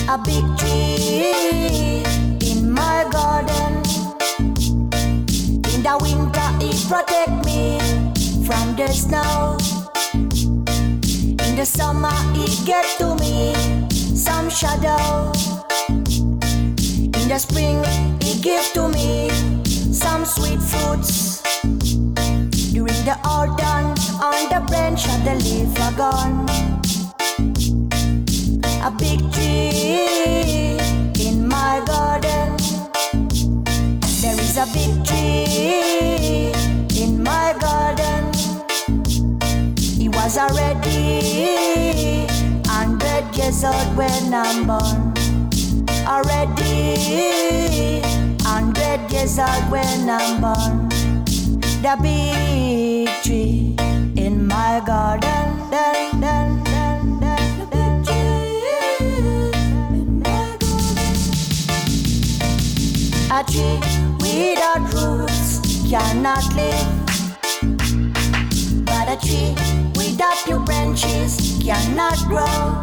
[0.07, 2.03] A big tree
[2.49, 3.83] in my garden.
[5.73, 7.79] In the winter, it protect me
[8.45, 9.57] from the snow.
[10.13, 13.53] In the summer, it get to me
[14.15, 15.33] some shadow.
[15.89, 17.81] In the spring,
[18.21, 19.29] it give to me
[19.91, 21.30] some sweet fruits.
[23.03, 26.45] The autumn, on the branch of the leaf are gone.
[28.85, 30.77] A big tree
[31.27, 32.57] in my garden.
[34.21, 36.53] There is a big tree
[37.01, 38.31] in my garden.
[39.97, 42.27] He was already
[42.67, 45.11] hundred years old when I'm born.
[46.05, 48.01] Already
[48.43, 50.90] hundred years old when I'm born
[51.81, 53.75] the big tree
[54.15, 55.69] in my garden.
[55.71, 56.61] Dun, dun.
[63.33, 63.79] A tree
[64.19, 65.59] without roots
[65.89, 66.87] cannot live,
[68.85, 69.55] but a tree
[69.95, 72.79] without few branches cannot grow.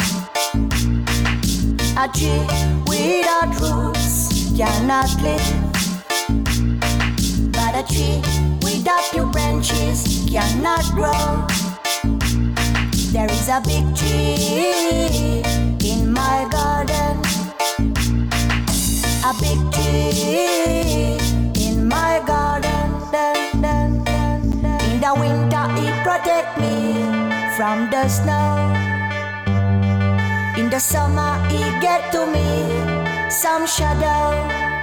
[1.96, 2.42] A tree
[2.88, 5.67] without roots cannot live,
[7.78, 8.20] a tree
[8.62, 11.46] without few branches cannot grow.
[13.12, 15.42] There is a big tree
[15.86, 17.22] in my garden.
[19.22, 21.18] A big tree
[21.66, 22.88] in my garden.
[24.90, 26.74] In the winter, it protect me
[27.56, 28.74] from the snow.
[30.58, 34.77] In the summer, it get to me some shadow.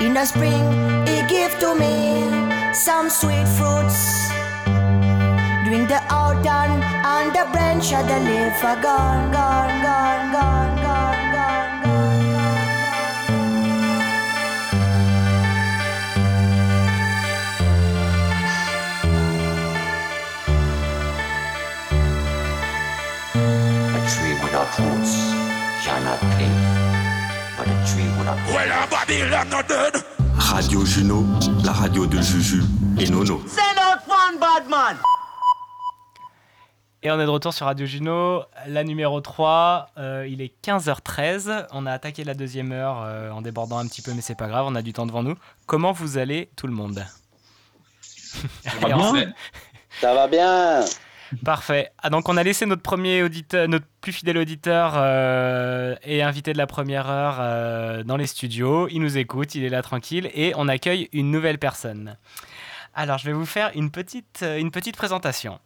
[0.00, 0.62] In the spring,
[1.08, 4.30] it give to me some sweet fruits.
[5.64, 11.32] During the autumn, on the branch of the leaf are gone, gone, gone, gone, gone,
[11.34, 12.06] gone, gone.
[23.94, 25.14] A tree without roots
[25.82, 26.97] shall not live,
[27.58, 30.02] but a tree without Well, I'm Babylon not dead.
[30.38, 31.24] Radio Juno,
[31.64, 32.62] la radio de Juju
[32.98, 33.40] et Nono.
[33.46, 34.96] Send out one bad man.
[37.02, 39.90] Et on est de retour sur Radio Juno, la numéro 3.
[39.98, 41.66] euh, il est 15h13.
[41.72, 44.48] On a attaqué la deuxième heure euh, en débordant un petit peu, mais c'est pas
[44.48, 45.36] grave, on a du temps devant nous.
[45.66, 47.04] Comment vous allez, tout le monde?
[50.00, 50.84] Ça va bien.
[51.44, 51.90] Parfait.
[51.98, 56.52] Ah, donc on a laissé notre premier auditeur, notre plus fidèle auditeur euh, et invité
[56.52, 58.88] de la première heure euh, dans les studios.
[58.88, 62.16] Il nous écoute, il est là tranquille et on accueille une nouvelle personne.
[62.94, 65.58] Alors je vais vous faire une petite, euh, une petite présentation.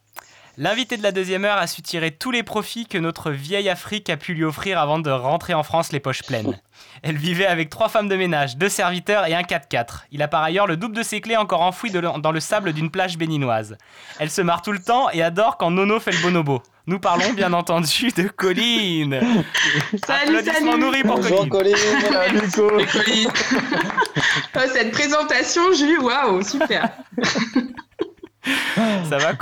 [0.59, 4.11] L'invité de la deuxième heure a su tirer tous les profits que notre vieille Afrique
[4.11, 6.61] a pu lui offrir avant de rentrer en France les poches pleines.
[7.03, 10.03] Elle vivait avec trois femmes de ménage, deux serviteurs et un 4x4.
[10.11, 12.91] Il a par ailleurs le double de ses clés encore enfoui dans le sable d'une
[12.91, 13.79] plage béninoise.
[14.19, 16.63] Elle se marre tout le temps et adore quand Nono fait le bonobo.
[16.87, 19.21] Nous parlons bien entendu de Colline.
[20.07, 20.83] Salut, Applaudissements salut.
[20.85, 21.77] nourris pour Bonjour, Colline.
[22.77, 23.27] Merci.
[24.55, 26.91] Oh, cette présentation, Jules, waouh, super.
[29.09, 29.33] Ça va,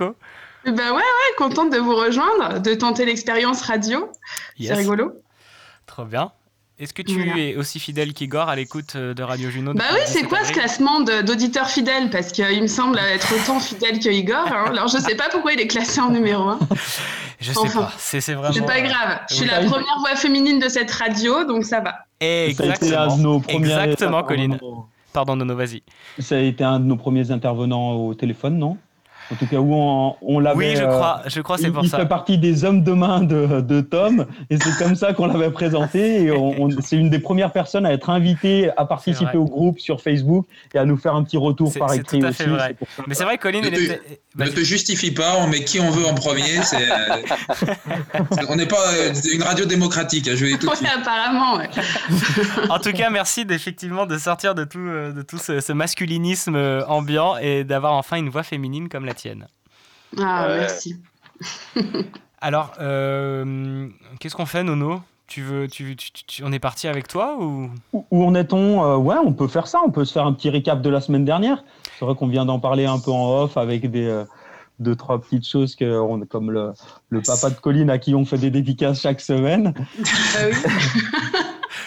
[0.64, 4.08] Co Bah ouais, ouais, contente de vous rejoindre, de tenter l'expérience radio.
[4.58, 4.68] Yes.
[4.68, 5.12] C'est rigolo.
[5.86, 6.32] Trop bien.
[6.78, 7.36] Est-ce que tu Voilà.
[7.38, 10.44] es aussi fidèle qu'Igor à l'écoute euh, de Radio Juno Bah oui, c'est 17 quoi
[10.44, 12.08] ce classement d'auditeurs fidèles?
[12.08, 14.46] Parce qu'il me semble être autant fidèle que Igor.
[14.48, 14.64] hein.
[14.68, 16.58] Alors je sais pas pourquoi il est classé en numéro 1.
[17.38, 17.90] Je sais pas.
[17.96, 18.52] C'est c'est vraiment.
[18.52, 19.20] C'est pas grave.
[19.30, 19.50] Je suis oui.
[19.50, 21.94] la première voix féminine de cette radio, donc ça va.
[22.20, 22.98] Exactement.
[23.00, 24.58] un de nos premiers Exactement, Colline.
[25.14, 25.82] Pardon, Nono, vas-y.
[26.18, 28.76] Ça a été un de nos premiers intervenants au téléphone, non?
[29.32, 30.57] En tout cas, où on, on l'avait.
[30.70, 31.98] Oui, je euh, crois- je crois c'est il- pour il ça.
[31.98, 35.51] fait partie des hommes de main de, de Tom, et c'est comme ça qu'on l'avait
[35.51, 36.23] présenté.
[36.24, 39.78] Et on- on- c'est une des premières personnes à être invitée à participer au groupe
[39.78, 42.43] sur Facebook et à nous faire un petit retour par écrit tout à aussi.
[42.44, 42.77] vrai.
[43.07, 44.01] Mais c'est vrai, Colline, Ne te, était.
[44.36, 46.59] ne te justifie pas, on met qui on veut en premier.
[46.59, 47.65] euh,
[48.48, 51.69] on n'est pas euh, une radio démocratique, hein, je vais tout Ouais, apparemment, ouais.
[52.69, 56.55] En tout cas, merci d'effectivement de sortir de tout, euh, de tout ce, ce masculinisme
[56.57, 59.47] euh, ambiant et d'avoir enfin une voix féminine comme la tienne.
[60.18, 60.59] Ah, Ouais.
[60.60, 60.97] merci.
[62.40, 63.86] Alors, euh,
[64.18, 65.01] qu'est-ce qu'on fait, Nono?
[65.26, 67.70] Tu veux, tu, tu- tu- on est parti avec toi ou?
[67.92, 68.82] Où en est-on?
[68.84, 69.78] Euh, Ouais, on peut faire ça.
[69.86, 71.62] On peut se faire un petit récap de la semaine dernière.
[71.98, 74.24] C'est vrai qu'on vient d'en parler un peu en off avec des, euh,
[74.80, 76.72] deux, trois petites choses que on, comme le,
[77.10, 79.74] le papa de Colline à qui on fait des dédicaces chaque semaine.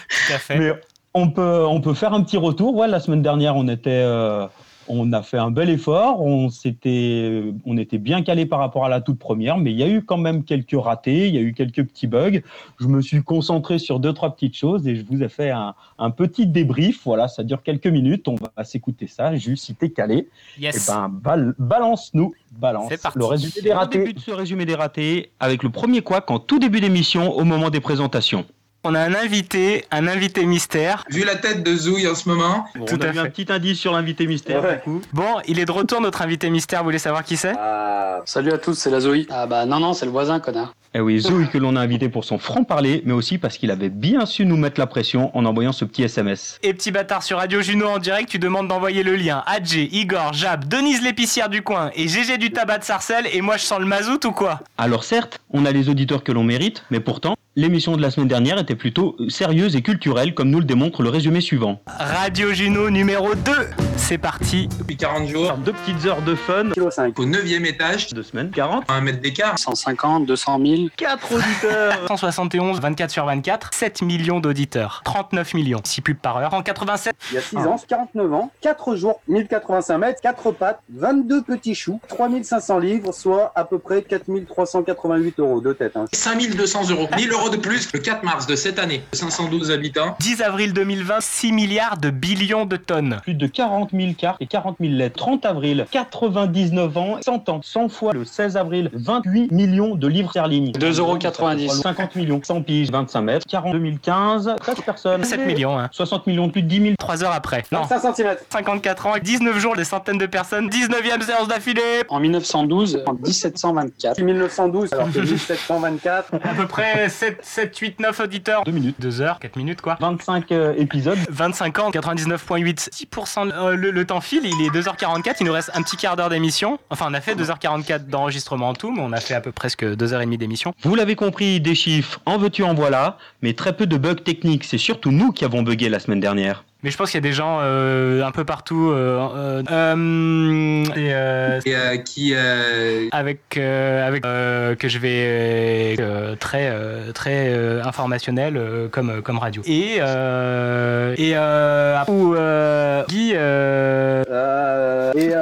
[0.10, 0.58] Tout à fait.
[0.60, 0.72] Mais
[1.14, 2.76] on peut, on peut faire un petit retour.
[2.76, 4.48] Ouais, la semaine dernière, on était, euh,
[4.88, 6.22] on a fait un bel effort.
[6.22, 9.84] On s'était, on était bien calé par rapport à la toute première, mais il y
[9.84, 11.28] a eu quand même quelques ratés.
[11.28, 12.40] Il y a eu quelques petits bugs.
[12.80, 15.74] Je me suis concentré sur deux, trois petites choses et je vous ai fait un,
[16.00, 17.02] un petit débrief.
[17.06, 18.28] Voilà, ça dure quelques minutes.
[18.28, 19.36] On va s'écouter ça.
[19.36, 20.28] Juste si t'es calé,
[20.60, 20.88] Yes.
[20.90, 22.92] eh ben, bal- balance-nous, balance.
[23.02, 23.18] Parti.
[23.20, 24.00] Le résumé des ratés.
[24.00, 27.32] Au début de ce résumé des ratés, avec le premier couac en tout début d'émission
[27.36, 28.46] au moment des présentations.
[28.86, 31.06] On a un invité, un invité mystère.
[31.10, 32.66] Vu la tête de Zouille en ce moment.
[32.76, 33.20] Bon, Tout on a à eu fait.
[33.20, 34.74] un petit indice sur l'invité mystère, Ouais.
[34.76, 35.02] du coup.
[35.14, 36.80] Bon, il est de retour, notre invité mystère.
[36.80, 37.54] Vous voulez savoir qui c'est?
[37.58, 39.26] Ah, salut à tous, c'est la Zoé.
[39.30, 40.74] Ah bah non, non, c'est le voisin, connard.
[40.94, 43.88] Eh oui, Zoé que l'on a invité pour son franc-parler, mais aussi parce qu'il avait
[43.90, 46.60] bien su nous mettre la pression en envoyant ce petit SMS.
[46.62, 49.44] Et petit bâtard sur Radio Juno en direct, tu demandes d'envoyer le lien.
[49.48, 53.56] Adjé, Igor, Jab, Denise l'épicière du coin et GG du tabac de Sarcelles et moi
[53.58, 54.60] je sens le mazout ou quoi?
[54.78, 58.28] Alors certes, on a les auditeurs que l'on mérite, mais pourtant, l'émission de la semaine
[58.28, 61.82] dernière était plutôt sérieuse et culturelle, comme nous le démontre le résumé suivant.
[61.88, 63.52] Radio Juno numéro 2,
[63.96, 64.68] c'est parti.
[64.80, 66.72] Depuis 40 jours, Deux petites heures de fun.
[66.72, 67.18] Kilo 5.
[67.20, 68.86] au 9 étage, Deux semaines, 40.
[68.90, 69.58] à un mètre d'écart.
[69.60, 70.82] 150, 200 000.
[70.98, 76.54] 4 auditeurs 171, 24 sur 24, 7 millions d'auditeurs, 39 millions, 6 pubs par heure.
[76.54, 80.80] En 87, Il y a 6 ans, 49 ans, 4 jours, 1085 mètres, 4 pattes,
[80.94, 85.96] 22 petits choux, 3500 livres, soit à peu près 4388 euros de tête.
[85.96, 86.06] Hein.
[86.14, 87.08] 5200 euros.
[87.16, 89.04] 1000 euros de plus le 4 mars de cette année.
[89.14, 90.16] 512 habitants.
[90.20, 93.20] 10 avril 2020, 6 milliards de billions de tonnes.
[93.24, 95.18] Plus de 40 000 cartes et 40 000 lettres.
[95.18, 97.62] 30 avril, 99 ans, 100 ans.
[97.64, 100.72] 100 fois le 16 avril, 28 millions de livres sterling.
[100.78, 103.46] 2,90 50 millions, 100 piges, 25 mètres.
[103.50, 105.24] 40 2015, 13 personnes.
[105.24, 105.90] 7 millions, hein.
[105.92, 106.96] 60 millions, plus de 10 000.
[106.98, 107.64] 3 heures après.
[107.72, 108.36] Non, 25 cm.
[108.50, 112.04] 54 ans, 19 jours, des centaines de personnes, 19e séance d'affilée.
[112.10, 114.22] En 1912, en 1724.
[114.22, 116.34] 1912, alors que 1724.
[116.36, 118.64] À peu près 7, 7, 8, 9 auditeurs.
[118.64, 118.96] 2 minutes.
[119.00, 119.98] 2 heures, 4 minutes quoi.
[120.00, 121.18] 25 euh, épisodes.
[121.30, 122.90] 25 ans, 99.8.
[122.90, 126.16] 6% euh, le, le temps file, il est 2h44, il nous reste un petit quart
[126.16, 126.80] d'heure d'émission.
[126.90, 129.84] Enfin, on a fait 2h44 d'enregistrement en tout, mais on a fait à peu presque
[129.84, 130.74] 2h30 d'émission.
[130.84, 134.64] Vous l'avez compris, des chiffres, en veux-tu, en voilà, mais très peu de bugs techniques,
[134.64, 136.64] c'est surtout nous qui avons bugué la semaine dernière.
[136.84, 140.84] Mais je pense qu'il y a des gens euh, un peu partout euh, euh, euh,
[140.96, 142.34] et, euh, Et euh, qui.
[142.36, 148.90] euh, avec euh, avec euh, que je vais euh, très euh, très euh, informationnel euh,
[148.90, 149.62] comme comme radio.
[149.66, 155.34] Et euh, et euh, ou euh, Guy euh, Euh, et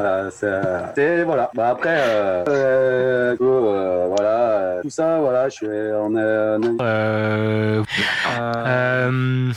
[0.00, 1.50] voilà, ça- c'est voilà.
[1.54, 7.82] Bah après, euh, euh, euh, voilà, euh, tout ça, voilà, je suis on euh, euh,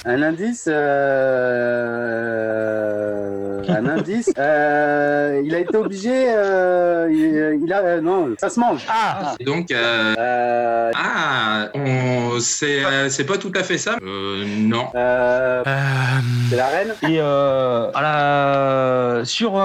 [0.05, 0.67] un indice,
[1.91, 4.31] euh, un indice.
[4.37, 8.85] euh, il a été obligé, euh, il, il a, euh, non, ça se mange.
[8.89, 9.71] ah donc.
[9.71, 13.95] euh, Euh, ah, on, c'est, euh, c'est pas tout à fait ça.
[14.03, 14.85] Euh, non.
[14.95, 15.83] euh, euh,
[16.49, 16.93] c'est la reine.
[17.07, 19.55] Et euh, à la- sur.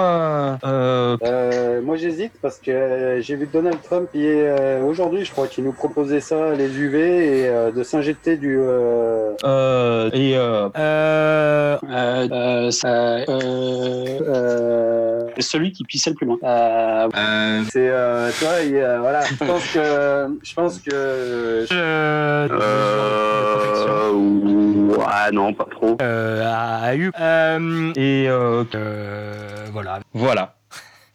[0.66, 5.24] Euh, euh, moi j'hésite parce que euh, j'ai vu Donald Trump il est, euh, aujourd'hui,
[5.24, 8.58] je crois, qu'il nous proposait ça, les UV, et euh, de s'injecter du.
[8.58, 16.26] Euh, euh, et euh, euh, euh, euh, ça, euh, euh, celui qui pissait le plus
[16.26, 16.36] loin.
[16.44, 19.22] Euh, Euh, c'est, euh, tu vois, il, euh, voilà.
[19.24, 21.66] Je pense que, je pense que.
[21.72, 22.48] Euh,
[24.12, 25.96] ouais, non, pas trop.
[26.02, 30.00] euh, a, a eu euh, et euh, euh, voilà.
[30.14, 30.55] Voilà.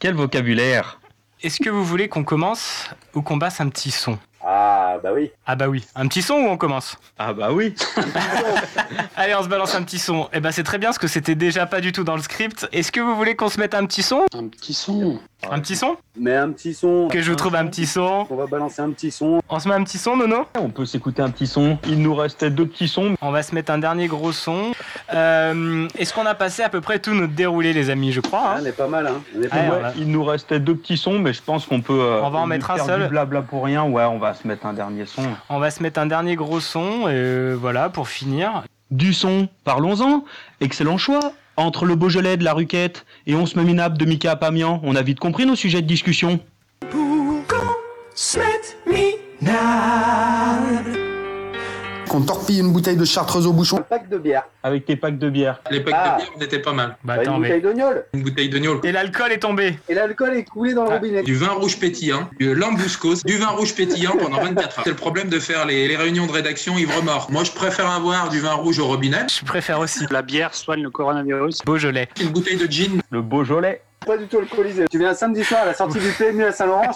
[0.02, 1.00] Quel vocabulaire?
[1.44, 4.18] Est-ce que vous voulez qu'on commence ou qu'on basse un petit son?
[4.44, 5.32] Ah, bah oui.
[5.46, 7.76] Ah bah oui, un petit son ou on commence ah bah oui.
[9.16, 10.28] Allez, on se balance un petit son.
[10.34, 12.68] Eh ben c'est très bien parce que c'était déjà pas du tout dans le script.
[12.72, 14.26] Est-ce que vous voulez qu'on se mette un petit son?
[14.36, 15.20] Un petit son.
[15.50, 15.98] Un petit son?
[16.20, 17.08] Mais un petit son.
[17.10, 18.26] Que je vous trouve un petit son.
[18.30, 19.42] On va balancer un petit son.
[19.50, 20.46] On se met un petit son, Nono?
[20.60, 21.78] On peut s'écouter un petit son.
[21.88, 23.16] Il nous restait deux petits sons.
[23.22, 24.72] On va se mettre un dernier gros son.
[25.14, 28.12] Euh, Est-ce qu'on a passé à peu près tout notre déroulé, les amis?
[28.12, 28.42] Je crois.
[28.44, 29.22] Ah, hein on est pas mal, hein.
[29.38, 29.94] On est pas Ouais, mal.
[29.98, 32.00] Il nous restait deux petits sons, mais je pense qu'on peut.
[32.00, 33.08] euh, On va en mettre un faire seul.
[33.10, 33.84] Blabla pour rien.
[33.84, 35.24] Ouais, on va se mettre un dernier son.
[35.50, 37.08] On va se mettre un dernier gros son.
[37.10, 38.64] Et voilà, pour finir.
[38.90, 40.24] Du son, parlons-en.
[40.60, 41.34] Excellent choix.
[41.58, 44.96] Entre le Beaujolais de la Ruquette et On se met minable de Mika Pamian, on
[44.96, 46.40] a vite compris nos sujets de discussion.
[46.92, 47.42] Qu'on
[52.20, 53.78] torpille une bouteille de chartreuse au bouchon.
[53.78, 54.44] Un pack de bière.
[54.64, 55.62] Avec tes packs de bière.
[55.72, 56.18] les packs Ah.
[56.18, 56.98] de bière, on était pas mal.
[57.06, 57.94] Bah Bah, attends, une bouteille mais.
[57.94, 58.06] de.
[58.14, 58.80] Une bouteille de gnôle.
[58.84, 59.78] Et l'alcool est tombé.
[59.88, 60.96] Et l'alcool est coulé dans le Ah.
[60.96, 61.24] robinet.
[61.24, 64.84] Du vin rouge pétillant, du lambouscos, du vin rouge pétillant pendant 24 heures.
[64.84, 67.28] C'est le problème de faire les, les réunions de rédaction ivre-mort.
[67.32, 69.28] Moi, je préfère avoir du vin rouge au robinet.
[69.30, 70.06] Je préfère aussi.
[70.12, 71.60] La bière soigne le coronavirus.
[71.66, 72.10] Beaujolais.
[72.22, 73.02] Une bouteille de gin.
[73.12, 73.82] Le Beaujolais.
[74.06, 74.86] Pas du tout alcoolisé.
[74.90, 76.92] Tu viens samedi soir à la sortie du PMU à Saint-Laurent.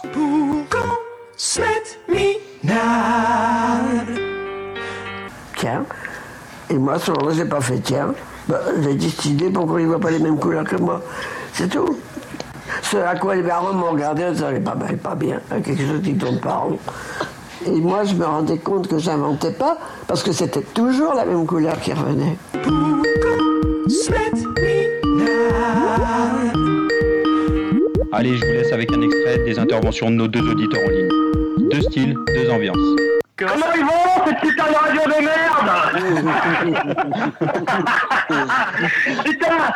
[6.70, 8.14] Et moi, à ce moment-là, j'ai pas fait tiens.
[8.48, 11.02] Bah, j'ai décidé pourquoi il voit pas les mêmes couleurs que moi.
[11.54, 11.98] C'est tout.
[12.82, 15.86] Ce à quoi les parents m'ont regardé en disant, pas belle, pas bien, hein, quelque
[15.86, 16.78] chose qui tourne pas rond.
[17.66, 19.78] Et moi, je me rendais compte que j'inventais pas,
[20.08, 22.38] parce que c'était toujours la même couleur qui revenait.
[28.12, 31.70] Allez, je vous laisse avec un extrait des interventions de nos deux auditeurs en ligne.
[31.70, 33.24] Deux styles, deux ambiances.
[33.38, 35.70] Comment ils vont, cette putain de radio de merde
[39.26, 39.74] Putain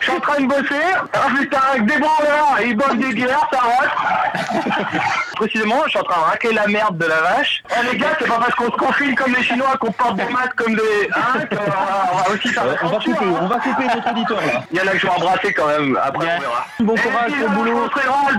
[0.00, 0.82] Je suis en train de bosser.
[1.12, 4.62] Ah putain, avec des branleurs, ils boivent des bières, ça rote.
[5.36, 7.62] Précisément, je suis en train de raquer la merde de la vache.
[7.70, 10.24] Oh les gars, c'est pas parce qu'on se confine comme les Chinois qu'on porte des
[10.24, 11.08] maths comme des...
[11.14, 14.38] Hein, va- on va aussi faire Euh, on va couper, on va couper notre auditeur
[14.40, 14.62] là.
[14.70, 16.66] Il y en a que je vais embrasser quand même, après on verra.
[16.80, 17.90] Bon courage pour le boulot.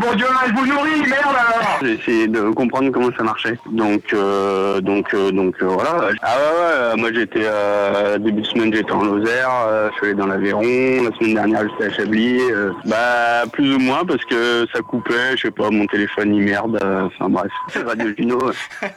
[0.01, 3.57] Bon Dieu, elle vous nourrit, merde alors J'ai essayé de comprendre comment ça marchait.
[3.71, 5.91] Donc, euh, donc, euh, donc euh, voilà.
[6.21, 6.71] Ah ouais, ouais.
[6.71, 9.49] euh, Moi, j'étais euh, début de semaine, j'étais en Lozère.
[9.67, 10.61] euh, je suis allé dans l'Aveyron.
[10.99, 12.39] La semaine dernière, j'étais à Chablis.
[12.51, 15.37] euh, bah, plus ou moins parce que ça coupait.
[15.37, 16.77] Je sais pas, mon téléphone il merde.
[16.83, 18.39] euh, Enfin bref, c'est Radio Juno,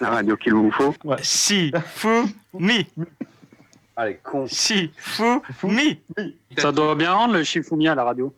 [0.00, 0.94] la radio qu'il vous faut.
[1.22, 2.86] Si, fou, mi.
[3.96, 4.46] Allez, con.
[4.48, 6.00] Si, fou, mi.
[6.58, 8.34] Ça doit bien rendre le Shifumi à la radio.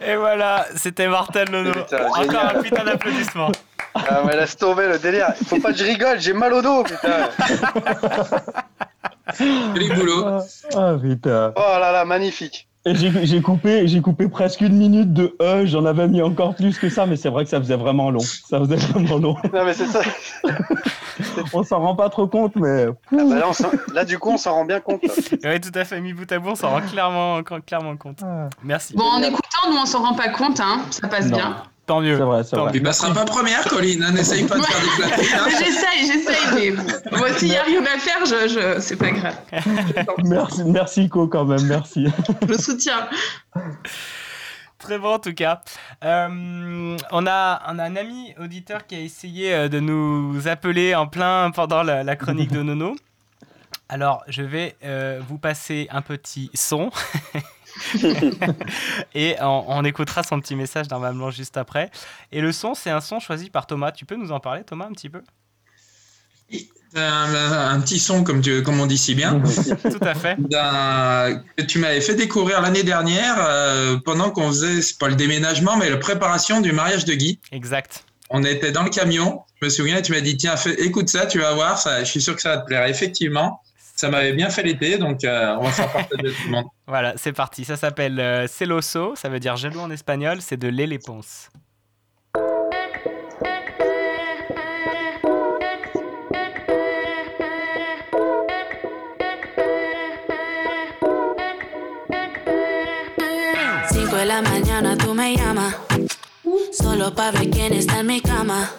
[0.00, 1.72] Et voilà, c'était Martel Nono.
[1.72, 2.56] Putain, Encore génial.
[2.56, 3.50] un putain d'applaudissement.
[3.96, 5.34] Ah, mais laisse tomber le délire.
[5.48, 7.28] Faut pas que je rigole, j'ai mal au dos, putain.
[9.38, 10.24] Joli boulot.
[10.76, 11.52] Ah putain.
[11.56, 12.68] Oh là là, magnifique.
[12.86, 16.90] J'ai coupé, j'ai coupé presque une minute de E, j'en avais mis encore plus que
[16.90, 18.20] ça, mais c'est vrai que ça faisait vraiment long.
[18.20, 19.36] Ça faisait vraiment long.
[19.54, 20.02] Non, mais c'est ça.
[21.54, 22.86] On s'en rend pas trop compte, mais.
[23.10, 25.00] Ah bah là, on s'en- là, du coup, on s'en rend bien compte.
[25.02, 28.18] Oui, tout à fait, mis bout à bout, on s'en rend clairement, clairement compte.
[28.62, 28.94] Merci.
[28.94, 30.80] Bon, en écoutant, nous, on s'en rend pas compte, hein.
[30.90, 31.36] Ça passe Non.
[31.38, 31.56] bien.
[31.86, 32.16] Tant mieux.
[32.16, 32.72] C'est vrai, c'est vrai.
[32.72, 34.02] Tu passeras pas première, Colline.
[34.02, 35.34] hein, N'essaye pas de faire des flatteries.
[35.34, 35.48] hein.
[35.58, 36.72] j'essaye, j'essaye,
[37.10, 38.80] mais moi, s'il y a rien à faire, je, je...
[38.80, 39.36] c'est pas grave.
[40.24, 42.06] Merci, merci Co quand même, merci.
[42.48, 43.06] Je soutiens.
[44.78, 45.60] Très bon en tout cas.
[46.04, 50.94] Euh, on, a, on a un ami auditeur qui a essayé euh, de nous appeler
[50.94, 52.94] en plein pendant la, la chronique de Nono.
[53.88, 56.90] Alors, je vais euh, vous passer un petit son.
[59.14, 61.90] Et on, on écoutera son petit message normalement juste après.
[62.32, 63.92] Et le son, c'est un son choisi par Thomas.
[63.92, 65.22] Tu peux nous en parler, Thomas, un petit peu?
[66.96, 67.00] Un,
[67.34, 69.40] un- un petit son, comme, tu, comme on dit si bien.
[69.82, 70.36] Tout à fait.
[70.48, 75.16] D'un- que tu m'avais fait découvrir l'année dernière euh, pendant qu'on faisait, c'est pas le
[75.16, 77.40] déménagement, mais la préparation du mariage de Guy.
[77.50, 78.04] Exact.
[78.30, 81.26] On était dans le camion, je me souviens, tu m'as dit, tiens, fais- écoute ça,
[81.26, 82.86] tu vas voir, ça, je suis sûr que ça va te plaire.
[82.86, 83.60] Effectivement,
[83.94, 86.64] ça m'avait bien fait l'été, donc euh, on va faire partager tout le monde.
[86.86, 87.64] Voilà, c'est parti.
[87.64, 91.48] Ça s'appelle euh, Celoso, ça veut dire jaloux en espagnol, c'est de Les Ponce.
[103.88, 105.74] Cinco de la mañana tú me llamas.
[106.72, 108.70] Solo pa' ver quién está en mi cama.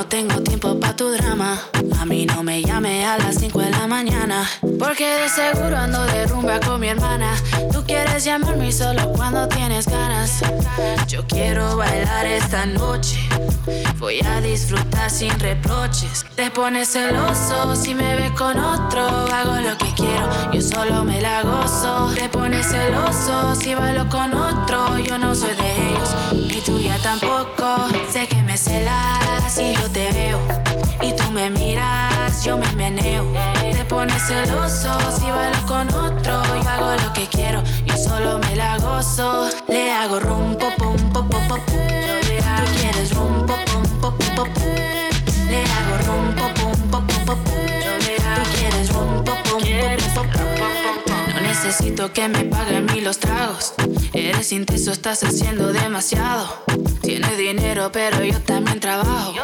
[0.00, 1.58] No tengo tiempo pa' tu drama.
[2.00, 4.48] A mí no me llame a las 5 de la mañana.
[4.78, 7.34] Porque de seguro ando de rumba con mi hermana.
[7.70, 10.40] Tú quieres llamarme solo cuando tienes ganas.
[11.06, 13.18] Yo quiero bailar esta noche.
[13.98, 16.24] Voy a disfrutar sin reproches.
[16.34, 19.02] Te pones celoso si me ves con otro.
[19.02, 22.10] Hago lo que quiero, yo solo me la gozo.
[22.14, 24.98] Te pones celoso si bailo con otro.
[24.98, 27.86] Yo no soy de ellos, ni tuya tampoco.
[28.10, 30.38] Sé que celas si yo te veo.
[31.00, 33.24] Y tú me miras, yo me meneo.
[33.72, 36.42] Te pones celoso si bailo con otro.
[36.62, 39.48] Yo hago lo que quiero, yo solo me la gozo.
[39.68, 41.60] Le hago rum, pum, pum, pum, pum, pum.
[41.60, 44.64] Tú quieres rum, pum, pum, pum, pum, pum.
[45.48, 47.38] Le hago rum, pum, pum, pum, pum, pum.
[48.36, 51.09] Tú quieres rum, pum, pum, pum, pum, pum.
[51.62, 53.74] Necesito que me paguen mí los tragos.
[54.14, 56.64] Eres intenso, estás haciendo demasiado.
[57.02, 59.34] Tienes dinero, pero yo también trabajo.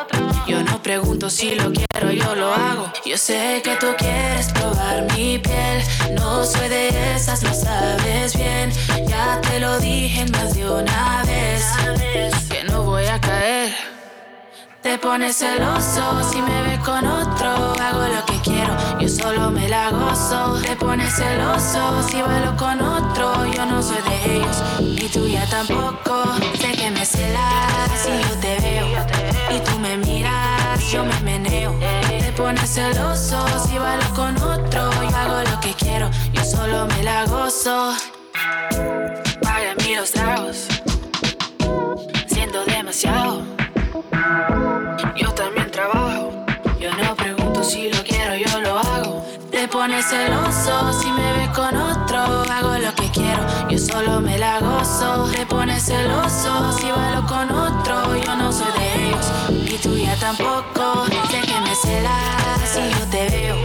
[0.48, 2.90] Yo no pregunto si lo quiero, yo lo hago.
[3.04, 5.82] Yo sé que tú quieres probar mi piel.
[6.14, 8.72] No soy de esas, lo sabes bien.
[9.06, 11.66] Ya te lo dije más de una vez.
[12.48, 13.95] Que no voy a caer.
[14.86, 17.74] Te pones celoso si me ves con otro.
[17.82, 20.60] Hago lo que quiero, yo solo me la gozo.
[20.62, 23.44] Te pones celoso si bailo con otro.
[23.46, 26.22] Yo no soy de ellos, ni tuya tampoco.
[26.60, 28.86] Sé que me celas si yo te veo.
[29.56, 31.74] Y tú me miras, yo me meneo.
[32.08, 34.92] Te pones celoso si bailo con otro.
[35.02, 37.92] Yo hago lo que quiero, yo solo me la gozo.
[39.98, 40.68] dos tragos,
[42.28, 43.55] siendo demasiado.
[49.86, 52.18] Te pones celoso si me ves con otro,
[52.52, 53.38] hago lo que quiero,
[53.70, 55.30] yo solo me la gozo.
[55.30, 60.16] Te pones celoso si bailo con otro, yo no soy de ellos, y tú ya
[60.16, 61.06] tampoco.
[61.30, 63.56] Sé que me celas si yo te veo,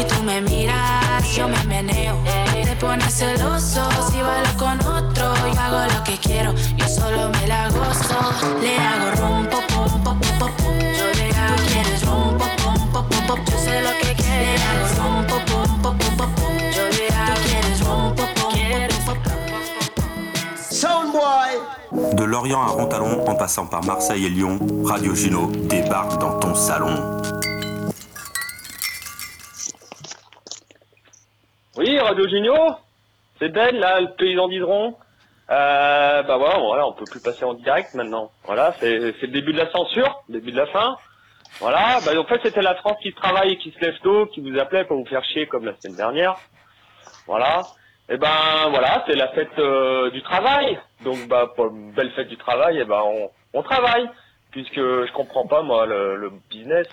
[0.00, 2.16] y tú me miras, yo me meneo.
[2.64, 7.46] Te pones celoso si bailo con otro, yo hago lo que quiero, yo solo me
[7.46, 8.18] la gozo.
[8.62, 10.78] Le hago rum, pom, pom, pom, pom, pom, pom.
[10.80, 13.44] Yo le hago, tú quieres rum, pom, pom, pom, pom, pom.
[13.44, 14.58] Yo sé lo que quieres.
[14.58, 15.49] Le hago rum,
[21.92, 26.54] De Lorient à Rontalon, en passant par Marseille et Lyon, Radio Juno débarque dans ton
[26.54, 27.20] salon.
[31.76, 32.54] Oui, Radio Junio,
[33.38, 34.96] c'est Ben, là, le paysan d'Hydron.
[35.50, 38.30] Euh, bah voilà, voilà, on peut plus passer en direct maintenant.
[38.44, 40.96] Voilà, c'est c'est le début de la censure, le début de la fin.
[41.58, 44.40] Voilà, bah en fait c'était la France qui travaille et qui se lève tôt, qui
[44.40, 46.38] vous appelait pour vous faire chier comme la semaine dernière.
[47.26, 47.68] Voilà.
[48.08, 50.80] Et ben voilà, c'est la fête euh, du travail.
[51.04, 54.08] Donc bah pour une belle fête du travail, et ben on, on travaille.
[54.50, 56.86] Puisque je comprends pas moi le, le business.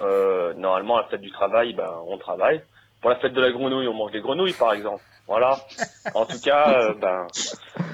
[0.00, 2.62] Euh, normalement la fête du travail, ben on travaille.
[3.00, 5.02] Pour la fête de la grenouille, on mange des grenouilles par exemple.
[5.28, 5.60] Voilà.
[6.14, 7.26] En tout cas, euh, ben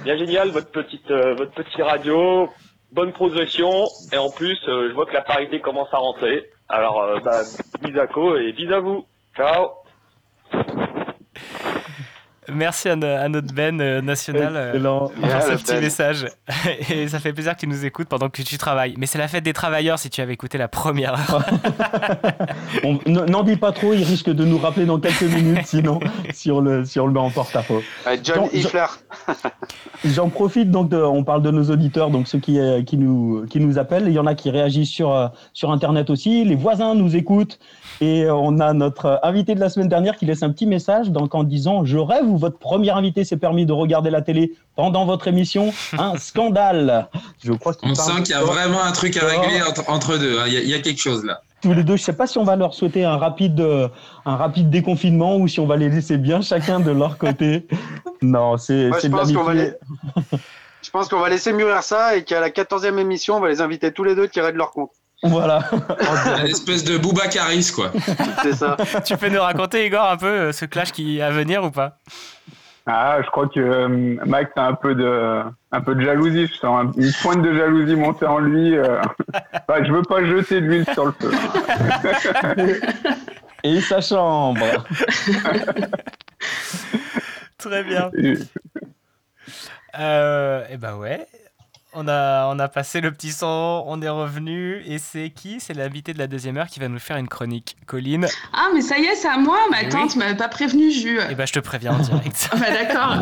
[0.04, 2.48] bien génial votre petite euh, votre petit radio,
[2.92, 6.48] bonne progression et en plus euh, je vois que la parité commence à rentrer.
[6.68, 7.44] Alors euh, bah,
[7.80, 9.06] bis à co et bis à vous.
[9.36, 9.70] Ciao.
[12.54, 15.08] Merci à, no- à notre Ben euh, national euh, Excellent.
[15.08, 15.80] pour Yeah, ce petit Ben.
[15.80, 16.26] message.
[16.90, 18.94] Et ça fait plaisir que tu nous écoutes pendant que tu travailles.
[18.98, 21.44] Mais c'est la fête des travailleurs si tu avais écouté la première heure.
[23.06, 26.00] N'en dis pas trop, il risque de nous rappeler dans quelques minutes, sinon,
[26.32, 27.82] si on le, si on le met en porte-à-faux.
[28.22, 28.86] John Jean- Hiffler.
[30.04, 33.46] J'en profite donc, de, on parle de nos auditeurs, donc ceux qui, euh, qui, nous,
[33.48, 34.04] qui nous appellent.
[34.06, 36.44] Il y en a qui réagissent sur, euh, sur Internet aussi.
[36.44, 37.58] Les voisins nous écoutent.
[38.02, 41.34] Et on a notre invité de la semaine dernière qui laisse un petit message donc,
[41.34, 45.04] en disant Je rêve où votre premier invité s'est permis de regarder la télé pendant
[45.06, 45.72] votre émission.
[45.98, 47.08] Un scandale.
[47.44, 50.38] Je crois On sent qu'il y a vraiment un truc à régler entre, entre deux.
[50.40, 50.44] hein.
[50.46, 51.40] Il y, a- il y a quelque chose là.
[51.62, 51.96] tous les deux.
[51.96, 53.88] Je sais pas si on va leur souhaiter un rapide, euh,
[54.24, 57.66] un rapide déconfinement ou si on va les laisser bien chacun de leur côté.
[58.22, 59.78] Non, c'est de pense qu'on va l'amitié.
[60.82, 63.60] Je pense qu'on va laisser mûrir ça et qu'à la 14e émission, on va les
[63.62, 64.90] inviter tous les deux tirer de leur compte.
[65.22, 65.64] Voilà.
[66.40, 67.90] Une espèce de Boubacaris, quoi.
[68.42, 68.76] C'est ça.
[69.04, 71.70] tu peux nous raconter, Igor, un peu euh, ce clash qui est à venir ou
[71.70, 71.98] pas?
[72.86, 73.88] Ah, je crois que euh,
[74.24, 76.46] Mike, t'as un peu de, un peu de jalousie.
[76.46, 78.76] Je sens un- une pointe de jalousie monter en lui.
[78.76, 79.00] euh.
[79.68, 81.30] Enfin, je veux pas jeter de l'huile sur le feu.
[83.62, 84.64] Et sa chambre.
[87.58, 88.10] Très bien.
[89.98, 91.26] Euh, et ben ouais.
[91.92, 94.80] On a, on a passé le petit son, on est revenu.
[94.86, 95.58] Et c'est qui?
[95.58, 97.76] C'est l'invité de la deuxième heure qui va nous faire une chronique.
[97.86, 98.28] Colline.
[98.52, 99.90] Ah, mais ça y est, c'est à moi, ma Eh oui.
[99.90, 101.18] tante m'avait pas prévenu, Jus.
[101.30, 102.48] Et ben je te préviens en direct.
[102.52, 103.16] Ah bah d'accord.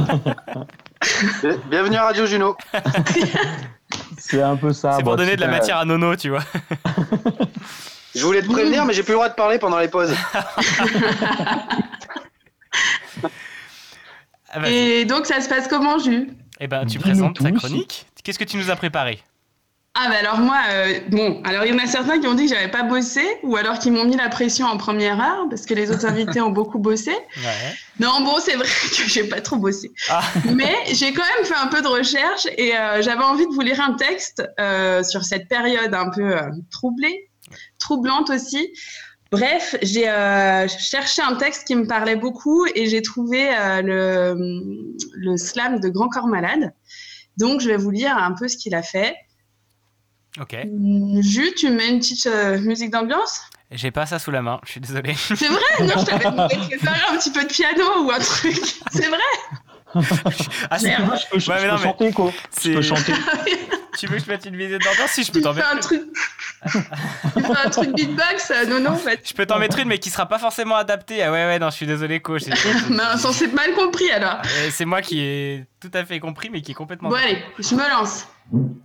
[1.70, 2.56] Bienvenue à Radio Juno.
[4.18, 4.92] C'est un peu ça.
[4.96, 6.42] C'est pour Bon, donner de la matière à Nono, tu vois.
[8.14, 10.14] Je voulais te prévenir, mais j'ai plus le droit de parler pendant les pauses.
[14.50, 14.68] Ah.
[14.68, 16.28] Et donc, ça se passe comment, Jus
[16.60, 18.06] Eh ben tu présentes ta chronique.
[18.22, 19.20] Qu'est-ce que tu nous as préparé
[19.94, 22.46] Ah bah alors moi, euh, bon, alors il y en a certains qui ont dit
[22.46, 25.66] que j'avais pas bossé, ou alors qui m'ont mis la pression en première heure, parce
[25.66, 27.12] que les autres invités ont beaucoup bossé.
[27.12, 27.74] Ouais.
[28.00, 28.66] Non, bon, c'est vrai
[28.96, 29.90] que j'ai pas trop bossé.
[30.08, 30.22] Ah.
[30.52, 33.60] Mais j'ai quand même fait un peu de recherche et euh, j'avais envie de vous
[33.60, 37.28] lire un texte euh, sur cette période un peu euh, troublée,
[37.78, 38.72] troublante aussi.
[39.30, 44.94] Bref, j'ai euh, cherché un texte qui me parlait beaucoup et j'ai trouvé euh, le,
[45.14, 46.72] le slam de Grand Corps Malade.
[47.36, 49.14] Donc, je vais vous lire un peu ce qu'il a fait.
[50.40, 50.56] Ok.
[51.20, 53.42] Jus, tu mets une petite euh, musique d'ambiance?
[53.70, 55.14] J'ai pas ça sous la main, je suis désolé.
[55.14, 55.60] C'est vrai?
[55.80, 58.56] Non, je t'avais demandé de préparer un petit peu de piano ou un truc.
[58.92, 59.18] C'est vrai?
[60.70, 61.18] Ah, c'est Merde.
[61.22, 62.32] Je peux, je Ouais, mais peux non, mais chanter, quoi.
[62.62, 63.12] Je peux chanter.
[63.98, 65.10] Tu veux que je mette une visite d'ambiance?
[65.10, 65.68] Si, je peux t'en mettre.
[65.72, 66.02] un truc...
[66.64, 69.20] un truc beatbox euh, Non, non, en fait.
[69.28, 71.22] Je peux t'en mettre une, mais qui sera pas forcément adaptée.
[71.22, 72.42] Ah ouais, ouais, non, je suis désolé, coach.
[72.54, 74.38] C'est- Mince, on s'est mal compris alors.
[74.44, 77.08] Euh, C'est moi qui ai tout à fait compris, mais qui est complètement.
[77.08, 78.26] Bon, allez, je me lance.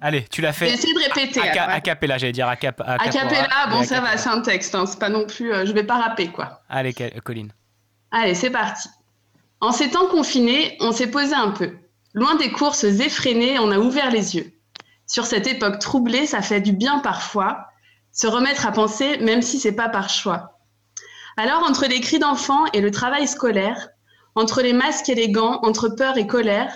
[0.01, 0.69] Allez, tu l'as fait.
[0.69, 1.39] essayer de répéter.
[1.41, 4.75] A, cappella, j'allais dire a, cap, a, A cappella, bon, ça va, c'est un texte,
[4.75, 5.53] hein, c'est pas non plus.
[5.53, 6.61] euh, je vais pas rapper, quoi.
[6.69, 6.93] Allez,
[7.23, 7.51] Colline.
[8.11, 8.89] Allez, c'est parti.
[9.61, 11.71] En ces temps confinés, on s'est posé un peu.
[12.13, 14.51] Loin des courses effrénées, on a ouvert les yeux.
[15.07, 17.67] Sur cette époque troublée, ça fait du bien parfois,
[18.11, 20.59] se remettre à penser, même si c'est pas par choix.
[21.37, 23.89] Alors, entre les cris d'enfants et le travail scolaire,
[24.35, 26.73] entre les masques et les gants, entre peur et colère,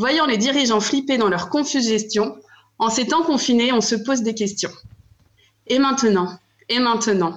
[0.00, 2.38] Voyant les dirigeants flipper dans leur confuse gestion,
[2.78, 4.70] en ces temps confinés, on se pose des questions.
[5.66, 6.38] Et maintenant
[6.70, 7.36] Et maintenant?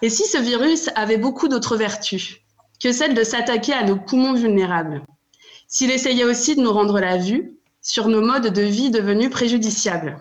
[0.00, 2.36] Et si ce virus avait beaucoup d'autres vertus
[2.82, 5.02] que celle de s'attaquer à nos poumons vulnérables?
[5.68, 7.52] S'il essayait aussi de nous rendre la vue
[7.86, 10.18] sur nos modes de vie devenus préjudiciables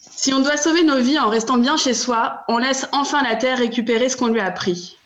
[0.00, 3.36] Si on doit sauver nos vies en restant bien chez soi, on laisse enfin la
[3.36, 4.98] Terre récupérer ce qu'on lui a pris.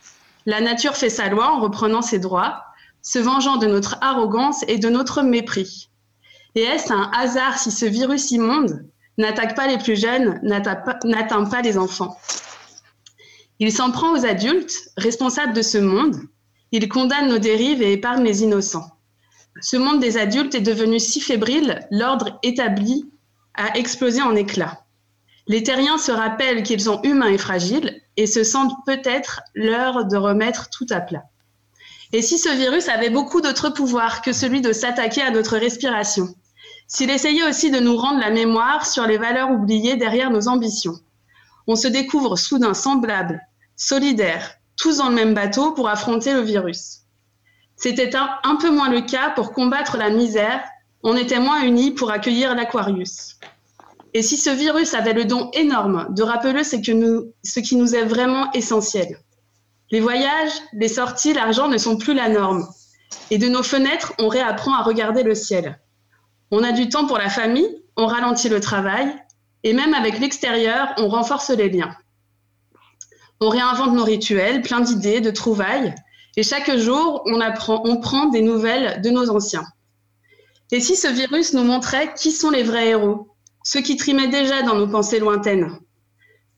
[0.46, 2.64] La nature fait sa loi en reprenant ses droits,
[3.02, 5.90] se vengeant de notre arrogance et de notre mépris.
[6.54, 8.86] Et est-ce un hasard si ce virus immonde
[9.18, 12.16] n'attaque pas les plus jeunes, n'atteint pas les enfants?
[13.58, 16.16] Il s'en prend aux adultes, responsables de ce monde.
[16.72, 18.96] Il condamne nos dérives et épargne les innocents.
[19.60, 23.10] Ce monde des adultes est devenu si fébrile, l'ordre établi
[23.54, 24.84] a explosé en éclats.
[25.46, 30.16] Les terriens se rappellent qu'ils sont humains et fragiles et se sentent peut-être l'heure de
[30.16, 31.24] remettre tout à plat.
[32.12, 36.28] Et si ce virus avait beaucoup d'autres pouvoirs que celui de s'attaquer à notre respiration?
[36.86, 40.98] S'il essayait aussi de nous rendre la mémoire sur les valeurs oubliées derrière nos ambitions
[41.66, 43.40] On se découvre soudain semblables,
[43.76, 46.99] solidaires, tous dans le même bateau pour affronter le virus.
[47.80, 50.62] C'était un, peu moins le cas pour combattre la misère,
[51.02, 53.38] on était moins unis pour accueillir l'Aquarius.
[54.12, 58.04] Et si ce virus avait le don énorme de rappeler ce, ce qui nous est
[58.04, 59.16] vraiment essentiel
[59.90, 62.68] Les voyages, les sorties, l'argent ne sont plus la norme.
[63.30, 65.80] Et de nos fenêtres, on réapprend à regarder le ciel.
[66.50, 69.08] On a du temps pour la famille, on ralentit le travail,
[69.62, 71.96] et même avec l'extérieur, on renforce les liens.
[73.40, 75.94] On réinvente nos rituels, plein d'idées, de trouvailles,
[76.36, 79.64] et chaque jour, on, prend des nouvelles de nos anciens.
[80.70, 83.28] Et si ce virus nous montrait qui sont les vrais héros,
[83.64, 85.78] ceux qui trimaient déjà dans nos pensées lointaines.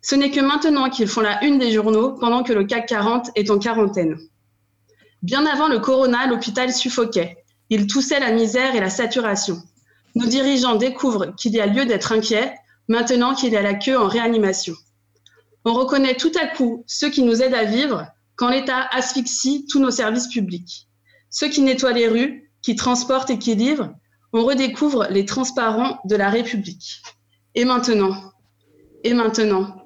[0.02, 3.30] Ce n'est que maintenant qu'ils font la une des journaux pendant que le CAC 40
[3.34, 4.18] est en quarantaine.
[5.22, 7.38] Bien avant le corona, l'hôpital suffoquait.
[7.70, 9.62] Il toussait la misère et la saturation.
[10.14, 12.54] Nos dirigeants découvrent qu'il y a lieu d'être inquiets
[12.88, 14.74] maintenant qu'il y a la queue en réanimation.
[15.64, 18.06] On reconnaît tout à coup ceux qui nous aident à vivre
[18.36, 20.88] quand l'État asphyxie tous nos services publics.
[21.30, 23.92] Ceux qui nettoient les rues, qui transportent et qui livrent,
[24.32, 27.02] on redécouvre les transparents de la République.
[27.54, 28.32] Et maintenant
[29.04, 29.76] Et maintenant.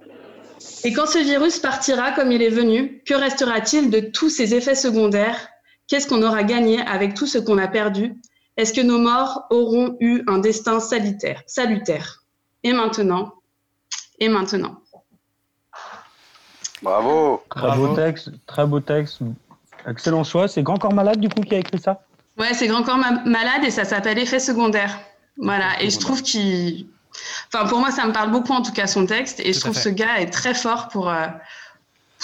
[0.85, 4.75] Et quand ce virus partira comme il est venu, que restera-t-il de tous ces effets
[4.75, 5.49] secondaires?
[5.89, 8.15] Qu'est-ce qu'on aura gagné avec tout ce qu'on a perdu?
[8.57, 12.23] Est-ce que nos morts auront eu un destin salutaire, salutaire?
[12.63, 13.35] Et maintenant
[14.19, 14.81] Et maintenant
[16.87, 19.21] Bravo Très beau texte, très beau texte.
[19.89, 20.47] Excellent choix.
[20.49, 22.01] C'est Grand Corps Malade, du coup, qui a écrit ça?
[22.39, 24.99] Ouais, c'est Grand Corps Ma- Malade et ça s'appelle Effet secondaire.
[25.37, 26.87] Voilà, et je trouve qu'il.
[27.53, 29.71] Enfin, pour moi, ça me parle beaucoup en tout cas son texte et je Tout
[29.71, 31.27] trouve ce gars est très fort pour, euh,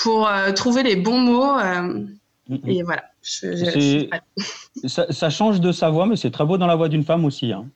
[0.02, 1.58] pour euh, trouver les bons mots.
[1.58, 2.04] euh,
[2.66, 3.02] et voilà.
[3.22, 4.06] Je-
[4.88, 7.24] ça, ça change de sa voix, mais c'est très beau dans la voix d'une femme
[7.24, 7.52] aussi.
[7.52, 7.66] hein.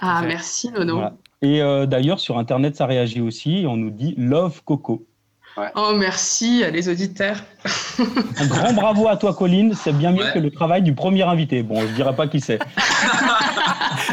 [0.00, 0.94] Ah, merci Nono.
[0.94, 1.14] Voilà.
[1.42, 3.64] Et euh, d'ailleurs, sur Internet, ça réagit aussi.
[3.68, 5.04] On nous dit Love Coco.
[5.74, 7.36] Oh, merci les auditeurs.
[8.38, 9.74] Un grand bravo à toi, Colline.
[9.74, 11.62] C'est bien mieux que le travail du premier invité.
[11.62, 12.58] Bon, je dirais pas qui c'est.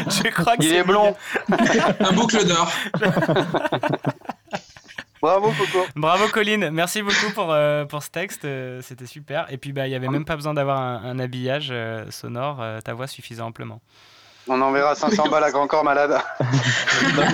[0.06, 1.14] Je crois que Il c'est est blond.
[2.00, 2.70] Un boucle d'or.
[5.20, 5.86] Bravo, Coco.
[5.94, 9.46] Bravo Colline, merci beaucoup pour, euh, pour ce texte, euh, c'était super.
[9.50, 12.60] Et puis bah il y avait même pas besoin d'avoir un, un habillage euh, sonore,
[12.60, 13.80] euh, ta voix suffisait amplement.
[14.48, 16.18] On enverra 500 balles à Grand Corps Malade.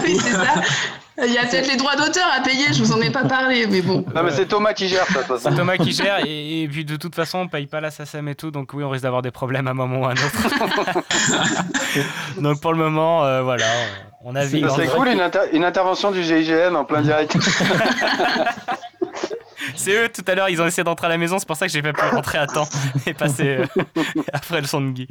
[0.04, 0.54] oui, c'est ça.
[1.26, 3.66] Il y a peut-être les droits d'auteur à payer, je vous en ai pas parlé,
[3.66, 4.04] mais bon.
[4.14, 5.50] Non, mais c'est Thomas qui gère ça, de toute façon.
[5.50, 8.28] C'est Thomas qui gère et, et puis de toute façon on paye pas la SACEM
[8.28, 10.12] et tout, donc oui on risque d'avoir des problèmes à un moment ou à un
[10.12, 11.00] autre.
[12.40, 13.64] donc pour le moment euh, voilà,
[14.22, 14.62] on a vu.
[14.76, 17.36] C'est cool, une, inter- une intervention du GIGN en plein direct.
[19.74, 21.66] C'est eux tout à l'heure, ils ont essayé d'entrer à la maison, c'est pour ça
[21.66, 22.68] que j'ai pas pu rentrer à temps
[23.06, 23.66] et passer euh,
[24.32, 25.08] après le son de Guy.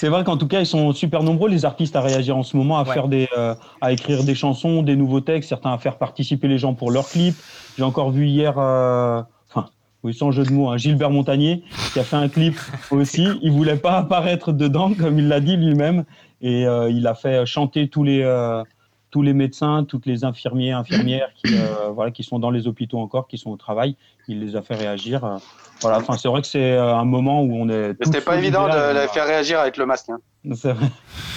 [0.00, 2.56] C'est vrai qu'en tout cas, ils sont super nombreux, les artistes, à réagir en ce
[2.56, 2.94] moment, à, Ouais.
[2.94, 6.56] faire des, euh, à écrire des chansons, des nouveaux textes, certains à faire participer les
[6.56, 7.36] gens pour leurs clips.
[7.76, 9.20] J'ai encore vu hier, euh,
[9.50, 9.66] enfin,
[10.02, 12.54] oui, sans jeu de mots, hein, Gilbert Montagnier, qui a fait un clip
[12.90, 13.28] aussi.
[13.42, 16.06] Il voulait pas apparaître dedans, comme il l'a dit lui-même,
[16.40, 18.64] et euh, il a fait chanter tous les, euh,
[19.10, 22.98] tous les médecins, toutes les infirmiers, infirmières qui, euh, voilà, qui sont dans les hôpitaux
[22.98, 23.96] encore, qui sont au travail.
[24.28, 25.24] Il les a fait réagir.
[25.24, 25.36] euh,
[25.80, 27.88] voilà, enfin, c'est vrai que c'est euh, un moment où on est.
[27.98, 30.10] Mais C'était pas évident de les faire réagir avec le masque.
[30.10, 30.18] hein.
[30.54, 30.86] C'est vrai.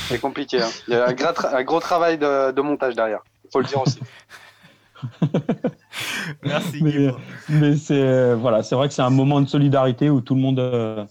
[0.07, 0.61] C'est compliqué.
[0.61, 0.69] hein.
[0.87, 3.19] Il y a un, gros tra- un gros travail de, de montage derrière.
[3.51, 3.99] Faut le dire aussi.
[6.43, 7.09] Merci mais,
[7.49, 10.59] mais c'est voilà, c'est vrai que c'est un moment de solidarité où tout le monde,
[10.59, 11.03] euh,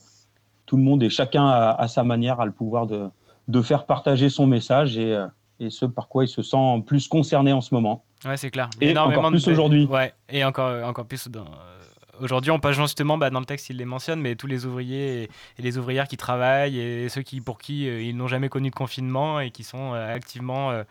[0.66, 3.09] tout le monde et chacun à, à sa manière a le pouvoir de,
[3.48, 5.26] de faire partager son message et, euh,
[5.62, 8.05] et ce par quoi il se sent plus concerné en ce moment.
[8.24, 8.68] Ouais, c'est clair.
[8.80, 9.84] Et énormément encore de- plus aujourd'hui.
[9.86, 11.78] Ouais, et encore, encore plus dans, euh,
[12.20, 15.22] Aujourd'hui, on passe justement, bah, dans le texte, il les mentionne, mais tous les ouvriers
[15.22, 18.48] et, et les ouvrières qui travaillent et ceux qui, pour qui euh, ils n'ont jamais
[18.51, 20.84] connu de confinement et qui sont euh, activement euh,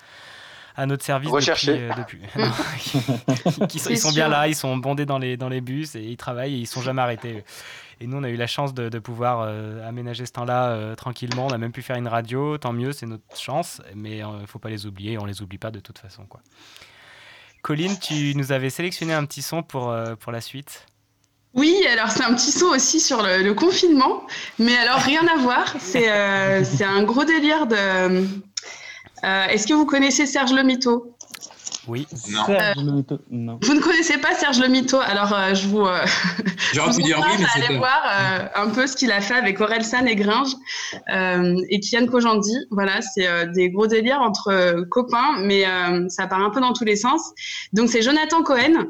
[0.76, 1.88] à notre service Recherchés.
[1.98, 2.22] depuis.
[2.38, 2.46] euh,
[3.60, 6.02] depuis- sont- ils sont bien là, ils sont bondés dans les, dans les bus et
[6.04, 7.44] ils travaillent et ils sont jamais arrêtés.
[8.02, 11.46] Et nous, on a eu la chance de, pouvoir euh, aménager ce temps-là euh, tranquillement.
[11.46, 14.46] On a même pu faire une radio, tant mieux, c'est notre chance, mais il ne
[14.48, 16.26] faut pas les oublier, on les oublie pas de toute façon.
[17.62, 20.86] Colline, tu nous avais sélectionné un petit son pour, euh, pour la suite.
[21.54, 24.26] Oui, alors c'est un petit saut aussi sur le, confinement,
[24.58, 25.76] mais alors rien à voir.
[25.80, 27.76] C'est euh, un gros délire de.
[27.76, 31.16] euh, Est-ce que vous connaissez Serge Le Mito?
[31.88, 32.06] Oui.
[32.14, 33.60] Serge Le Mito- non.
[33.64, 35.82] Vous ne connaissez pas Serge Le Mito, alors euh, je vous.
[35.86, 36.06] euh,
[36.74, 39.20] J'aurais je pu vous dire oui, mais c'était- voir euh, un peu ce qu'il a
[39.22, 40.54] fait avec Aurel San et Gringe
[41.14, 42.56] euh, et Kian Kojandi.
[42.70, 46.62] Voilà, c'est euh, des gros délires entre euh, copains, mais euh, ça part un peu
[46.62, 47.22] dans tous les sens.
[47.74, 48.86] Donc c'est Jonathan Cohen.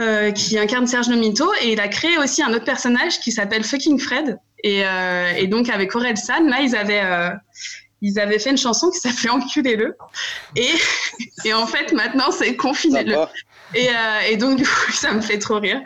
[0.00, 3.32] euh, qui incarne Serge Le Mito et il a créé aussi un autre personnage qui
[3.32, 7.28] s'appelle Fucking Fred et, euh, et donc avec Aurel San là ils avaient euh,
[8.02, 9.96] ils avaient fait une chanson qui s'appelait Enculez-le
[10.56, 10.74] et,
[11.44, 13.16] et en fait maintenant c'est Confinez-le
[13.74, 13.92] et, euh,
[14.30, 15.80] et donc du coup ça me fait trop rire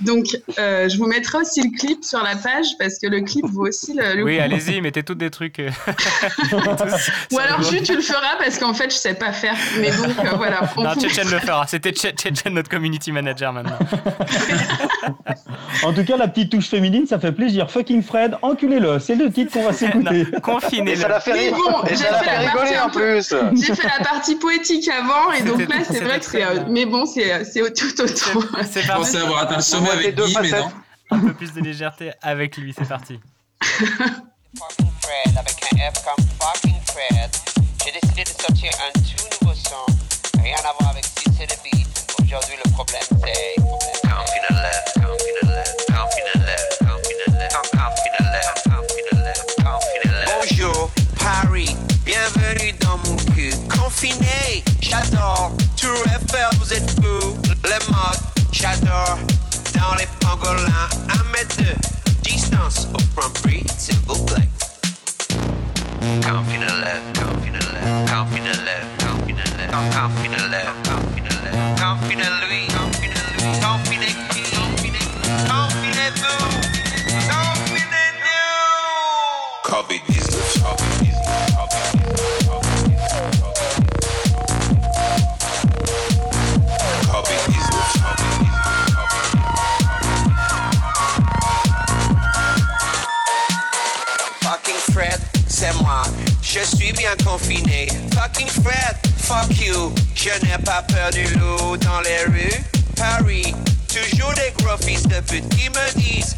[0.00, 0.24] donc
[0.58, 3.66] euh, je vous mettrai aussi le clip sur la page parce que le clip vaut
[3.68, 5.58] aussi le, le Oui, allez-y, mettez tous des trucs.
[5.58, 5.68] euh,
[7.32, 10.08] ou alors Jules tu le feras parce qu'en fait je sais pas faire mais donc
[10.24, 11.66] euh, voilà on Non, Tchétchène le fera.
[11.66, 13.78] C'était Tché- Tchétchène, notre community manager maintenant.
[15.82, 17.70] En tout cas, la petite touche féminine, ça fait plaisir.
[17.70, 18.98] Fucking Fred, enculez-le.
[18.98, 20.26] C'est le titre qu'on va s'écouter.
[20.42, 21.00] Confinez-le.
[21.00, 21.56] Ça l'a fait Mais rire.
[21.56, 23.34] bon, et j'ai ça fait fait rigoler en peu- plus.
[23.54, 26.44] J'ai fait la partie poétique avant et donc là c'est vrai que c'est.
[26.44, 28.44] euh, mais bon, c'est c'est au- tout autour.
[28.70, 29.02] C'est Je parti.
[29.02, 30.70] pensais avoir atteint le sommet avec Guy, mais non.
[31.12, 33.18] Un peu plus de légèreté avec lui, c'est parti.
[33.62, 37.30] Fred avec un F comme fucking Fred.
[37.84, 40.40] J'ai décidé de sortir un tout nouveau son.
[40.42, 41.88] Rien à voir avec si c'est le beat.
[42.22, 43.54] Aujourd'hui, le problème c'est.
[50.40, 51.76] Bonjour, Paris.
[52.04, 53.52] Bienvenue dans mon cul.
[53.68, 55.52] Confiné, j'adore.
[55.90, 56.30] COVID-19,
[79.64, 80.19] COVID-19,
[100.32, 102.62] Je n'ai pas peur du loup dans les rues.
[102.94, 103.52] Paris,
[103.88, 106.36] toujours des gros fils de pute qui me disent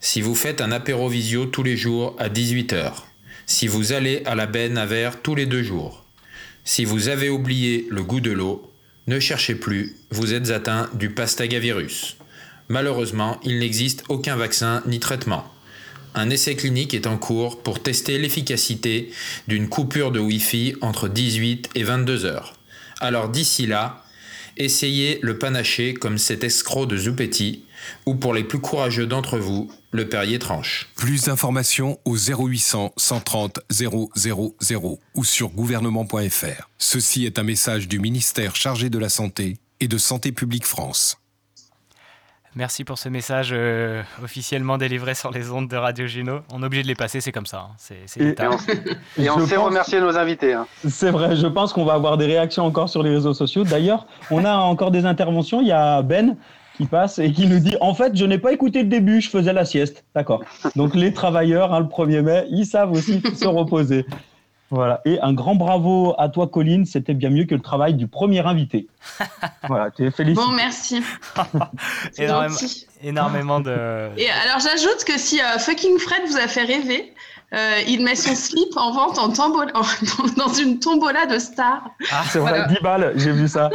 [0.00, 2.92] Si vous faites un apérovisio tous les jours à 18h.
[3.46, 6.04] Si vous allez à la benne à verre tous les deux jours.
[6.64, 8.72] Si vous avez oublié le goût de l'eau,
[9.06, 12.16] ne cherchez plus, vous êtes atteint du pastagavirus.
[12.68, 15.44] Malheureusement, il n'existe aucun vaccin ni traitement.
[16.14, 19.10] Un essai clinique est en cours pour tester l'efficacité
[19.46, 22.54] d'une coupure de Wi-Fi entre 18 et 22 heures.
[23.00, 24.02] Alors d'ici là,
[24.56, 27.65] essayez le panaché comme cet escroc de Zupetti,
[28.06, 30.88] ou pour les plus courageux d'entre vous, le Perrier tranche.
[30.96, 34.10] Plus d'informations au 0800 130 000
[35.14, 36.68] ou sur gouvernement.fr.
[36.78, 41.18] Ceci est un message du ministère chargé de la Santé et de Santé publique France.
[42.54, 46.40] Merci pour ce message euh, officiellement délivré sur les ondes de Radio Juno.
[46.50, 47.66] On est obligé de les passer, c'est comme ça.
[47.70, 47.74] hein.
[47.76, 48.48] C'est c'est Et- l'état.
[49.18, 50.54] Et on Je sait pense- remercier nos invités.
[50.54, 50.66] hein.
[50.88, 53.62] C'est vrai, je pense qu'on va avoir des réactions encore sur les réseaux sociaux.
[53.64, 55.60] D'ailleurs, on a encore des interventions.
[55.60, 56.34] Il y a Ben
[56.76, 59.30] qui passe et qui nous dit En fait, je n'ai pas écouté le début, je
[59.30, 60.04] faisais la sieste.
[60.14, 60.42] D'accord.
[60.76, 64.06] Donc, les travailleurs, hein, le 1er mai, ils savent aussi se reposer.
[64.70, 65.00] Voilà.
[65.04, 66.86] Et un grand bravo à toi, Colline.
[66.86, 68.88] C'était bien mieux que le travail du premier invité.
[69.68, 70.44] Voilà, tu es félicité.
[70.46, 71.02] Bon, merci.
[72.12, 72.86] C'est Énormément, gentil.
[73.02, 74.10] énormément de.
[74.16, 77.12] Et alors j'ajoute que si euh, fucking Fred vous a fait rêver,
[77.54, 81.82] euh, il met son slip en vente en tombola, en- dans une tombola de stars.
[82.12, 82.66] Ah, C'est vrai, Voilà.
[82.68, 83.70] 10 balles, j'ai vu ça.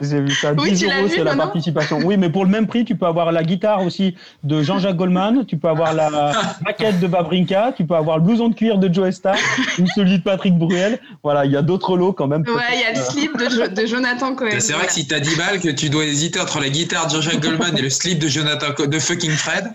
[0.00, 0.52] J'ai vu ça.
[0.54, 2.00] Oui, 10 tu l'as euros, c'est la participation.
[2.04, 5.46] Oui, mais pour le même prix, tu peux avoir la guitare aussi de Jean-Jacques Goldman,
[5.46, 6.32] tu peux avoir la
[6.66, 9.36] maquette de Babrinka, tu peux avoir le blouson de cuir de Joe Star
[9.78, 10.98] ou celui de Patrick Bruel.
[11.22, 12.42] Voilà, il y a d'autres lots quand même.
[12.42, 14.48] Ouais, il y a le slip de, Jo- de Jonathan Cohen.
[14.58, 17.12] C'est vrai que si t'as 10 balles, que tu dois hésiter entre la guitare de
[17.12, 19.72] Jean-Jacques Goldman et le slip de Jonathan Co- de fucking Fred,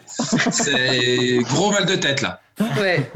[0.52, 2.42] c'est gros mal de tête là.
[2.80, 3.10] Ouais.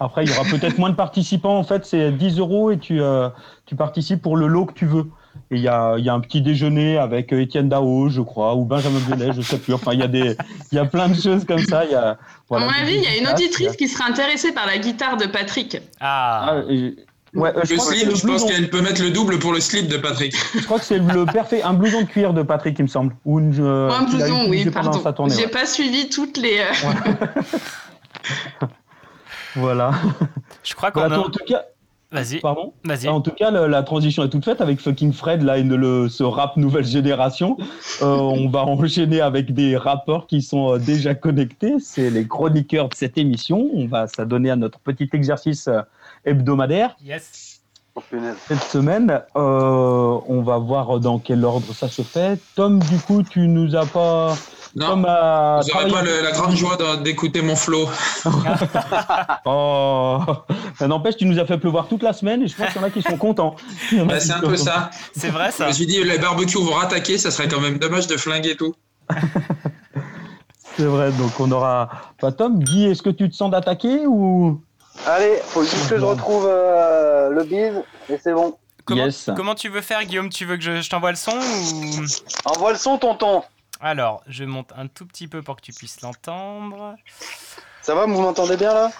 [0.00, 1.56] Après, il y aura peut-être moins de participants.
[1.56, 3.30] En fait, c'est 10 euros et tu, euh,
[3.64, 5.06] tu participes pour le lot que tu veux.
[5.52, 8.20] Et il y a, il y a un petit déjeuner avec euh, Étienne Dao, je
[8.20, 9.74] crois, ou Benjamin Biolay, je sais plus.
[9.74, 10.36] Enfin, il y a des,
[10.72, 11.84] il y a plein de choses comme ça.
[11.84, 12.18] Il y a,
[12.48, 15.16] voilà, à mon avis, il y a une auditrice qui serait intéressée par la guitare
[15.16, 15.80] de Patrick.
[16.00, 16.62] Ah.
[16.68, 16.96] et-
[17.34, 19.10] ouais, euh, je Le crois que c'est slip, le je pense qu'elle peut mettre le
[19.10, 20.34] double pour le slip de Patrick.
[20.54, 23.14] Je crois que c'est le parfait, un blouson de cuir de Patrick, il me semble.
[23.24, 25.28] Ou une, euh, un blouson, oui, pardon.
[25.28, 25.48] J'ai ouais.
[25.48, 26.58] pas suivi toutes les.
[26.58, 28.66] euh,
[29.54, 29.92] Voilà.
[30.62, 31.62] Je crois qu'on Voilà, a- en tout cas.
[32.16, 32.40] Vas-y.
[32.40, 32.72] Pardon?
[32.84, 33.08] Vas-y.
[33.08, 35.74] En tout cas, le- la transition est toute faite avec fucking Fred, là, et de
[35.74, 37.56] le, ce rap nouvelle génération.
[38.02, 41.74] Euh, on va enchaîner avec des rappeurs qui sont euh, déjà connectés.
[41.78, 43.68] C'est les chroniqueurs de cette émission.
[43.74, 45.82] On va s'adonner à notre petit exercice euh,
[46.24, 46.96] hebdomadaire.
[47.04, 47.60] Yes.
[48.48, 52.38] Cette semaine, euh, on va voir dans quel ordre ça se fait.
[52.54, 54.34] Tom, du coup, tu nous as pas.
[54.78, 57.88] Non, Vous n'aurez pas le- la grande joie d'écouter mon flow.
[59.44, 60.18] Oh,
[60.78, 62.84] ça n'empêche, tu nous as fait pleuvoir toute la semaine et je pense qu'il y
[62.84, 63.56] en a qui sont contents.
[63.92, 64.90] Bah, c'est un peu ça.
[65.16, 65.64] C'est vrai ça.
[65.64, 68.56] Je me suis dit, les barbecues vont rattaquer, ça serait quand même dommage de flinguer
[68.56, 68.74] tout.
[70.76, 71.88] C'est vrai, donc on aura.
[72.20, 74.60] Bah, Tom, Guy, est-ce que tu te sens d'attaquer ou?
[75.06, 78.56] Allez, faut juste que je retrouve euh, le bise et c'est bon.
[78.84, 79.30] Comment, Yes.
[79.36, 80.28] comment tu veux faire, Guillaume?
[80.28, 82.04] Tu veux que je, je t'envoie le son ou...
[82.44, 83.42] Envoie le son, tonton.
[83.80, 86.96] Alors, je monte un tout petit peu pour que tu puisses l'entendre.
[87.82, 88.90] Ça va, vous m'entendez bien là?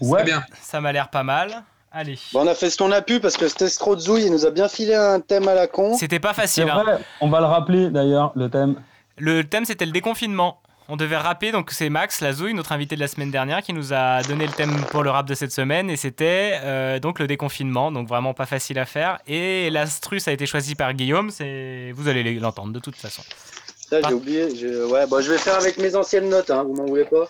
[0.00, 0.24] Ouais.
[0.24, 0.44] bien.
[0.60, 1.62] Ça m'a l'air pas mal.
[1.92, 2.18] Allez.
[2.32, 3.46] Bon, on a fait ce qu'on a pu parce que
[3.98, 5.96] Zouille, il nous a bien filé un thème à la con.
[5.96, 6.68] C'était pas facile.
[6.68, 6.98] hein.
[7.20, 8.82] on va le rappeler d'ailleurs, le thème.
[9.16, 10.60] Le thème, c'était le déconfinement.
[10.88, 13.94] On devait rapper, donc c'est Max Lazouille, notre invité de la semaine dernière, qui nous
[13.94, 17.26] a donné le thème pour le rap de cette semaine, et c'était euh, donc le
[17.26, 19.18] déconfinement, donc vraiment pas facile à faire.
[19.26, 23.22] Et l'astrus a été choisi par Guillaume, c'est vous allez l'entendre de toute façon.
[23.88, 24.54] Ça, j'ai oublié.
[24.56, 27.28] je- Ouais, bon, je vais faire avec mes anciennes notes, hein, vous m'en voulez pas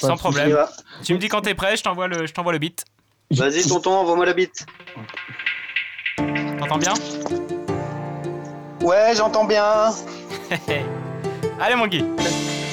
[0.00, 0.56] Sans problème.
[1.04, 2.84] Tu me dis quand t'es prêt, je t'envoie le, je t'envoie le beat.
[3.30, 4.64] Vas-y, tonton, envoie-moi la bite.
[6.58, 6.94] T'entends bien?
[8.82, 9.90] Ouais, j'entends bien.
[11.60, 12.04] Allez mon Guy.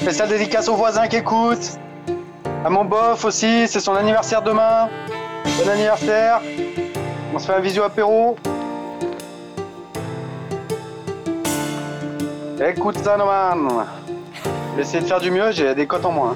[0.01, 1.79] Spécial dédicace aux voisins qui écoutent.
[2.65, 4.89] À mon bof aussi, c'est son anniversaire demain.
[5.57, 6.41] Bon anniversaire.
[7.33, 8.37] On se fait un visio apéro.
[12.61, 13.85] Écoute ça, no man.
[14.45, 16.35] Je vais essayer de faire du mieux, j'ai des cotes en moins.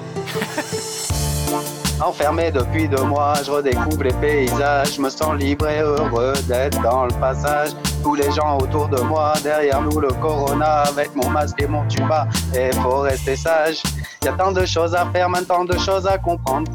[2.00, 4.94] Enfermé depuis deux mois, je redécouvre les paysages.
[4.94, 7.70] Je me sens libre et heureux d'être dans le passage.
[8.02, 11.86] Tous les gens autour de moi, derrière nous le corona, avec mon masque et mon
[11.86, 12.26] tuba.
[12.54, 13.82] Et faut rester sage.
[14.24, 16.70] Y a tant de choses à faire, maintenant de choses à comprendre.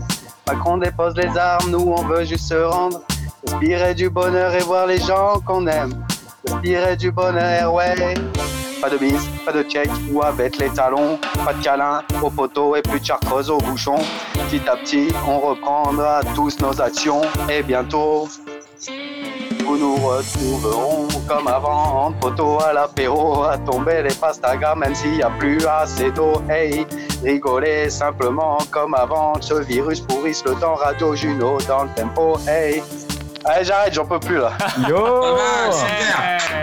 [0.48, 3.02] Macron dépose les armes, nous on veut juste se rendre.
[3.48, 5.94] Respirer du bonheur et voir les gens qu'on aime.
[6.48, 8.16] Respirer du bonheur, ouais.
[8.84, 11.18] Pas de bise, pas de check ou avec les talons.
[11.46, 13.96] Pas de câlin au poteau et plus de chartreuse au bouchon.
[14.34, 17.22] Petit à petit, on reprendra tous nos actions.
[17.50, 18.28] Et bientôt,
[19.62, 25.12] nous nous retrouverons comme avant, en poteau à l'apéro, à tomber les pastagas, même s'il
[25.12, 26.42] n'y a plus assez d'eau.
[26.50, 26.86] Hey,
[27.24, 32.38] rigoler simplement comme avant, ce virus pourrisse le temps, Radio Juno dans le tempo.
[32.50, 32.84] Hey,
[33.46, 34.52] allez, j'arrête, j'en peux plus là.
[34.90, 34.98] Yo
[35.40, 35.72] Ah,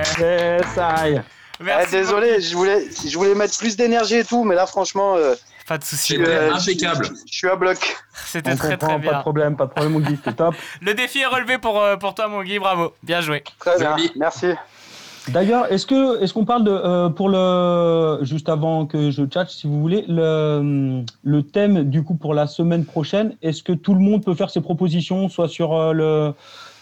[0.04, 1.24] super.
[1.60, 5.34] Eh, désolé, je voulais, je voulais mettre plus d'énergie et tout, mais là, franchement, euh,
[5.68, 6.16] Pas de souci.
[6.16, 7.04] je, euh, impeccable.
[7.04, 7.96] je- je suis à bloc.
[8.26, 9.20] C'était très très Pas de bien.
[9.20, 10.54] problème, pas de problème, mon Guy, c'était top.
[10.80, 12.94] Le défi est relevé pour, euh, pour toi mon Guy, bravo.
[13.02, 13.44] Bien joué.
[13.58, 14.10] Très bien, Joli.
[14.16, 14.46] merci.
[15.28, 19.50] D'ailleurs, est-ce que est-ce qu'on parle de euh, pour le juste avant que je tchatche,
[19.50, 23.92] si vous voulez, le, le thème du coup pour la semaine prochaine, est-ce que tout
[23.92, 26.32] le monde peut faire ses propositions, soit sur euh, le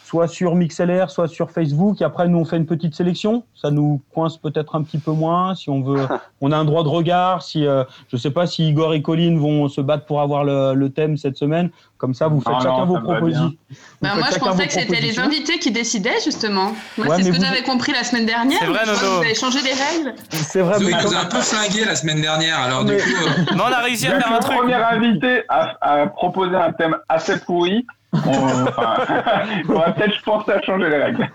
[0.09, 3.43] soit sur MixLR, soit sur Facebook, et après nous on fait une petite sélection.
[3.55, 6.07] Ça nous coince peut-être un petit peu moins si on veut.
[6.41, 7.43] on a un droit de regard.
[7.43, 10.73] Si euh, je sais pas si Igor et Colline vont se battre pour avoir le,
[10.75, 11.71] le thème cette semaine.
[11.99, 13.53] Comme ça, vous faites Non, chacun non, vos propositions.
[14.01, 16.71] Bah, moi, je pensais que c'était les invités qui décidaient, justement.
[16.97, 18.61] Moi, Ouais, c'est ce que vous- j'avais compris la semaine dernière.
[18.61, 19.17] C'est vrai, Nono.
[19.17, 20.15] Vous avez changé les règles.
[20.31, 23.03] C'est vrai, mais nous comme- a un peu flingué la semaine dernière, alors Mais- du
[23.03, 23.09] coup.
[23.27, 24.57] euh, Mais on a réussi à faire un le truc.
[24.59, 28.97] premier invité à, à proposer un thème assez pourri, On, enfin,
[29.69, 31.29] on va peut-être, je pense, à changer les règles.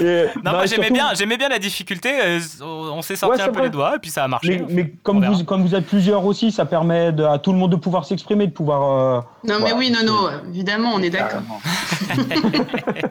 [0.00, 2.10] Et- Non, bah, moi j'aimais surtout- bien, j'aimais bien la difficulté.
[2.24, 3.62] euh, on s'est sorti Ouais, un peu vrai.
[3.64, 4.62] les doigts et puis ça a marché.
[4.68, 7.58] Mais, mais comme, vous, comme vous êtes plusieurs aussi, ça permet de- à tout le
[7.58, 9.18] monde de pouvoir s'exprimer, de pouvoir.
[9.18, 11.42] euh, Non, mais oui, Nono, évidemment, on est d'accord.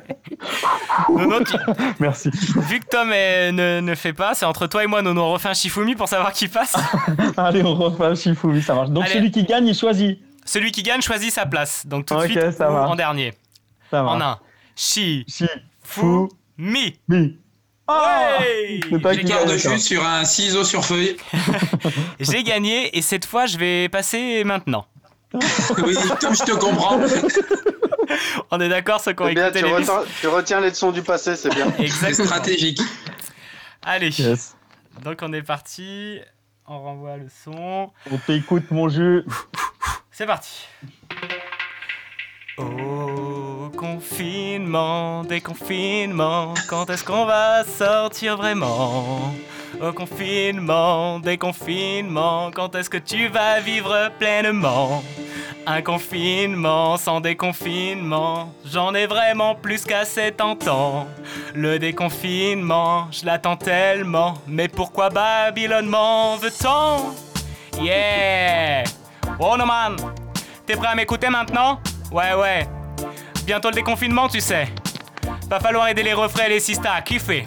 [1.09, 1.55] Nono, tu-
[1.99, 2.29] Merci.
[2.31, 5.21] vu que Tom est- ne, ne fait pas, c'est entre toi et moi, Nono.
[5.21, 6.75] On refait un Shifumi pour savoir qui passe.
[7.37, 8.89] Allez, on refait un Shifumi, ça marche.
[8.89, 9.13] Donc Allez.
[9.13, 10.19] celui qui gagne, il choisit.
[10.45, 11.85] Celui qui gagne choisit sa place.
[11.85, 13.33] Donc tout de suite, ça en dernier.
[13.89, 14.39] Ça En un.
[14.75, 15.45] Shi, Si,
[15.83, 16.99] fu, mi.
[17.07, 17.37] mi.
[17.87, 19.35] Ouais C'est pas J'ai qui gagné.
[19.39, 19.71] Cœur de gagne, ça.
[19.73, 21.17] chute sur un ciseau sur feuille.
[22.19, 24.85] J'ai gagné et cette fois je vais passer maintenant.
[25.83, 26.99] Oui, comme je te comprends.
[28.51, 31.01] On est d'accord ceux qui ont écouté tu les retiens, tu retiens les leçons du
[31.01, 31.71] passé, c'est bien.
[31.77, 32.27] C'est Exactement.
[32.27, 32.79] stratégique.
[33.81, 34.09] Allez.
[34.19, 34.55] Yes.
[35.03, 36.19] Donc on est parti.
[36.67, 37.91] On renvoie le son.
[38.11, 39.25] On t'écoute, mon jeu.
[40.15, 40.67] C'est parti.
[42.59, 49.33] Au confinement, déconfinement, quand est-ce qu'on va sortir vraiment?
[49.81, 55.03] Au confinement, déconfinement, quand est-ce que tu vas vivre pleinement?
[55.65, 61.07] Un confinement sans déconfinement, j'en ai vraiment plus qu'assez tentant.
[61.55, 67.15] Le déconfinement, je l'attends tellement, mais pourquoi Babylone m'en veut tant?
[67.81, 68.83] Yeah
[69.45, 69.97] Oh no man
[70.65, 71.81] T'es prêt à m'écouter maintenant?
[72.13, 72.65] Ouais ouais.
[73.45, 74.69] Bientôt le déconfinement tu sais.
[75.49, 77.45] Va falloir aider les refrains et les sistas à kiffer.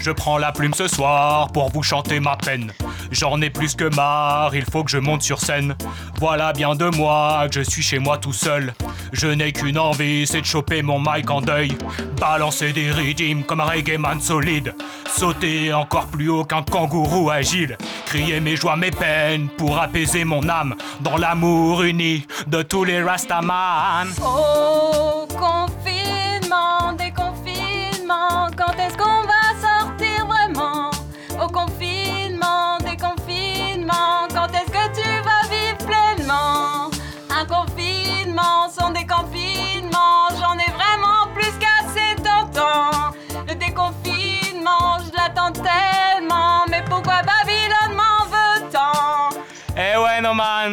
[0.00, 2.72] Je prends la plume ce soir pour vous chanter ma peine.
[3.10, 5.76] J'en ai plus que marre, il faut que je monte sur scène.
[6.18, 8.72] Voilà bien deux mois que je suis chez moi tout seul.
[9.12, 11.76] Je n'ai qu'une envie, c'est de choper mon mic en deuil.
[12.18, 14.74] Balancer des rythmes comme un reggae man solide.
[15.06, 17.76] Sauter encore plus haut qu'un kangourou agile.
[18.06, 20.76] Crier mes joies, mes peines pour apaiser mon âme.
[21.00, 24.08] Dans l'amour uni de tous les Rastaman.
[24.22, 29.19] Au confinement, déconfinement, quand est-ce qu'on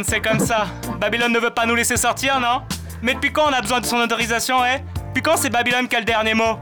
[0.04, 0.68] c'est comme ça.
[1.00, 2.62] Babylone ne veut pas nous laisser sortir, non?
[3.02, 4.80] Mais depuis quand on a besoin de son autorisation, eh?
[5.08, 6.58] Depuis quand c'est Babylone qui a le dernier mot?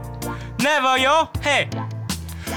[0.60, 1.10] Never yo?
[1.44, 1.68] Hey!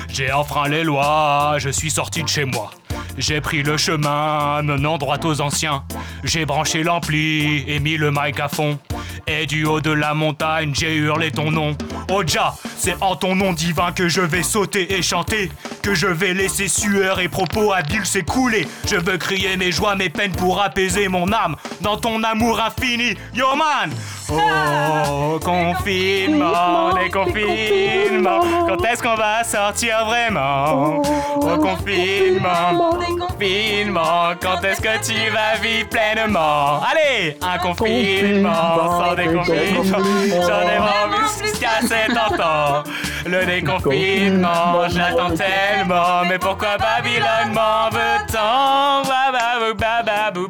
[0.10, 2.72] J'ai enfreint les lois, je suis sorti de chez moi.
[3.18, 5.84] J'ai pris le chemin menant droit aux anciens.
[6.24, 8.80] J'ai branché l'ampli et mis le mic à fond.
[9.28, 11.76] Et du haut de la montagne, j'ai hurlé ton nom.
[12.10, 15.52] Oja, c'est en ton nom divin que je vais sauter et chanter.
[15.82, 18.68] Que je vais laisser sueur et propos habiles s'écouler.
[18.90, 21.56] Je veux crier mes joies, mes peines pour apaiser mon âme.
[21.82, 23.92] Dans ton amour infini, yo man!
[24.32, 28.42] Oh, confinement, déconfinement.
[28.68, 31.02] Quand est-ce qu'on va sortir vraiment?
[31.36, 34.34] Au confinement, confinement.
[34.42, 36.82] Quand est-ce que tu vas vivre pleinement?
[36.92, 40.00] Allez, un confinement sans déconfinement.
[40.30, 42.84] J'en ai vraiment vu jusqu'à 70 ans.
[43.26, 46.24] Le déconfinement, j'attends tellement.
[46.28, 49.10] Mais pourquoi Babylone m'en veut tant?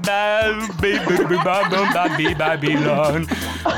[0.09, 3.25] Ba ba bou ba ba bou ba bi bi bi ba bum ba bi Babylone.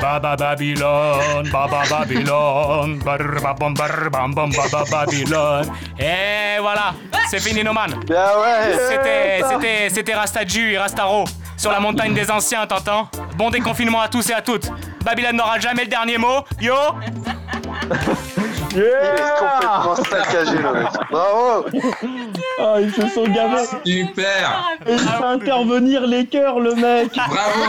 [0.02, 3.00] Ba ba Babylone, ba ba Babylone.
[3.04, 5.68] Bar ba bum bar bam bum ba ba Babylone.
[6.00, 6.94] Et voilà,
[7.30, 8.00] c'est fini Noman.
[8.88, 11.26] C'était, c'était, c'était Rastaju et Rastaro
[11.58, 13.10] sur la montagne des anciens, t'entends?
[13.36, 14.72] Bon déconfinement à tous et à toutes.
[15.04, 16.46] Babylone n'aura jamais le dernier mot.
[16.62, 16.76] Yo
[18.72, 20.88] Complètement saccagé, le mec.
[21.10, 21.66] Bravo
[22.60, 23.66] Ah, ils se sont gavés.
[23.86, 27.12] Super Et il fait intervenir les cœurs, le mec.
[27.14, 27.62] Bravo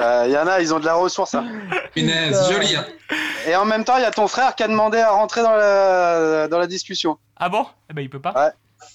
[0.00, 1.34] Euh, Il y en a, ils ont de la ressource.
[1.34, 1.44] Hein.
[1.94, 2.76] Punaise, joli.
[2.76, 2.84] hein.
[3.46, 5.54] Et en même temps, il y a ton frère qui a demandé à rentrer dans
[5.54, 7.18] la, dans la discussion.
[7.36, 7.66] Ah bon?
[7.90, 8.32] Eh ben il peut pas.
[8.32, 8.50] Ouais.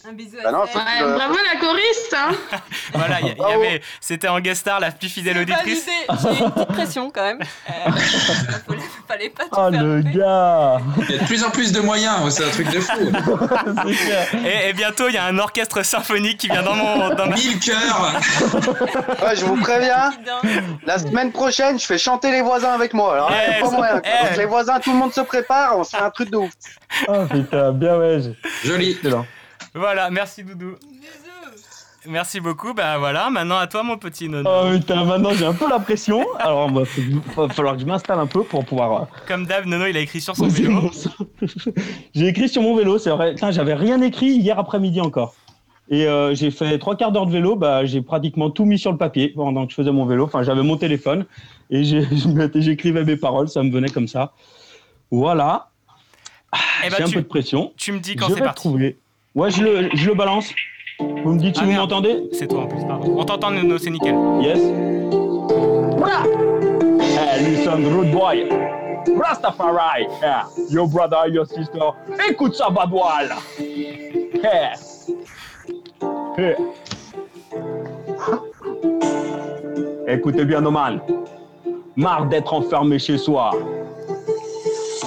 [0.08, 2.32] Un bisou Bah non, Ouais, que bravo la choriste, hein
[2.94, 5.86] Voilà, il y, y avait, c'était en guest star la plus fidèle auditrice.
[5.88, 7.40] J'ai une petite pression quand même.
[7.42, 7.92] Euh,
[8.68, 9.84] fallait, fallait pas tout Ah, faire.
[9.84, 10.78] le gars.
[11.10, 12.94] Il y a de plus en plus de moyens, c'est un truc de fou.
[14.46, 17.10] Et, et bientôt il y a un orchestre symphonique qui vient dans mon.
[17.16, 17.36] Dans ma...
[17.36, 18.14] Mille cœurs
[19.26, 20.12] Ouais, je vous préviens,
[20.86, 23.14] la semaine prochaine, je fais chanter les voisins avec moi.
[23.14, 23.62] Alors, là, y a Yes.
[23.62, 24.02] pas moyen.
[24.04, 24.28] Eh.
[24.28, 26.52] Donc, les voisins, tout le monde se prépare, on se fait un truc de ouf.
[27.08, 28.20] Ah, putain, bien ouais.
[28.64, 28.92] Joli.
[28.92, 29.26] Excellent.
[29.76, 30.76] Voilà, merci Doudou.
[32.08, 32.74] Merci beaucoup.
[32.76, 34.48] Bah voilà, maintenant à toi mon petit nono.
[34.50, 36.24] Oh putain, maintenant j'ai un peu la pression.
[36.38, 39.02] Alors, il va falloir que je m'installe un peu pour pouvoir.
[39.02, 40.70] euh, Comme d'hab, Nono il a écrit sur son vélo.
[40.72, 40.92] mon-
[42.14, 43.34] J'ai écrit sur mon vélo, c'est vrai.
[43.34, 45.34] Putain, j'avais rien écrit hier après-midi encore.
[45.90, 47.56] Et euh, j'ai fait trois quarts d'heure de vélo.
[47.56, 50.26] Bah, j'ai pratiquement tout mis sur le papier pendant que je faisais mon vélo.
[50.26, 51.26] Enfin, j'avais mon téléphone
[51.72, 51.84] et
[52.56, 53.50] j'écrivais mes paroles.
[53.50, 54.32] Ça me venait comme ça.
[55.10, 55.70] Voilà.
[56.86, 57.74] Eh ben, j'ai un peu de pression.
[57.78, 58.68] Tu me dis quand Je c'est parti.
[58.68, 58.98] retrouver.
[59.36, 60.50] Ouais, je le, je le balance.
[61.00, 63.16] Vous me dites si Ah, vous m'entendez C'est toi en plus, pardon.
[63.18, 64.16] On t'entend, Nono, c'est nickel.
[64.42, 64.60] Yes.
[67.02, 68.48] Hey, listen, rude boy.
[69.22, 70.08] Rastafari.
[70.22, 70.44] Yeah.
[70.70, 71.80] Your brother, your sister.
[72.30, 73.30] Écoute ça, Badoual.
[73.60, 74.74] Yeah.
[76.38, 76.56] Yeah.
[80.08, 81.02] Écoutez bien, Noman.
[81.98, 83.52] Marre d'être enfermé chez soi.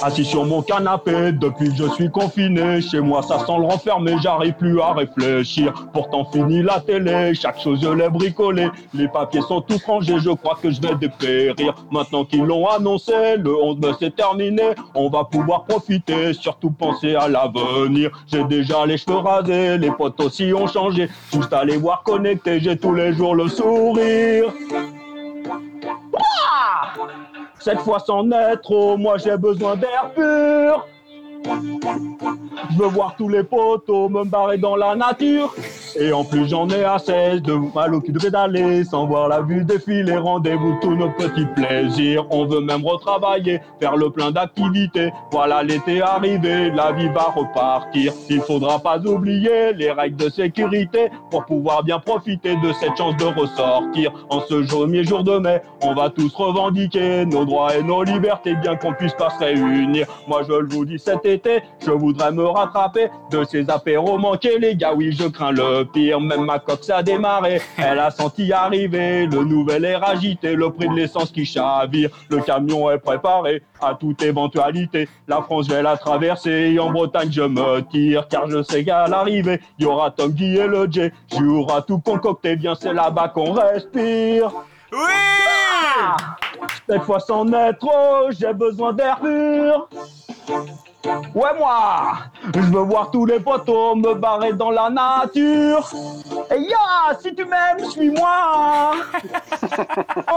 [0.03, 4.17] Assis sur mon canapé, depuis que je suis confiné, chez moi ça sent le renfermé,
[4.23, 5.73] j'arrive plus à réfléchir.
[5.93, 10.31] Pourtant fini la télé, chaque chose je l'ai bricolé, les papiers sont tous rangés, je
[10.31, 11.75] crois que je vais dépérir.
[11.91, 17.15] Maintenant qu'ils l'ont annoncé, le 11 mai c'est terminé, on va pouvoir profiter, surtout penser
[17.17, 18.11] à l'avenir.
[18.31, 22.61] J'ai déjà les cheveux rasés, les potes aussi ont changé, juste à les voir connectés,
[22.61, 24.53] j'ai tous les jours le sourire.
[27.61, 30.87] Cette fois sans être trop, moi j'ai besoin d'air pur.
[32.71, 35.55] Je veux voir tous les poteaux me barrer dans la nature.
[35.99, 39.41] Et en plus j'en ai assez de mal au cul de pédaler sans voir la
[39.41, 40.17] vue défiler.
[40.17, 42.27] Rendez-vous tous nos petits plaisirs.
[42.31, 45.11] On veut même retravailler, faire le plein d'activités.
[45.33, 48.13] Voilà l'été arrivé, la vie va repartir.
[48.29, 53.17] Il faudra pas oublier les règles de sécurité pour pouvoir bien profiter de cette chance
[53.17, 54.13] de ressortir.
[54.31, 58.55] En ce premier jour de mai, on va tous revendiquer nos droits et nos libertés,
[58.57, 60.07] bien qu'on puisse pas se réunir.
[60.29, 64.59] Moi je le vous dis cet été, je voudrais me rattraper de ces apéros manqués,
[64.59, 64.93] les gars.
[64.95, 66.21] Oui, je crains le pire.
[66.21, 70.71] Même ma coque ça a démarré, elle a senti arriver le nouvel air agité, le
[70.71, 72.11] prix de l'essence qui chavire.
[72.31, 75.09] Le camion est préparé à toute éventualité.
[75.27, 78.85] La France je vais la traverser et en Bretagne je me tire, car je sais
[78.85, 81.11] qu'à l'arrivée, il y aura Tom Guy et le J.
[81.33, 84.53] J'aurai tout concocté, bien c'est là-bas qu'on respire.
[84.93, 84.99] Oui
[86.89, 89.89] Cette fois sans être trop, j'ai besoin d'air pur.
[91.35, 92.13] Ouais moi,
[92.55, 95.91] je veux voir tous les poteaux me barrer dans la nature.
[96.55, 98.93] Et ya, si tu m'aimes, suis-moi.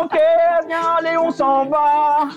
[0.02, 0.20] ok,
[0.68, 2.28] viens, allez, on s'en va.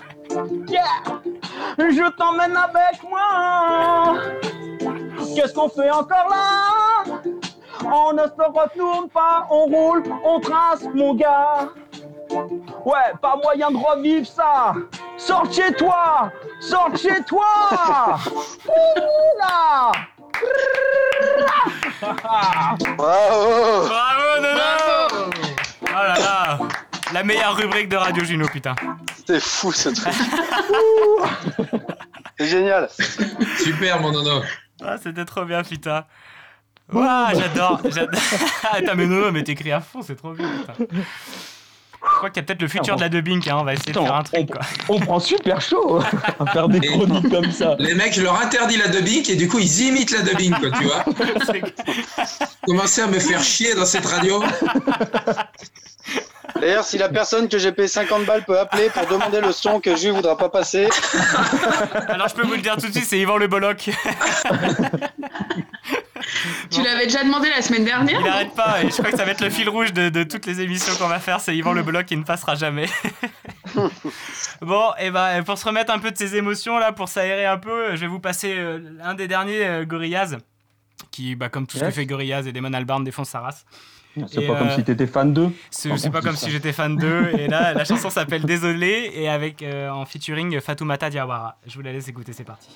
[1.79, 4.17] Je t'emmène avec moi.
[5.35, 7.05] Qu'est-ce qu'on fait encore là?
[7.85, 11.69] On ne se retourne pas, on roule, on trace, mon gars.
[12.85, 14.75] Ouais, pas moyen de revivre ça.
[15.17, 18.19] Sors de chez toi, sors de chez toi.
[18.67, 19.93] Ouh là.
[22.97, 25.31] Bravo Bravo, Nono
[25.83, 26.59] Oh là là
[27.13, 28.75] La meilleure rubrique de Radio Juno, putain.
[29.27, 30.13] C'est fou ce truc.
[32.39, 32.89] C'est génial.
[33.59, 34.43] Super, mon nono.
[34.83, 36.05] Ah, c'était trop bien, putain.
[36.93, 37.81] Ouah, j'adore.
[37.85, 38.21] j'adore.
[38.73, 40.85] Attends, mais Nono, mais t'écris à fond, c'est trop bien, putain.
[42.13, 43.57] Je crois qu'il y a peut-être le futur de la dubbing, hein.
[43.61, 44.61] on va essayer de faire un truc, quoi.
[44.89, 46.01] On prend super chaud
[46.39, 47.77] à faire des chroniques comme ça.
[47.79, 50.71] Les mecs, je leur interdis la dubbing et du coup, ils imitent la dubbing, quoi,
[50.71, 51.05] tu vois.
[52.67, 54.43] Commencez à me faire chier dans cette radio.
[56.61, 59.81] D'ailleurs, si la personne que j'ai payé 50 balles peut appeler pour demander le son
[59.81, 60.89] que Jules voudra pas passer,
[62.09, 63.91] Alors, je peux vous le dire tout de suite, c'est Yvan Le Bolloc.
[66.71, 69.25] Tu l'avais déjà demandé la semaine dernière Il arrête pas, et je crois que ça
[69.25, 71.73] va être le fil rouge de, de toutes les émissions qu'on va faire, c'est Yvan
[71.73, 72.87] Le Bolloc qui ne passera jamais.
[74.61, 77.59] bon, et ben pour se remettre un peu de ses émotions, là, pour s'aérer un
[77.59, 80.39] peu, je vais vous passer euh, un des derniers euh, Gorillaz,
[81.11, 83.65] qui, bah, comme tout ce que fait Gorillaz et Damon Albarn, défonce sa race.
[84.29, 85.51] C'est pas comme euh, si t'étais fan d'eux.
[85.71, 87.31] C'est pas comme si j'étais fan d'eux.
[87.39, 91.59] Et là, la chanson s'appelle Désolé et avec euh, en featuring Fatoumata Diawara.
[91.67, 92.69] Je vous la laisse écouter, c'est parti.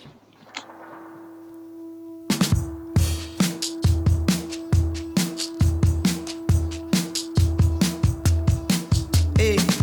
[9.38, 9.77] Hey,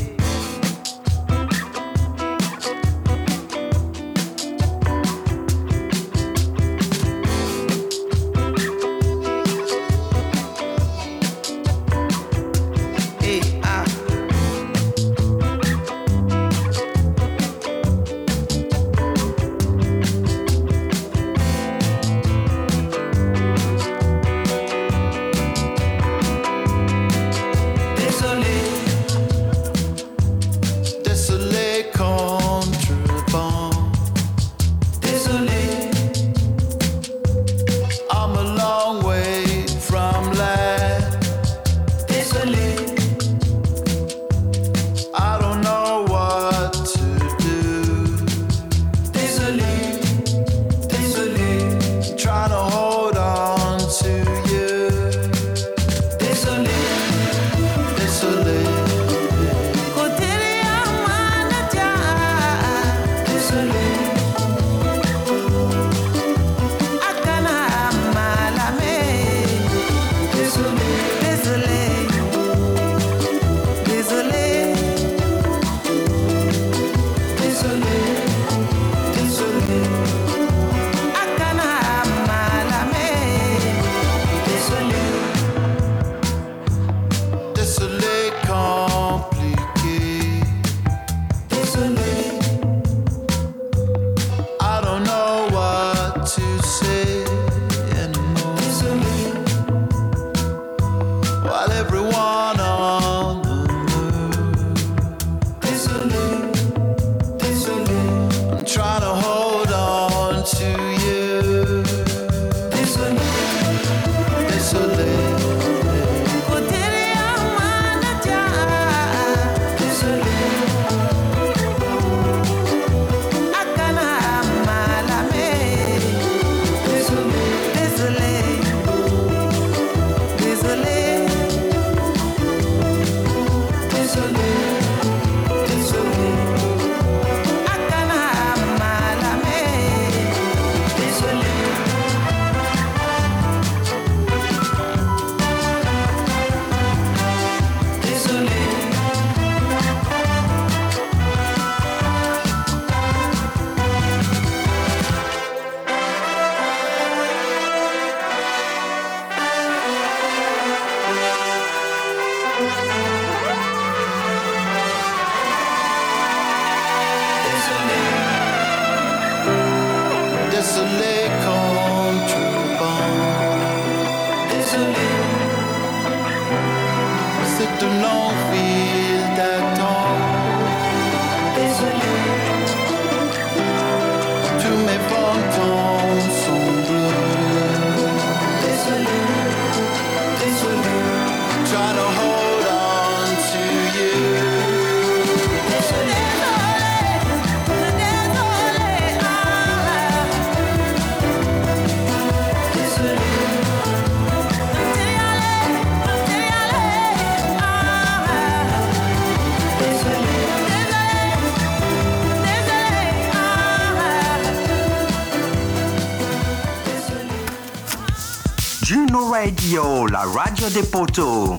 [219.65, 221.55] Radio, la radio des poteaux.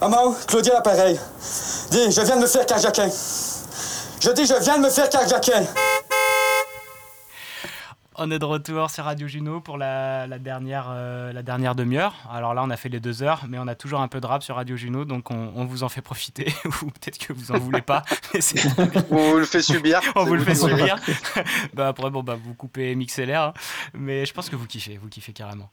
[0.00, 1.20] Maman, Claudia l'appareil.
[1.90, 3.10] Dis, je viens de me faire carjacker.
[4.20, 5.66] Je dis, je viens de me faire carjacker.
[8.14, 12.14] On est de retour sur Radio Juno pour la, la dernière, euh, la dernière demi-heure.
[12.32, 14.26] Alors là, on a fait les deux heures, mais on a toujours un peu de
[14.26, 17.52] rap sur Radio Juno, donc on, on vous en fait profiter, ou peut-être que vous
[17.52, 18.02] en voulez pas.
[18.32, 18.40] mais.
[19.10, 20.00] On vous le fait subir.
[20.14, 20.96] on vous le fait subir.
[21.74, 23.54] bah après, bon, bah, vous coupez MixLR, hein.
[23.92, 25.68] mais je pense que vous kiffez, vous kiffez carrément.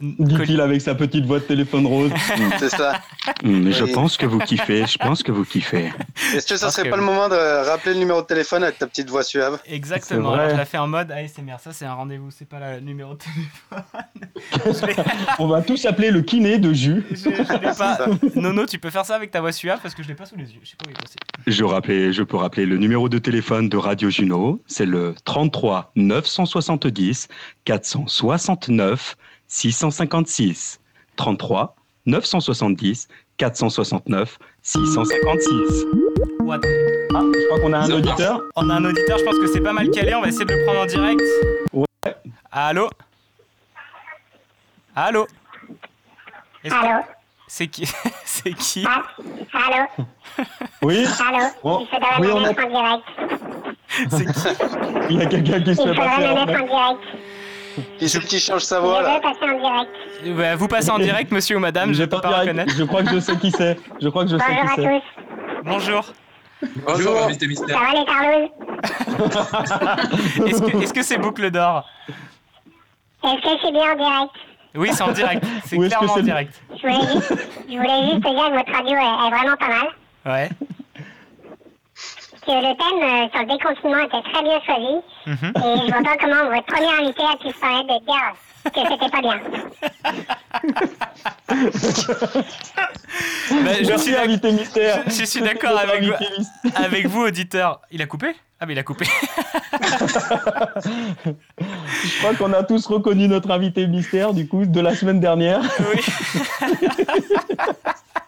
[0.00, 2.10] Dit-il avec sa petite voix de téléphone rose.
[2.58, 3.00] C'est ça.
[3.44, 3.92] Hmm, Je Oui.
[3.92, 5.92] pense que vous kiffez, je pense que vous kiffez.
[6.34, 7.36] Est-ce que ça serait que pas le moment de
[7.68, 9.60] rappeler le numéro de téléphone avec ta petite voix suave?
[9.64, 11.54] Exactement, alors je la fais en mode ASMR.
[11.60, 15.04] Ça, c'est un rendez-vous, c'est pas le numéro de téléphone.
[15.38, 17.04] On va tous appeler le kiné de jus.
[17.10, 17.98] Je, je pas.
[18.34, 20.36] Nono, tu peux faire ça avec ta voix suave parce que je l'ai pas sous
[20.36, 20.60] les yeux.
[20.64, 21.14] Je sais pas où il est passé.
[21.46, 25.92] Je, rappelle, je peux rappeler le numéro de téléphone de Radio Juno, c'est le 33
[25.94, 27.28] 970
[27.64, 29.16] 469
[29.52, 30.80] 656.
[31.16, 31.74] 33
[32.06, 33.06] 970
[33.36, 35.84] 469 656.
[36.40, 36.60] What?
[37.14, 38.38] Ah, je crois qu'on a un auditeur.
[38.38, 38.44] marche.
[38.56, 40.14] On a un auditeur, je pense que c'est pas mal calé.
[40.14, 41.20] On va essayer de le prendre en direct.
[41.74, 41.84] Ouais.
[42.50, 42.88] Allô?
[44.96, 45.26] Allô?
[46.70, 47.02] Allô?
[47.46, 47.86] C'est qui?
[48.24, 48.86] C'est qui?
[48.86, 49.86] Allô?
[50.80, 51.04] Oui.
[51.28, 51.44] Allô?
[51.62, 53.04] Oh, Il faudrait oui, me on mettre a- en direct.
[54.10, 54.48] C'est qui?
[55.10, 56.22] Il y a quelqu'un qui se Il fait faudrait passer.
[56.22, 57.00] me mettre en direct.
[57.98, 59.90] Qui c'est qui change sa Je voix là veux passer en direct.
[60.36, 62.42] Bah, Vous passez en direct, monsieur ou madame, je êtes peux pas direct.
[62.48, 62.74] reconnaître.
[62.76, 63.78] Je crois que je sais qui c'est.
[64.00, 65.00] Je crois que je sais Bonjour qui à c'est.
[65.00, 65.02] tous.
[65.64, 66.04] Bonjour.
[66.86, 67.80] Bonjour, invité Ça mystère.
[67.80, 68.48] va les Carlos
[70.82, 71.84] Est-ce que c'est boucle d'or
[73.24, 74.32] Est-ce que c'est bien en direct
[74.76, 75.44] Oui, c'est en direct.
[75.64, 76.62] C'est clairement en direct.
[76.76, 77.34] je voulais, juste,
[77.68, 79.88] je voulais juste te dire que votre radio est, est vraiment pas mal.
[80.24, 80.48] Ouais.
[82.44, 84.94] Que le thème euh, sur le déconfinement était très bien choisi.
[85.26, 85.52] Mhm.
[85.56, 88.28] Et je vois pas comment votre premier invité a pu se permettre de dire
[88.64, 89.38] que c'était pas bien.
[93.64, 95.02] Bah, je Merci, suis invité mystère.
[95.06, 96.14] Je, je suis d'accord avec, vous-
[96.74, 97.80] avec vous, auditeur.
[97.90, 98.34] Il a coupé?
[98.58, 99.04] Ah, mais il a coupé.
[101.24, 105.60] Je crois qu'on a tous reconnu notre invité mystère du coup de la semaine dernière.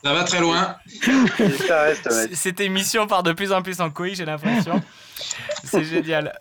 [0.05, 0.77] Ça va très loin.
[1.67, 4.83] Ça reste, Cette émission part de plus en plus en couille, j'ai l'impression.
[5.65, 6.39] C'est génial.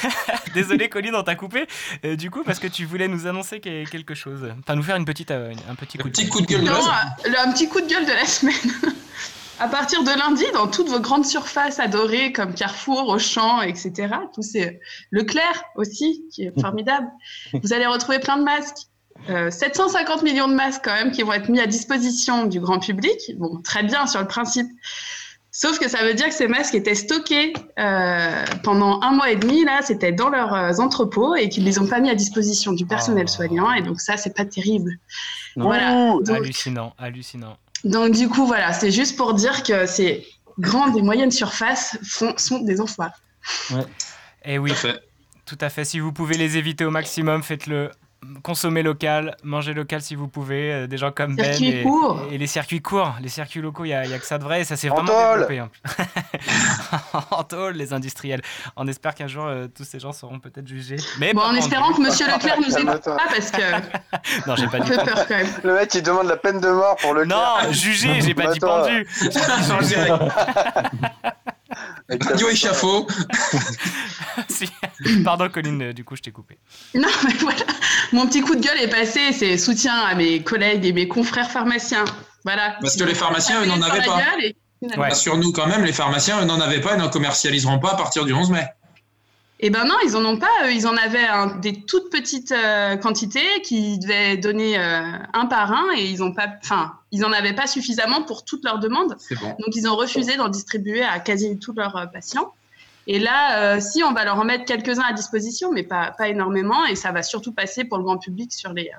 [0.54, 1.66] Désolé, Colline, on t'a coupé.
[2.04, 4.50] Euh, du coup, parce que tu voulais nous annoncer que- quelque chose.
[4.60, 6.72] Enfin, nous faire une petite, euh, un petit coup de coup de gueule de Non,
[6.74, 8.54] euh, un petit coup de gueule de la semaine.
[9.60, 14.42] À partir de lundi, dans toutes vos grandes surfaces adorées comme Carrefour, Auchan, etc., tous
[14.42, 14.80] ces
[15.12, 17.06] Leclerc aussi, qui est formidable,
[17.52, 18.88] vous allez retrouver plein de masques.
[19.30, 22.78] Euh, 750 millions de masques quand même qui vont être mis à disposition du grand
[22.80, 23.16] public.
[23.38, 24.66] Bon, très bien sur le principe.
[25.54, 29.36] Sauf que ça veut dire que ces masques étaient stockés euh, pendant un mois et
[29.36, 32.72] demi, là, c'était dans leurs euh, entrepôts et qu'ils les ont pas mis à disposition
[32.72, 33.70] du personnel soignant.
[33.72, 34.92] Et donc ça, c'est pas terrible.
[35.56, 35.92] Voilà.
[36.14, 37.58] Ouh, Donc- hallucinant, hallucinant.
[37.84, 40.26] donc du coup, voilà, c'est juste pour dire que ces
[40.58, 43.12] grandes et moyennes surfaces font, sont des enfoirés.
[43.70, 43.74] Et
[44.54, 44.72] Eh oui,
[45.44, 45.84] tout à fait.
[45.84, 47.90] Si vous pouvez les éviter au maximum, faites-le.
[48.44, 50.72] Consommez local, mangez local si vous pouvez.
[50.72, 52.22] euh, des gens comme Ben Circuits et, courts.
[52.30, 53.14] et les circuits courts.
[53.20, 55.06] Les circuits locaux, il n'y a, a que ça de vrai et ça s'est vraiment
[55.06, 55.46] tôle.
[55.46, 55.58] développé.
[55.58, 55.70] hein.
[57.30, 58.40] en tôle, les industriels.
[58.76, 60.96] On espère qu'un jour, euh, tous ces gens seront peut-être jugés.
[61.18, 62.00] Mais Bon, en espérant que.
[62.00, 63.60] Monsieur Leclerc nous écoute pas parce que
[64.48, 65.46] Non, j'ai pas dit peur quand même.
[65.64, 67.36] Le mec il demande la peine de mort pour le Non,
[67.70, 69.06] jugé, j'ai pas dit pendu.
[72.20, 73.06] Radio échafaud.
[74.48, 74.66] Si.
[75.24, 76.58] Pardon, Colline, euh, du coup, je t'ai coupé.
[76.94, 77.60] Non, mais voilà,
[78.12, 79.32] mon petit coup de gueule est passé.
[79.32, 82.04] C'est soutien à mes collègues et mes confrères pharmaciens.
[82.44, 82.76] Voilà.
[82.80, 84.20] Parce que les pharmaciens, eux, n'en Sur avaient pas.
[84.42, 84.56] et-
[84.96, 88.24] Rassure-nous quand même, les pharmaciens, eux, n'en avaient pas et n'en commercialiseront pas à partir
[88.24, 88.66] du 11 mai.
[89.64, 90.70] Eh ben non, ils en ont pas.
[90.72, 91.28] Ils en avaient
[91.60, 96.34] des toutes petites euh, quantités qui devaient donner euh, un par un et ils ont
[96.34, 99.16] pas, enfin, ils en avaient pas suffisamment pour toutes leurs demandes.
[99.40, 99.48] Bon.
[99.50, 102.52] Donc ils ont refusé d'en distribuer à quasi tous leurs euh, patients.
[103.06, 106.28] Et là, euh, si on va leur en mettre quelques-uns à disposition, mais pas, pas
[106.28, 108.90] énormément, et ça va surtout passer pour le grand public sur les,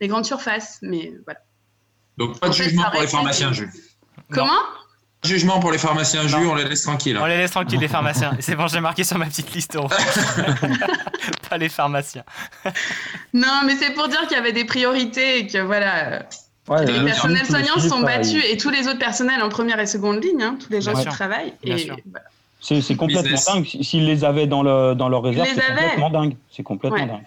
[0.00, 0.78] les grandes surfaces.
[0.80, 1.40] Mais voilà.
[2.16, 3.72] Donc pas de En fait, jugement pour les pharmaciens, Jules.
[4.30, 4.62] Comment?
[5.24, 7.16] Jugement pour les pharmaciens, Jules, on les laisse tranquilles.
[7.16, 7.20] hein.
[7.22, 8.32] On les laisse tranquilles, les pharmaciens.
[8.40, 9.76] C'est bon, j'ai marqué sur ma petite liste
[11.48, 12.24] pas les pharmaciens.
[13.32, 16.22] Non, mais c'est pour dire qu'il y avait des priorités et que voilà.
[16.68, 18.18] Ouais, les le personnels soignants suivis, sont pareil.
[18.18, 20.94] battus et tous les autres personnels en première et seconde ligne, hein, tous les gens
[20.94, 21.12] qui sûr.
[21.12, 21.52] travaillent.
[21.64, 21.96] Bien et sûr.
[22.10, 22.26] voilà.
[22.60, 23.44] C'est complètement Business.
[23.46, 23.66] dingue.
[23.82, 26.36] S'ils les avaient dans, le, dans leur réserve, c'est complètement dingue.
[26.50, 27.06] C'est complètement Ouais.
[27.06, 27.22] dingue.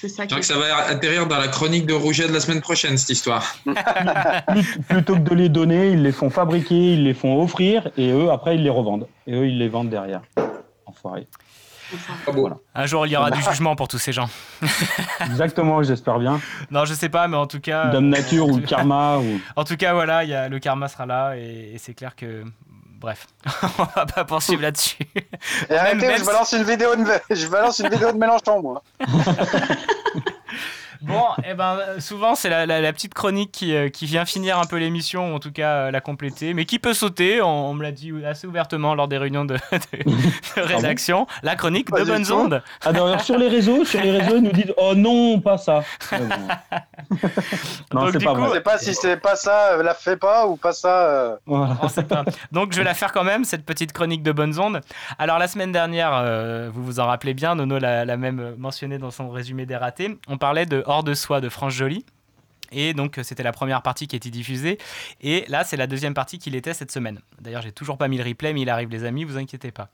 [0.00, 2.32] C'est ça Je qui crois que ça va atterrir dans la chronique de Rouget de
[2.32, 3.54] la semaine prochaine, cette histoire.
[4.48, 8.10] Plut- Plutôt que de les donner, ils les font fabriquer, ils les font offrir, et
[8.10, 9.06] eux, après, ils les revendent.
[9.26, 10.22] Et eux, ils les vendent derrière.
[10.86, 11.26] Enfoiré.
[12.32, 12.56] Voilà.
[12.74, 14.28] Un jour, il y aura du jugement pour tous ces gens.
[15.26, 16.40] Exactement, j'espère bien.
[16.70, 17.86] Non, je sais pas, mais en tout cas.
[17.88, 19.18] Dame Nature ou le karma.
[19.18, 19.40] Ou...
[19.56, 22.14] En tout cas, voilà, il y a, le karma sera là et, et c'est clair
[22.16, 22.44] que.
[23.00, 23.28] Bref,
[23.78, 24.98] on va pas poursuivre là-dessus.
[25.70, 27.04] Et arrêtez, même je balance une vidéo de,
[27.34, 28.82] je balance une vidéo de Mélenchon, moi.
[31.02, 34.58] Bon, et ben souvent c'est la, la- la petite chronique qui, euh, qui vient finir
[34.58, 37.70] un peu l'émission, ou en tout cas euh, la compléter, mais qui peut sauter, on,
[37.70, 41.90] on me l'a dit assez ouvertement lors des réunions de, de- de rédaction, la chronique
[41.90, 42.62] Pas de bonnes ondes.
[42.84, 45.82] Ah, d'ailleurs, sur les réseaux, sur les réseaux, ils nous disent Oh non, pas ça.
[46.12, 46.18] Bon.
[47.92, 48.54] non, Donc, c'est du pas coup, Je vrai.
[48.56, 51.06] sais pas si c'est pas ça, euh, la fais pas ou pas ça.
[51.08, 51.36] euh.
[51.46, 52.24] On sait pas.
[52.52, 54.80] Donc je vais la faire quand même, cette petite chronique de bonnes ondes.
[55.18, 58.98] Alors la semaine dernière, euh, vous vous en rappelez bien, Nono l'a l'a même mentionné
[58.98, 62.04] dans son résumé des ratés, on parlait de Hors de soi de France Joly.
[62.72, 64.76] Et donc euh, c'était la première partie qui était diffusée.
[65.20, 67.20] Et là c'est la deuxième partie qu'il était cette semaine.
[67.40, 69.88] D'ailleurs j'ai toujours pas mis le replay, mais il arrive les amis, vous inquiétez pas.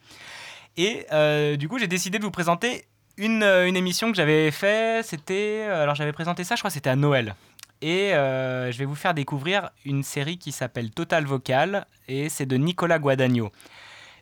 [0.79, 2.87] Et euh, du coup j'ai décidé de vous présenter
[3.19, 5.05] une, euh, émission que j'avais fait.
[5.05, 5.65] C'était...
[5.71, 7.35] Alors j'avais présenté ça, je crois c'était à Noël.
[7.83, 12.57] Et je vais vous faire découvrir une série qui s'appelle Total Vocal et c'est de
[12.57, 13.53] Nicolas Guadagno.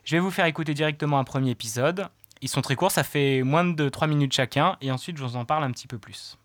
[0.03, 2.09] Je vais vous faire écouter directement un premier épisode.
[2.41, 5.37] Ils sont très courts, ça fait moins de 3 minutes chacun et ensuite je vous
[5.37, 6.37] en parle un petit peu plus.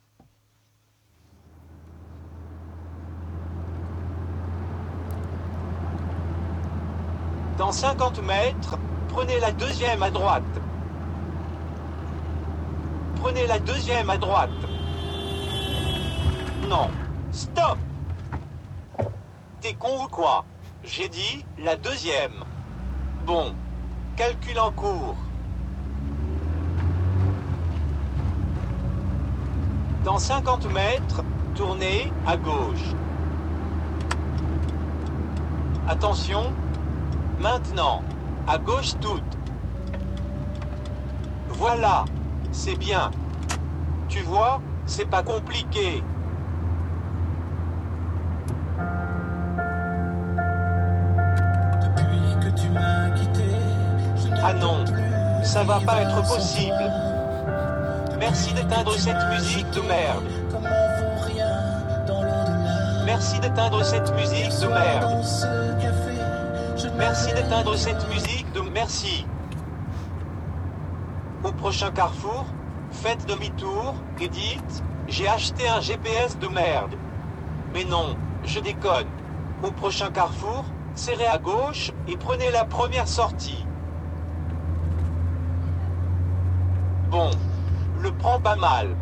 [7.60, 8.78] Dans 50 mètres,
[9.10, 10.42] prenez la deuxième à droite.
[13.16, 14.48] Prenez la deuxième à droite.
[16.70, 16.89] Non.
[17.32, 17.76] Stop
[19.60, 20.47] T'es con ou quoi?
[20.84, 22.32] J'ai dit la deuxième.
[23.26, 23.55] Bon.
[24.16, 25.16] Calcul en cours.
[30.02, 31.22] Dans 50 mètres,
[31.55, 32.94] tournez à gauche.
[35.86, 36.55] Attention,
[37.41, 38.02] Maintenant,
[38.47, 39.23] à gauche toute.
[41.49, 42.05] Voilà,
[42.52, 43.10] c'est bien.
[44.10, 46.05] Tu vois, c'est pas compliqué.
[54.43, 54.85] Ah non,
[55.43, 56.93] ça va pas être possible.
[58.19, 60.25] Merci d'éteindre cette musique de merde.
[63.07, 66.09] Merci d'éteindre cette musique de merde.
[66.97, 69.26] Merci d'éteindre cette musique de merci.
[71.44, 72.47] Au prochain carrefour,
[72.91, 76.94] faites demi-tour et dites J'ai acheté un GPS de merde.
[77.75, 79.09] Mais non, je déconne.
[79.62, 83.67] Au prochain carrefour, serrez à gauche et prenez la première sortie.
[87.10, 87.31] Bon,
[88.00, 88.97] le prends pas mal.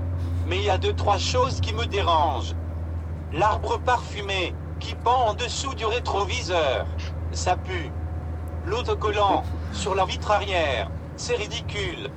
[0.48, 2.56] Mais il y a deux, trois choses qui me dérangent.
[3.32, 6.86] L'arbre parfumé qui pend en dessous du rétroviseur.
[7.32, 7.90] Ça pue.
[8.66, 10.90] L'autocollant sur la vitre arrière.
[11.16, 12.10] C'est ridicule.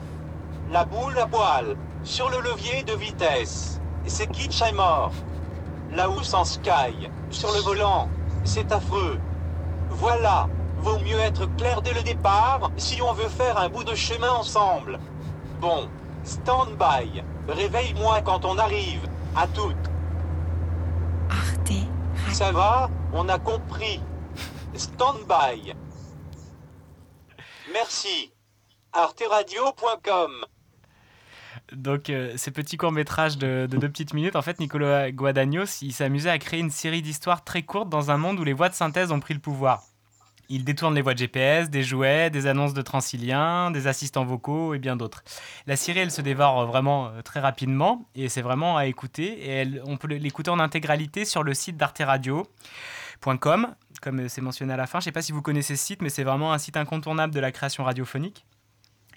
[0.72, 3.80] La boule à poil sur le levier de vitesse.
[4.06, 5.12] C'est kitsch et mort.
[5.94, 8.10] La housse en sky sur le volant.
[8.44, 9.20] C'est affreux.
[9.90, 10.48] Voilà.
[10.80, 14.32] Vaut mieux être clair dès le départ si on veut faire un bout de chemin
[14.32, 15.00] ensemble.
[15.60, 15.88] Bon.
[16.24, 17.24] Stand by.
[17.48, 19.08] Réveille-moi quand on arrive.
[19.36, 19.76] À toutes.
[22.32, 22.90] Ça va?
[23.14, 24.02] On a compris.
[24.76, 25.74] Stand by.
[27.74, 28.32] Merci.
[28.94, 30.32] arteradio.com
[31.74, 35.94] Donc, euh, ces petits courts-métrages de, de deux petites minutes, en fait, Nicolas Guadagnos, il
[35.94, 38.74] s'amusait à créer une série d'histoires très courtes dans un monde où les voix de
[38.74, 39.84] synthèse ont pris le pouvoir.
[40.54, 44.74] Il détourne les voix de GPS, des jouets, des annonces de Transilien, des assistants vocaux
[44.74, 45.24] et bien d'autres.
[45.66, 49.62] La série, elle se dévore vraiment euh, très rapidement et c'est vraiment à écouter.
[49.62, 54.88] Et on peut l'écouter en intégralité sur le site d'arteradio.com, comme c'est mentionné à la
[54.88, 55.00] fin.
[55.00, 57.34] Je ne sais pas si vous connaissez ce site, mais c'est vraiment un site incontournable
[57.34, 58.46] de la création radiophonique.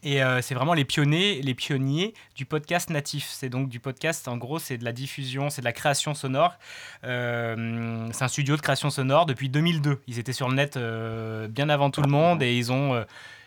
[0.04, 3.26] Et euh, c'est vraiment les pionniers, les pionniers du podcast natif.
[3.30, 6.58] C'est donc du podcast, en gros, c'est de la diffusion, c'est de la création sonore.
[7.04, 10.02] Euh, c'est un studio de création sonore depuis 2002.
[10.06, 13.04] Ils étaient sur le net euh, bien avant tout le monde et ils ont, euh,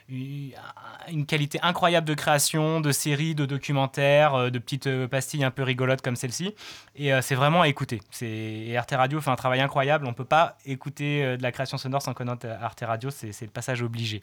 [0.10, 5.52] une, qualité incroyable de création, de séries, de documentaires, euh, de petites euh, pastilles un
[5.52, 6.56] peu rigolotes comme celle-ci.
[6.95, 8.02] Et euh, c'est vraiment à écouter.
[8.22, 10.06] Et Arte Radio fait un travail incroyable.
[10.06, 13.10] On ne peut pas écouter de la création sonore sans connaître Arte Radio.
[13.11, 14.22] C'est le passage obligé.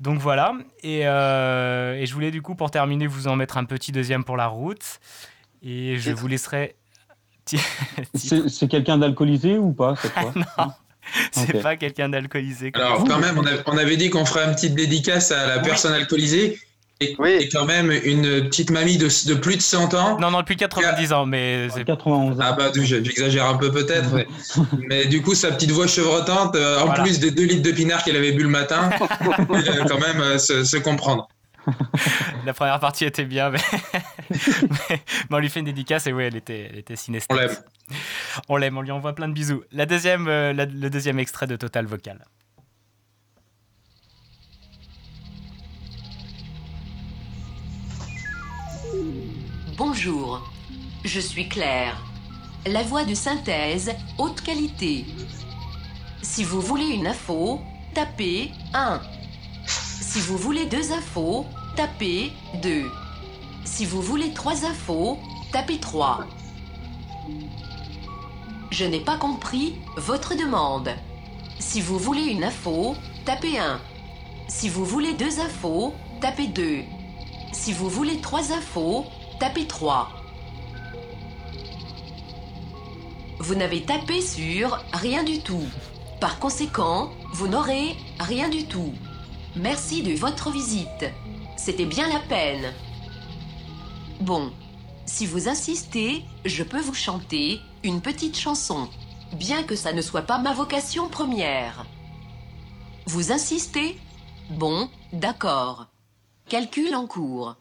[0.00, 0.54] Donc voilà.
[0.82, 4.24] Et, euh, et je voulais du coup, pour terminer, vous en mettre un petit deuxième
[4.24, 5.00] pour la route.
[5.62, 6.76] Et je vous laisserai.
[8.14, 10.32] C'est c'est quelqu'un d'alcoolisé ou pas cette fois?
[10.34, 10.72] Non,
[11.32, 12.72] c'est pas quelqu'un d'alcoolisé.
[12.74, 15.58] Alors quand même, on, a- on avait dit qu'on ferait une petite dédicace à la
[15.60, 16.58] personne alcoolisée.
[17.02, 20.18] Et, et quand même une petite mamie de, de plus de 100 ans.
[20.18, 24.26] Non, non, depuis 90 ans, mais c'est 91 Ah bah j'exagère un peu peut-être, mais,
[24.88, 27.02] mais du coup sa petite voix chevrotante, euh, en Voilà.
[27.02, 30.38] plus des 2 litres de pinard qu'elle avait bu le matin, euh, quand même euh,
[30.38, 31.28] se, se comprendre.
[32.44, 33.58] La première partie était bien, mais,
[34.30, 36.94] mais- mais on lui fait une dédicace et oui, elle était, elle était.
[37.30, 37.56] On l'aime.
[38.48, 39.62] On l'aime, on lui envoie plein de bisous.
[39.72, 42.24] La deuxième, euh, la- le deuxième extrait de Total Vocal.
[49.76, 50.42] Bonjour,
[51.04, 51.96] je suis Claire,
[52.66, 55.04] la voix de synthèse haute qualité.
[56.22, 57.60] Si vous voulez une info,
[57.94, 59.00] tapez 1.
[59.66, 61.46] Si vous voulez deux infos,
[61.76, 62.32] tapez
[62.62, 62.90] 2.
[63.64, 65.18] Si vous voulez trois infos,
[65.52, 66.24] tapez 3.
[68.70, 70.90] Je n'ai pas compris votre demande.
[71.58, 72.96] Si vous voulez une info,
[73.26, 73.80] tapez 1.
[74.48, 76.80] Si vous voulez deux infos, tapez 2.
[77.52, 79.04] Si vous voulez trois infos,
[79.38, 80.08] tapez 3.
[83.38, 85.66] Vous n'avez tapé sur rien du tout.
[86.20, 88.94] Par conséquent, vous n'aurez rien du tout.
[89.56, 91.04] Merci de votre visite.
[91.66, 92.72] C'était bien la peine.
[94.20, 94.52] Bon,
[95.04, 98.88] si vous insistez, je peux vous chanter une petite chanson,
[99.32, 101.84] bien que ça ne soit pas ma vocation première.
[103.06, 103.98] Vous insistez?
[104.48, 105.88] Bon, d'accord.
[106.48, 107.56] Calcul en cours.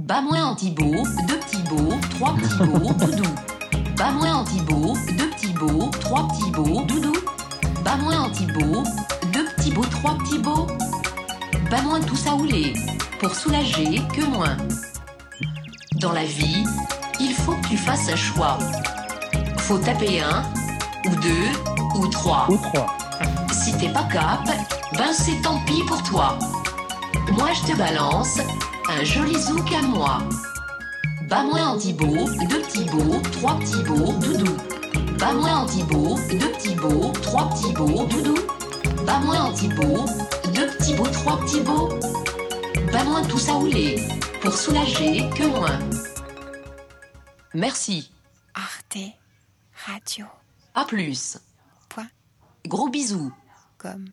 [0.00, 0.84] Bas-moins Antibo,
[1.28, 3.30] deux petits beaux, trois petits beaux, doudou.
[3.96, 7.12] Bas-moins Antibo, deux petits beaux, trois petits beaux, doudou.
[7.84, 8.82] Bas-moins Antibo,
[9.64, 10.66] deux beaux, trois petits beaux.
[11.70, 12.74] Bas-moins tout ça houlé,
[13.20, 14.56] pour soulager que moins.
[15.96, 16.64] Dans la vie,
[17.20, 18.58] il faut que tu fasses un choix.
[19.58, 20.42] Faut taper un,
[21.06, 22.46] ou deux, ou trois.
[22.48, 22.96] Ou trois.
[23.52, 24.44] Si t'es pas cap,
[24.96, 26.38] ben c'est tant pis pour toi.
[27.32, 28.38] Moi je te balance
[28.88, 30.18] un joli zouk à moi.
[31.28, 32.06] Bas-moins Antibo,
[32.48, 34.56] deux petits beaux, trois petits beaux, doudou.
[35.18, 38.06] Bas-moins Antibo, deux petits beaux, trois petits beaux,
[39.02, 39.06] doudou.
[39.06, 40.04] Bas-moins Antibo,
[40.54, 41.88] deux petits beaux, trois petits beaux.
[42.92, 43.96] Bas-moins tout ça houlé,
[44.40, 45.78] pour soulager que moins.
[47.54, 48.10] Merci.
[48.54, 48.98] Arte
[49.86, 50.26] Radio.
[50.74, 51.38] À plus.
[51.88, 52.08] Point.
[52.66, 53.32] Gros bisous.
[53.78, 54.06] Comme.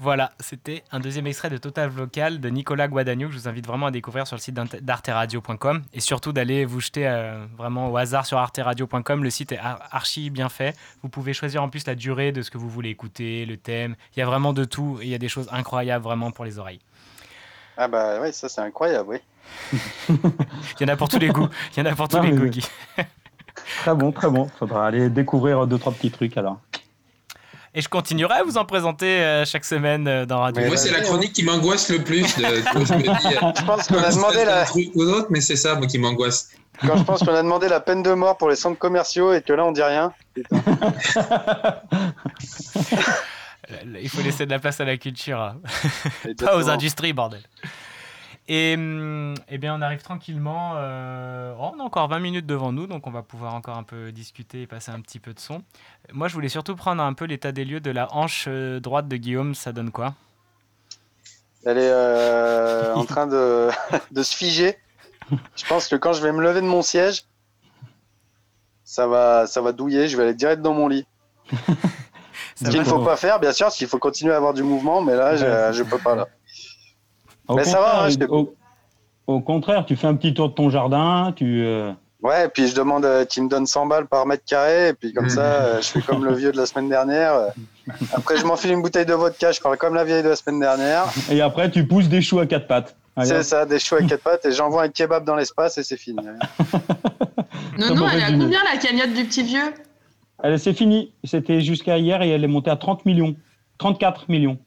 [0.00, 3.66] Voilà, c'était un deuxième extrait de Total Vocal de Nicolas Guadagno que je vous invite
[3.66, 7.88] vraiment à découvrir sur le site d'Arte- d'arteradio.com et surtout d'aller vous jeter euh, vraiment
[7.90, 9.22] au hasard sur arteradio.com.
[9.22, 10.76] Le site est ar- archi bien fait.
[11.02, 13.94] Vous pouvez choisir en plus la durée de ce que vous voulez écouter, le thème.
[14.16, 16.44] Il y a vraiment de tout et il y a des choses incroyables vraiment pour
[16.44, 16.80] les oreilles.
[17.76, 19.18] Ah bah ouais, ça c'est incroyable, oui.
[20.08, 20.16] Il
[20.80, 21.48] y en a pour tous les goûts.
[21.76, 22.46] Il y en a pour tous Non, les goûts.
[22.48, 22.64] Guy.
[23.80, 24.48] Très bon, très bon.
[24.58, 26.60] Faudra aller découvrir deux, trois petits trucs alors.
[27.76, 30.64] Et je continuerai à vous en présenter euh, chaque semaine euh, dans Radio.
[30.66, 32.22] moi, c'est la chronique qui m'angoisse le plus.
[32.36, 32.42] De,
[32.78, 35.26] de- je me dis, euh, Je pense qu'on a demandé la- d'un truc ou d'autre,
[35.30, 36.50] mais c'est ça moi, qui m'angoisse.
[36.80, 39.42] Quand je pense qu'on a demandé la peine de mort pour les centres commerciaux et
[39.42, 40.12] que là on dit rien.
[44.00, 45.56] Il faut laisser de la place à la culture, hein.
[46.38, 47.40] pas aux industries, bordel.
[48.46, 50.74] Et hum, eh bien, on arrive tranquillement.
[50.76, 53.82] euh, oh, on a encore 20 minutes devant nous, donc on va pouvoir encore un
[53.84, 55.62] peu discuter et passer un petit peu de son.
[56.12, 59.08] Moi, je voulais surtout prendre un peu l'état des lieux de la hanche euh, droite
[59.08, 59.54] de Guillaume.
[59.54, 60.14] Ça donne quoi?
[61.64, 63.70] Elle est euh, en train de,
[64.10, 64.76] de se figer.
[65.56, 67.24] Je pense que quand je vais me lever de mon siège,
[68.84, 70.06] ça va, ça va douiller.
[70.06, 71.06] Je vais aller direct dans mon lit.
[72.56, 74.62] Ce qu'il ne faut pas faire, bien sûr, parce qu'il faut continuer à avoir du
[74.62, 76.28] mouvement, mais là, je, je peux pas là.
[77.48, 78.54] Au Mais ça va, contraire, hein, je t'ai- au,
[79.26, 81.62] au contraire, tu fais un petit tour de ton jardin, tu.
[81.64, 81.92] euh,
[82.22, 84.92] Ouais, et puis je demande euh, qu'il me donne 100 balles par mètre carré, et
[84.94, 87.34] puis comme ça, euh, je fais comme le vieux de la semaine dernière.
[88.14, 90.58] Après, je m'enfile une bouteille de vodka, je parle comme la vieille de la semaine
[90.58, 91.04] dernière.
[91.30, 92.96] Et après, tu pousses des choux à quatre pattes.
[93.22, 95.98] C'est ça, des choux à quatre pattes, et j'envoie un kebab dans l'espace, et c'est
[95.98, 96.18] fini.
[97.78, 99.72] Non, non, elle est à combien la cagnotte du petit vieux?
[100.42, 101.12] Elle, c'est fini.
[101.24, 103.34] C'était jusqu'à hier et elle est montée à 30 millions.
[103.78, 104.58] 34 millions.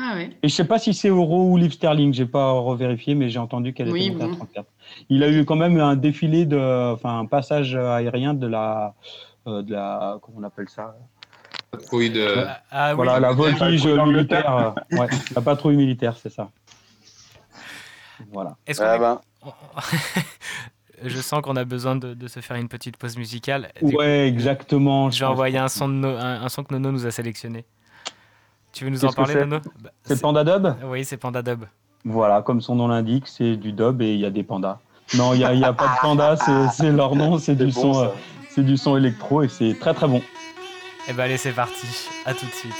[0.00, 0.36] Ah oui.
[0.42, 3.38] Et je sais pas si c'est euro ou livre sterling, j'ai pas revérifié, mais j'ai
[3.40, 4.32] entendu qu'elle Oui, était montée bon.
[4.32, 4.66] à 34.
[5.08, 8.94] Il a eu quand même un défilé de, enfin un passage aérien de la,
[9.48, 10.94] euh, de la, comment on appelle ça,
[11.70, 12.46] Patrouille de.
[12.70, 12.94] Ah oui.
[12.96, 14.74] voilà, la voltige patrouille militaire.
[14.92, 16.48] euh, ouais, la patrouille militaire, c'est ça.
[18.32, 18.56] Voilà.
[18.66, 19.20] Est-ce qu'on Ah ben.
[21.04, 23.70] Je sens qu'on a besoin de, de se faire une petite pause musicale.
[23.80, 25.10] Du coup, Ouais, exactement.
[25.12, 27.64] J'ai envoyé un son, de No- un, un son que Nono nous a sélectionné.
[28.72, 29.58] Tu veux nous en parler, Nono?
[29.80, 30.74] Bah, C'est Panda Dub?
[30.84, 31.64] Oui, c'est Panda Dub.
[32.04, 34.78] Voilà, comme son nom l'indique, c'est du dub et il y a des pandas.
[35.14, 36.36] Non, il n'y a, y a pas de pandas,
[36.68, 38.00] c'est- leur nom, c'est du, bon, son, ça.
[38.00, 38.08] euh,
[38.50, 40.22] c'est du son électro et c'est très très bon.
[41.08, 41.86] Eh ben allez, c'est parti.
[42.24, 42.74] À tout de suite.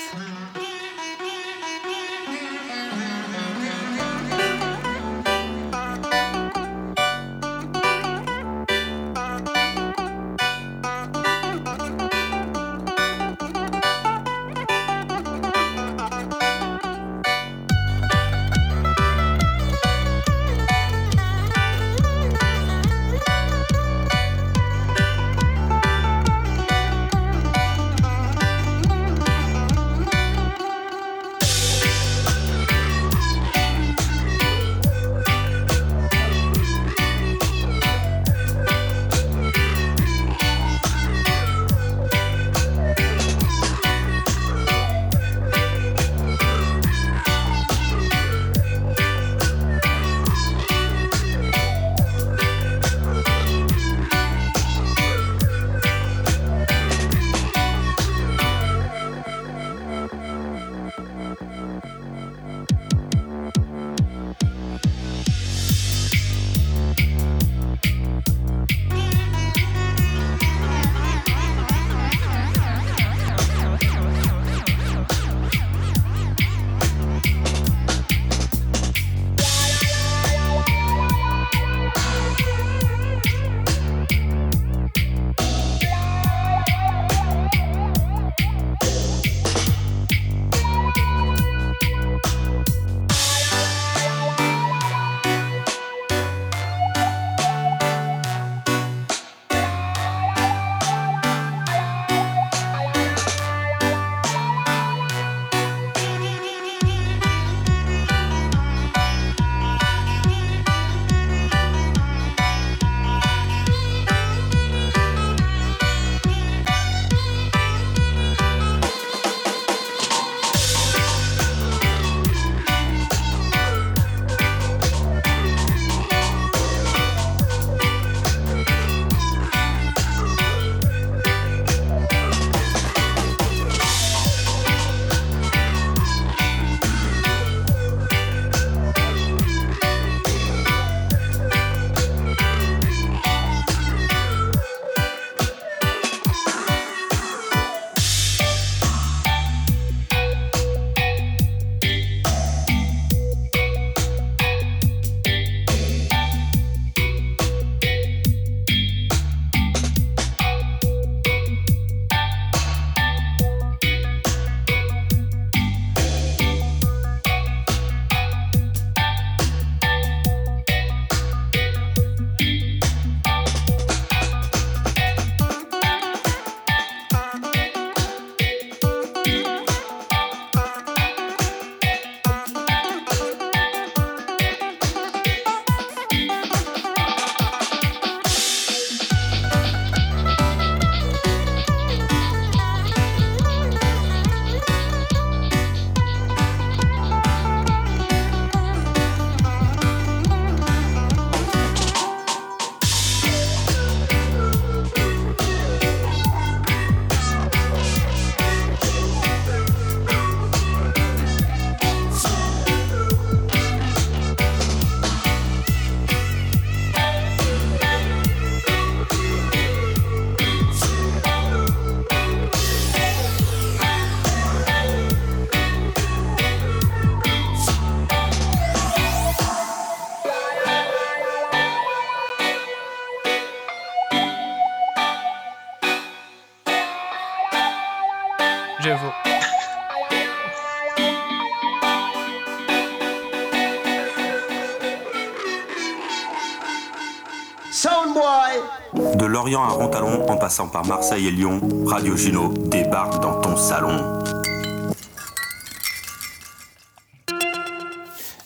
[249.49, 254.23] Lorient en passant par Marseille et Lyon, Radio Juno débarque dans ton salon.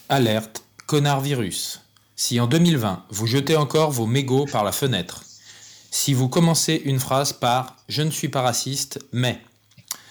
[0.08, 1.80] Alerte, connard virus.
[2.14, 5.24] Si en 2020, vous jetez encore vos mégots par la fenêtre,
[5.90, 9.40] si vous commencez une phrase par Je ne suis pas raciste, mais,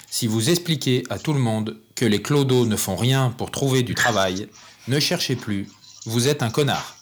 [0.10, 3.82] Si vous expliquez à tout le monde que les clodos ne font rien pour trouver
[3.84, 4.50] du travail,
[4.90, 5.70] ne cherchez plus,
[6.06, 6.98] vous êtes un connard.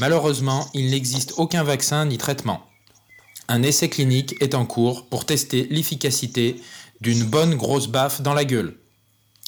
[0.00, 2.66] Malheureusement, il n'existe aucun vaccin ni traitement.
[3.48, 6.60] Un essai clinique est en cours pour tester l'efficacité
[7.00, 8.76] d'une bonne grosse baffe dans la gueule.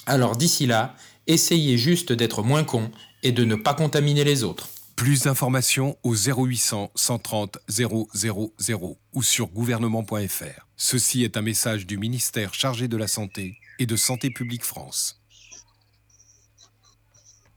[0.06, 0.94] Alors d'ici là,
[1.26, 2.90] essayez juste d'être moins con
[3.22, 4.68] et de ne pas contaminer les autres.
[4.94, 8.08] Plus d'informations au 0800 130 000
[9.12, 10.66] ou sur gouvernement.fr.
[10.76, 15.17] Ceci est un message du ministère chargé de la Santé et de Santé publique France.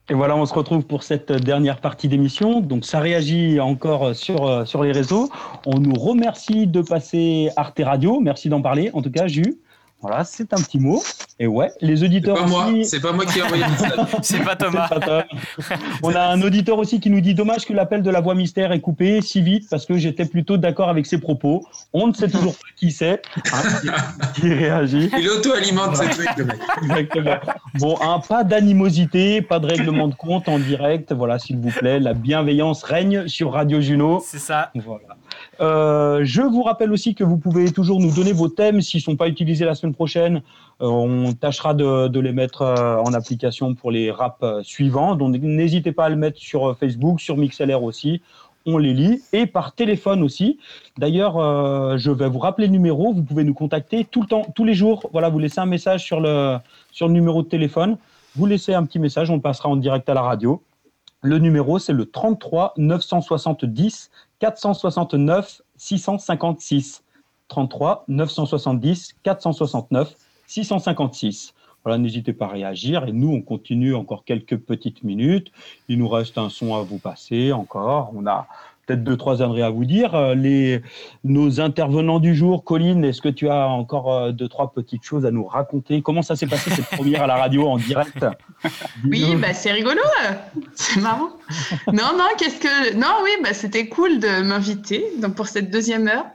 [0.09, 2.59] Et voilà, on se retrouve pour cette dernière partie d'émission.
[2.59, 5.29] Donc ça réagit encore sur, euh, sur les réseaux.
[5.65, 8.19] On nous remercie de passer Arte Radio.
[8.19, 8.89] Merci d'en parler.
[8.93, 9.59] En tout cas, Jus.
[10.01, 11.01] Voilà, c'est un petit mot.
[11.39, 13.69] Et ouais, les auditeurs C'est pas moi, aussi- c'est pas moi qui ai envoyé le
[13.71, 13.91] message.
[14.21, 14.87] C'est pas Thomas.
[14.91, 15.23] C'est pas
[15.67, 15.77] Tom.
[16.03, 18.71] On a un auditeur aussi qui nous dit dommage que l'appel de la voix mystère
[18.71, 21.65] est coupé si vite parce que j'étais plutôt d'accord avec ses propos.
[21.93, 23.21] On ne sait toujours pas qui c'est
[23.53, 23.61] hein,
[24.35, 25.09] qui, qui réagit.
[25.17, 26.57] Il auto-alimente ce truc, le mec.
[26.83, 27.35] Exactement.
[27.75, 31.11] Bon, hein, pas d'animosité, pas de règlement de compte en direct.
[31.13, 34.23] Voilà, s'il vous plaît, la bienveillance règne sur Radio Juno.
[34.25, 34.71] C'est ça.
[34.75, 35.15] Voilà.
[35.61, 39.03] Euh, je vous rappelle aussi que vous pouvez toujours nous donner vos thèmes s'ils ne
[39.03, 40.41] sont pas utilisés la semaine prochaine.
[40.81, 45.15] Euh, on tâchera de, les mettre euh, en application pour les raps suivants.
[45.15, 48.21] Donc n'hésitez pas à le mettre sur Facebook, sur MixLR aussi.
[48.65, 50.59] On les lit et par téléphone aussi.
[50.97, 53.11] D'ailleurs, je vais vous rappeler le numéro.
[53.11, 55.09] Vous pouvez nous contacter tout le temps, tous les jours.
[55.13, 56.57] Voilà, vous laissez un message sur le,
[56.91, 57.97] sur le numéro de téléphone.
[58.35, 60.61] Vous laissez un petit message, on passera en direct à la radio.
[61.23, 67.03] Le numéro, c'est le 33 970 469 656.
[67.47, 70.15] 33 970 469
[70.47, 71.53] 656.
[71.83, 73.05] Voilà, n'hésitez pas à réagir.
[73.05, 75.51] Et nous, on continue encore quelques petites minutes.
[75.87, 78.11] Il nous reste un son à vous passer encore.
[78.15, 78.47] On a
[78.91, 80.15] peut-être deux, trois âneries à vous dire.
[80.15, 80.81] Euh, Les,
[81.23, 85.25] nos intervenants du jour, Colline, est-ce que tu as encore euh, deux, trois petites choses
[85.25, 86.01] à nous raconter?
[86.01, 88.25] Comment ça s'est passé cette première à la radio en direct?
[89.09, 90.33] Oui, bah c'est rigolo, euh.
[90.75, 91.29] c'est marrant.
[91.87, 92.95] Non, non, qu'est-ce que.
[92.95, 96.25] Non, oui, bah c'était cool de m'inviter donc, pour cette deuxième heure.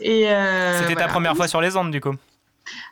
[0.00, 2.14] Et, euh, C'était ta première fois sur les ondes, du coup?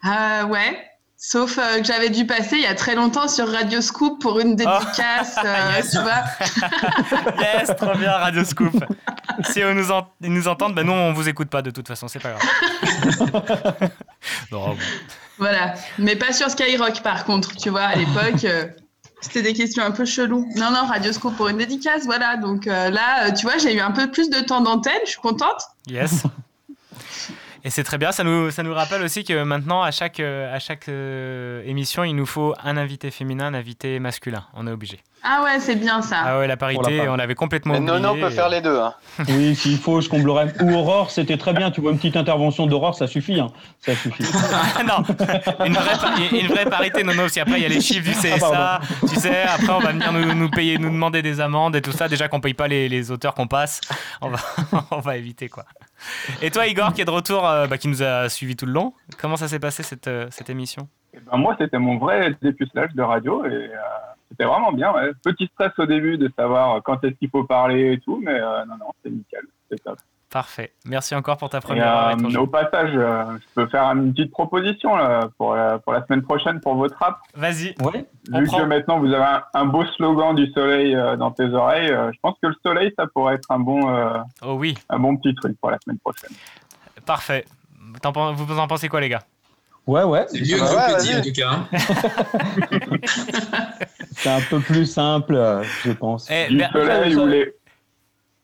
[0.04, 0.78] Euh, ouais.
[1.24, 4.40] Sauf euh, que j'avais dû passer il y a très longtemps sur Radio Scoop pour
[4.40, 6.24] une dédicace, euh, tu vois.
[7.40, 8.84] Yes, trop bien, Radio Scoop.
[9.48, 11.86] Si on nous en- ils nous entendent, bah nous, on vous écoute pas de toute
[11.86, 13.90] façon, c'est pas grave.
[14.50, 14.76] non, bon.
[15.38, 15.74] Voilà.
[15.98, 18.44] Mais pas sur Skyrock par contre, tu vois, à l'époque.
[18.44, 18.66] euh,
[19.20, 20.48] C'était des questions un peu cheloues.
[20.56, 22.36] Non, non, Radio Scoop pour une dédicace, voilà.
[22.36, 25.20] Donc euh, là, tu vois, j'ai eu un peu plus de temps d'antenne, je suis
[25.20, 25.62] contente.
[25.86, 26.24] Yes.
[27.64, 30.52] Et c'est très bien, ça nous, ça nous rappelle aussi que maintenant, à chaque, euh,
[30.52, 34.44] à chaque euh, émission, il nous faut un invité féminin, un invité masculin.
[34.54, 34.98] On est obligé.
[35.22, 36.16] Ah ouais, c'est bien ça.
[36.24, 38.00] Ah ouais, la parité, on avait complètement Mais oublié.
[38.00, 38.80] Nono peut faire les deux.
[38.80, 38.92] Hein.
[39.28, 40.46] Oui, s'il faut, je comblerai.
[40.60, 41.70] Ou Aurore, c'était très bien.
[41.70, 43.38] Tu vois, une petite intervention d'Aurore, ça suffit.
[43.38, 43.46] hein.
[43.78, 44.24] Ça suffit.
[44.84, 45.04] Non,
[45.64, 48.12] une vraie, une vraie parité, non, non, parce qu'après il y a les chiffres du
[48.16, 51.76] CSA, Ah, tu sais, après on va venir nous, nous payer, nous demander des amendes
[51.76, 53.80] et tout ça, déjà qu'on paye pas les, les auteurs qu'on passe,
[54.20, 54.38] on va,
[54.90, 55.64] on va éviter quoi.
[56.40, 58.72] Et toi Igor qui est de retour, euh, bah, qui nous a suivi tout le
[58.72, 60.88] long, comment ça s'est passé cette, euh, cette émission?
[61.30, 63.70] Ben, moi, c'était mon vrai dépucelage de radio et euh,
[64.30, 64.92] c'était vraiment bien.
[65.22, 68.76] Petit stress au début de savoir quand est-ce qu'il faut parler et tout, mais non,
[68.78, 69.42] non, c'est nickel.
[69.70, 69.98] C'est top.
[70.32, 73.84] Parfait, merci encore pour ta Et, première heure euh, au passage, euh, je peux faire
[73.92, 77.18] une petite proposition là, pour, la, pour la semaine prochaine pour votre rap.
[77.34, 77.74] Vas-y,
[78.32, 78.58] Vu prend.
[78.60, 82.10] que maintenant vous avez un, un beau slogan du soleil euh, dans tes oreilles, euh,
[82.14, 85.18] je pense que le soleil, ça pourrait être un bon, euh, Oh oui, un bon
[85.18, 86.30] petit truc pour la semaine prochaine.
[87.04, 87.44] parfait.
[87.78, 89.22] Vous en pensez quoi les gars?
[89.86, 90.24] Ouais, ouais.
[90.28, 91.50] C'est mieux que Ouais, en tout cas.
[91.50, 92.98] hein.
[94.12, 95.34] C'est un peu plus simple,
[95.84, 96.30] je pense.
[96.30, 97.52] Eh, Du mais- soleil ou les,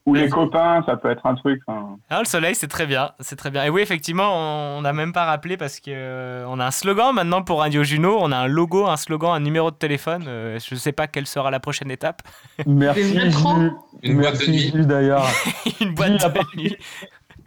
[0.08, 1.60] ou les copains, ça peut être un truc.
[1.68, 1.96] hein.
[2.10, 3.64] Ah, le soleil, c'est très bien, c'est très bien.
[3.64, 7.14] Et oui, effectivement, on n'a même pas rappelé parce que euh, on a un slogan
[7.14, 8.16] maintenant pour Radio Juno.
[8.20, 10.24] On a un logo, un slogan, un numéro de téléphone.
[10.26, 12.22] Euh, je ne sais pas quelle sera la prochaine étape.
[12.66, 13.18] Merci.
[14.02, 14.70] Une boîte de Merci, nuit.
[14.72, 15.26] Jules, d'ailleurs.
[15.80, 16.76] Une boîte de nuit.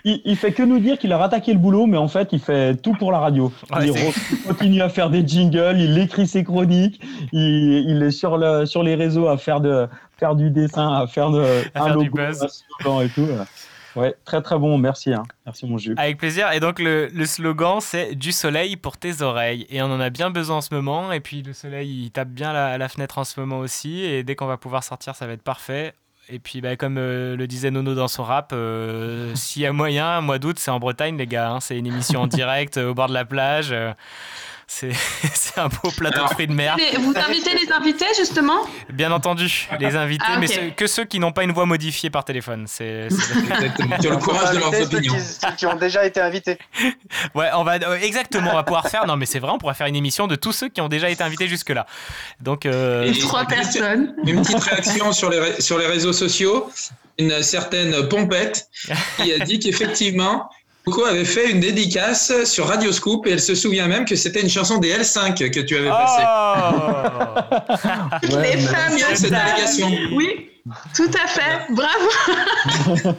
[0.03, 2.39] Il, il fait que nous dire qu'il a rattaqué le boulot, mais en fait, il
[2.39, 3.51] fait tout pour la radio.
[3.75, 6.99] Ouais, il continue à faire des jingles, il écrit ses chroniques,
[7.31, 11.07] il, il est sur, le, sur les réseaux à faire, de, faire du dessin, à
[11.07, 11.41] faire, de,
[11.73, 12.43] À un faire du logo, buzz.
[12.43, 13.27] un slogan et tout.
[13.95, 15.13] Ouais, très très bon, merci.
[15.13, 15.23] Hein.
[15.45, 15.95] Merci mon Jules.
[15.97, 16.49] Avec plaisir.
[16.53, 19.65] Et donc, le, le slogan, c'est Du soleil pour tes oreilles.
[19.69, 21.11] Et on en a bien besoin en ce moment.
[21.11, 24.01] Et puis, le soleil, il tape bien la, la fenêtre en ce moment aussi.
[24.01, 25.93] Et dès qu'on va pouvoir sortir, ça va être parfait.
[26.33, 29.73] Et puis, bah, comme euh, le disait Nono dans son rap, euh, s'il y a
[29.73, 31.51] moyen, mois d'août, c'est en Bretagne, les gars.
[31.51, 31.59] hein.
[31.59, 33.75] C'est une émission en direct euh, au bord de la plage.
[35.33, 36.77] C'est un beau plateau de fruits de mer.
[36.77, 40.39] Les- vous invitez les invités, justement Bien entendu, les invités, Ah, ok.
[40.39, 42.65] mais que ceux qui n'ont pas une voix modifiée par téléphone.
[42.67, 43.07] C'est
[43.99, 45.13] Qui ont le courage de leurs Inviter ceux opinions.
[45.15, 46.57] qui, ceux qui ont déjà été invités.
[47.35, 49.05] Ouais, on va euh, exactement, on va pouvoir faire.
[49.05, 51.09] Non, mais c'est vrai, on pourra faire une émission de tous ceux qui ont déjà
[51.09, 51.85] été invités jusque-là.
[52.39, 54.15] Donc, euh, Et- Trois personnes.
[54.25, 56.69] Une petite réaction sur les, sur les réseaux sociaux.
[57.17, 58.67] Une certaine Pompette
[59.17, 60.49] qui a dit qu'effectivement,
[60.85, 64.41] Coco avait fait une dédicace sur Radio Scoop et elle se souvient même que c'était
[64.41, 66.23] une chanson des L5 que tu avais passée.
[68.23, 69.91] Toutes les femmes de cette délégation.
[70.13, 70.49] Oui,
[70.95, 71.67] tout à fait.
[71.69, 73.15] Bravo.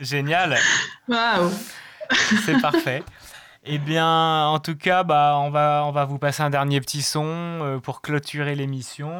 [0.00, 0.58] génial.
[1.08, 1.50] Waouh.
[2.44, 3.02] C'est parfait.
[3.68, 7.02] Eh bien, en tout cas, bah, on, va, on va vous passer un dernier petit
[7.02, 9.10] son euh, pour clôturer l'émission.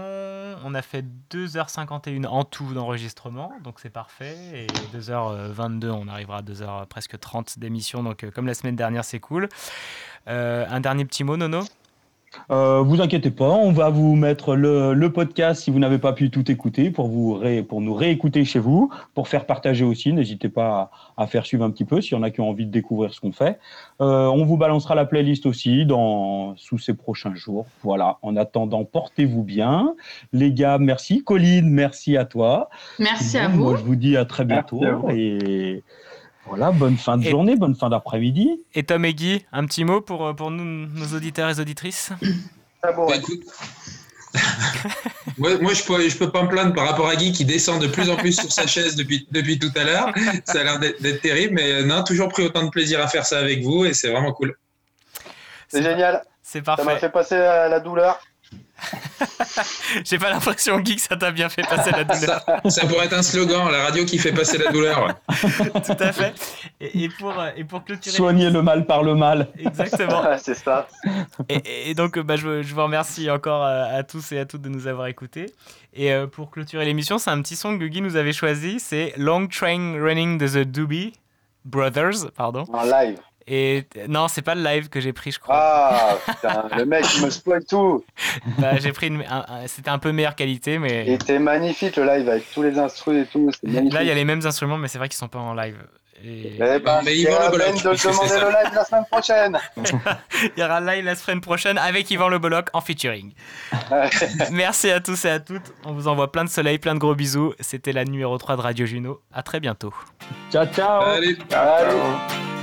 [0.65, 4.36] On a fait 2h51 en tout d'enregistrement, donc c'est parfait.
[4.55, 4.66] Et
[4.97, 9.18] 2h22, on arrivera à 2h presque 30 d'émission, donc euh, comme la semaine dernière, c'est
[9.18, 9.49] cool.
[10.28, 11.65] Euh, un dernier petit mot, Nono?
[12.51, 16.13] Euh, vous inquiétez pas, on va vous mettre le, le podcast si vous n'avez pas
[16.13, 20.13] pu tout écouter pour, vous ré- pour nous réécouter chez vous, pour faire partager aussi.
[20.13, 22.49] N'hésitez pas à, à faire suivre un petit peu s'il y en a qui ont
[22.49, 23.59] envie de découvrir ce qu'on fait.
[24.01, 27.67] Euh, on vous balancera la playlist aussi dans, sous ces prochains jours.
[27.83, 29.95] Voilà, en attendant, portez-vous bien.
[30.33, 31.23] Les gars, merci.
[31.25, 32.69] Colline, merci à toi.
[32.99, 33.63] Merci à vous.
[33.63, 34.85] Moi, je vous dis à très bientôt.
[34.85, 35.11] à vous.
[35.11, 35.83] Et
[36.49, 38.62] voilà, bonne fin de Et- journée, bonne fin d'après-midi.
[38.75, 42.10] Et Tom et Guy, un petit mot pour, euh, pour nous, nos auditeurs et auditrices
[42.94, 43.07] beau.
[43.08, 43.42] Bah, écoute.
[45.39, 47.81] moi, moi, je peux, je peux pas me plaindre par rapport à Guy qui descend
[47.81, 50.12] de plus en plus sur sa chaise depuis, depuis tout à l'heure.
[50.44, 53.25] Ça a l'air d'être terrible, mais euh, non, toujours pris autant de plaisir à faire
[53.26, 54.55] ça avec vous et c'est vraiment cool.
[55.68, 56.23] C'est génial.
[56.42, 56.99] C'est Ça m'a parfait.
[57.00, 58.20] fait passer la douleur.
[60.05, 62.45] J'ai pas l'impression, Guy, que ça t'a bien fait passer la douleur.
[62.65, 65.15] Ça, ça pourrait être un slogan, la radio qui fait passer la douleur.
[65.29, 66.35] Tout à fait.
[66.81, 68.15] Et, et pour, euh, et pour clôturer.
[68.15, 69.49] Soignez le mal par le mal.
[69.59, 70.23] Exactement.
[70.39, 70.89] c'est ça.
[71.49, 74.45] Et, et donc, euh, bah, je, je vous remercie encore euh, à tous et à
[74.45, 75.53] toutes de nous avoir écoutés.
[75.95, 78.79] Et euh, pour clôturer l'émission, c'est un petit son que Guy nous avait choisi.
[78.81, 81.15] C'est Long Train Running de The Doobie
[81.65, 82.31] Brothers.
[82.37, 82.65] Pardon.
[82.73, 83.19] En live.
[83.49, 85.55] Et non, c'est pas le live que j'ai pris, je crois.
[85.57, 88.05] Ah, putain, le mec, il me spoil tout.
[88.58, 91.05] Bah, j'ai pris une- un- un- C'était un peu meilleure qualité, mais.
[91.07, 93.49] Il était magnifique le live avec tous les instruments et tout.
[93.62, 93.92] Magnifique.
[93.92, 95.76] Là, il y a les mêmes instruments, mais c'est vrai qu'ils sont pas en live.
[96.25, 96.55] Et...
[96.58, 99.58] Eh ben, mais il Yvan Le Bolloc, de demander le live la semaine prochaine.
[100.57, 103.33] Il y aura le live la semaine prochaine avec Yvan Le Bolloc en featuring.
[104.50, 105.75] Merci à tous et à toutes.
[105.84, 107.52] On vous envoie plein de soleil, plein de gros bisous.
[107.60, 109.20] C'était la numéro 3 de Radio Juno.
[109.31, 109.92] À très bientôt.
[110.50, 111.02] Ciao, ciao.
[111.02, 111.36] Allez.
[111.52, 112.56] Allez.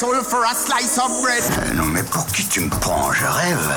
[0.00, 1.42] Soul for a slice of bread.
[1.42, 3.12] Euh, non, mais pour qui tu me prends?
[3.12, 3.70] Je rêve.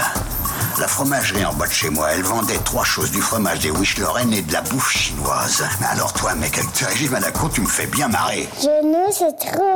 [0.79, 3.97] La fromagerie en bas de chez moi, elle vendait trois choses du fromage des Wish
[3.97, 5.65] Lorraine et de la bouffe chinoise.
[5.81, 8.47] Mais alors toi, mec, avec ce régime à la con, tu me fais bien marrer.
[8.61, 9.72] Genou, c'est trop rien.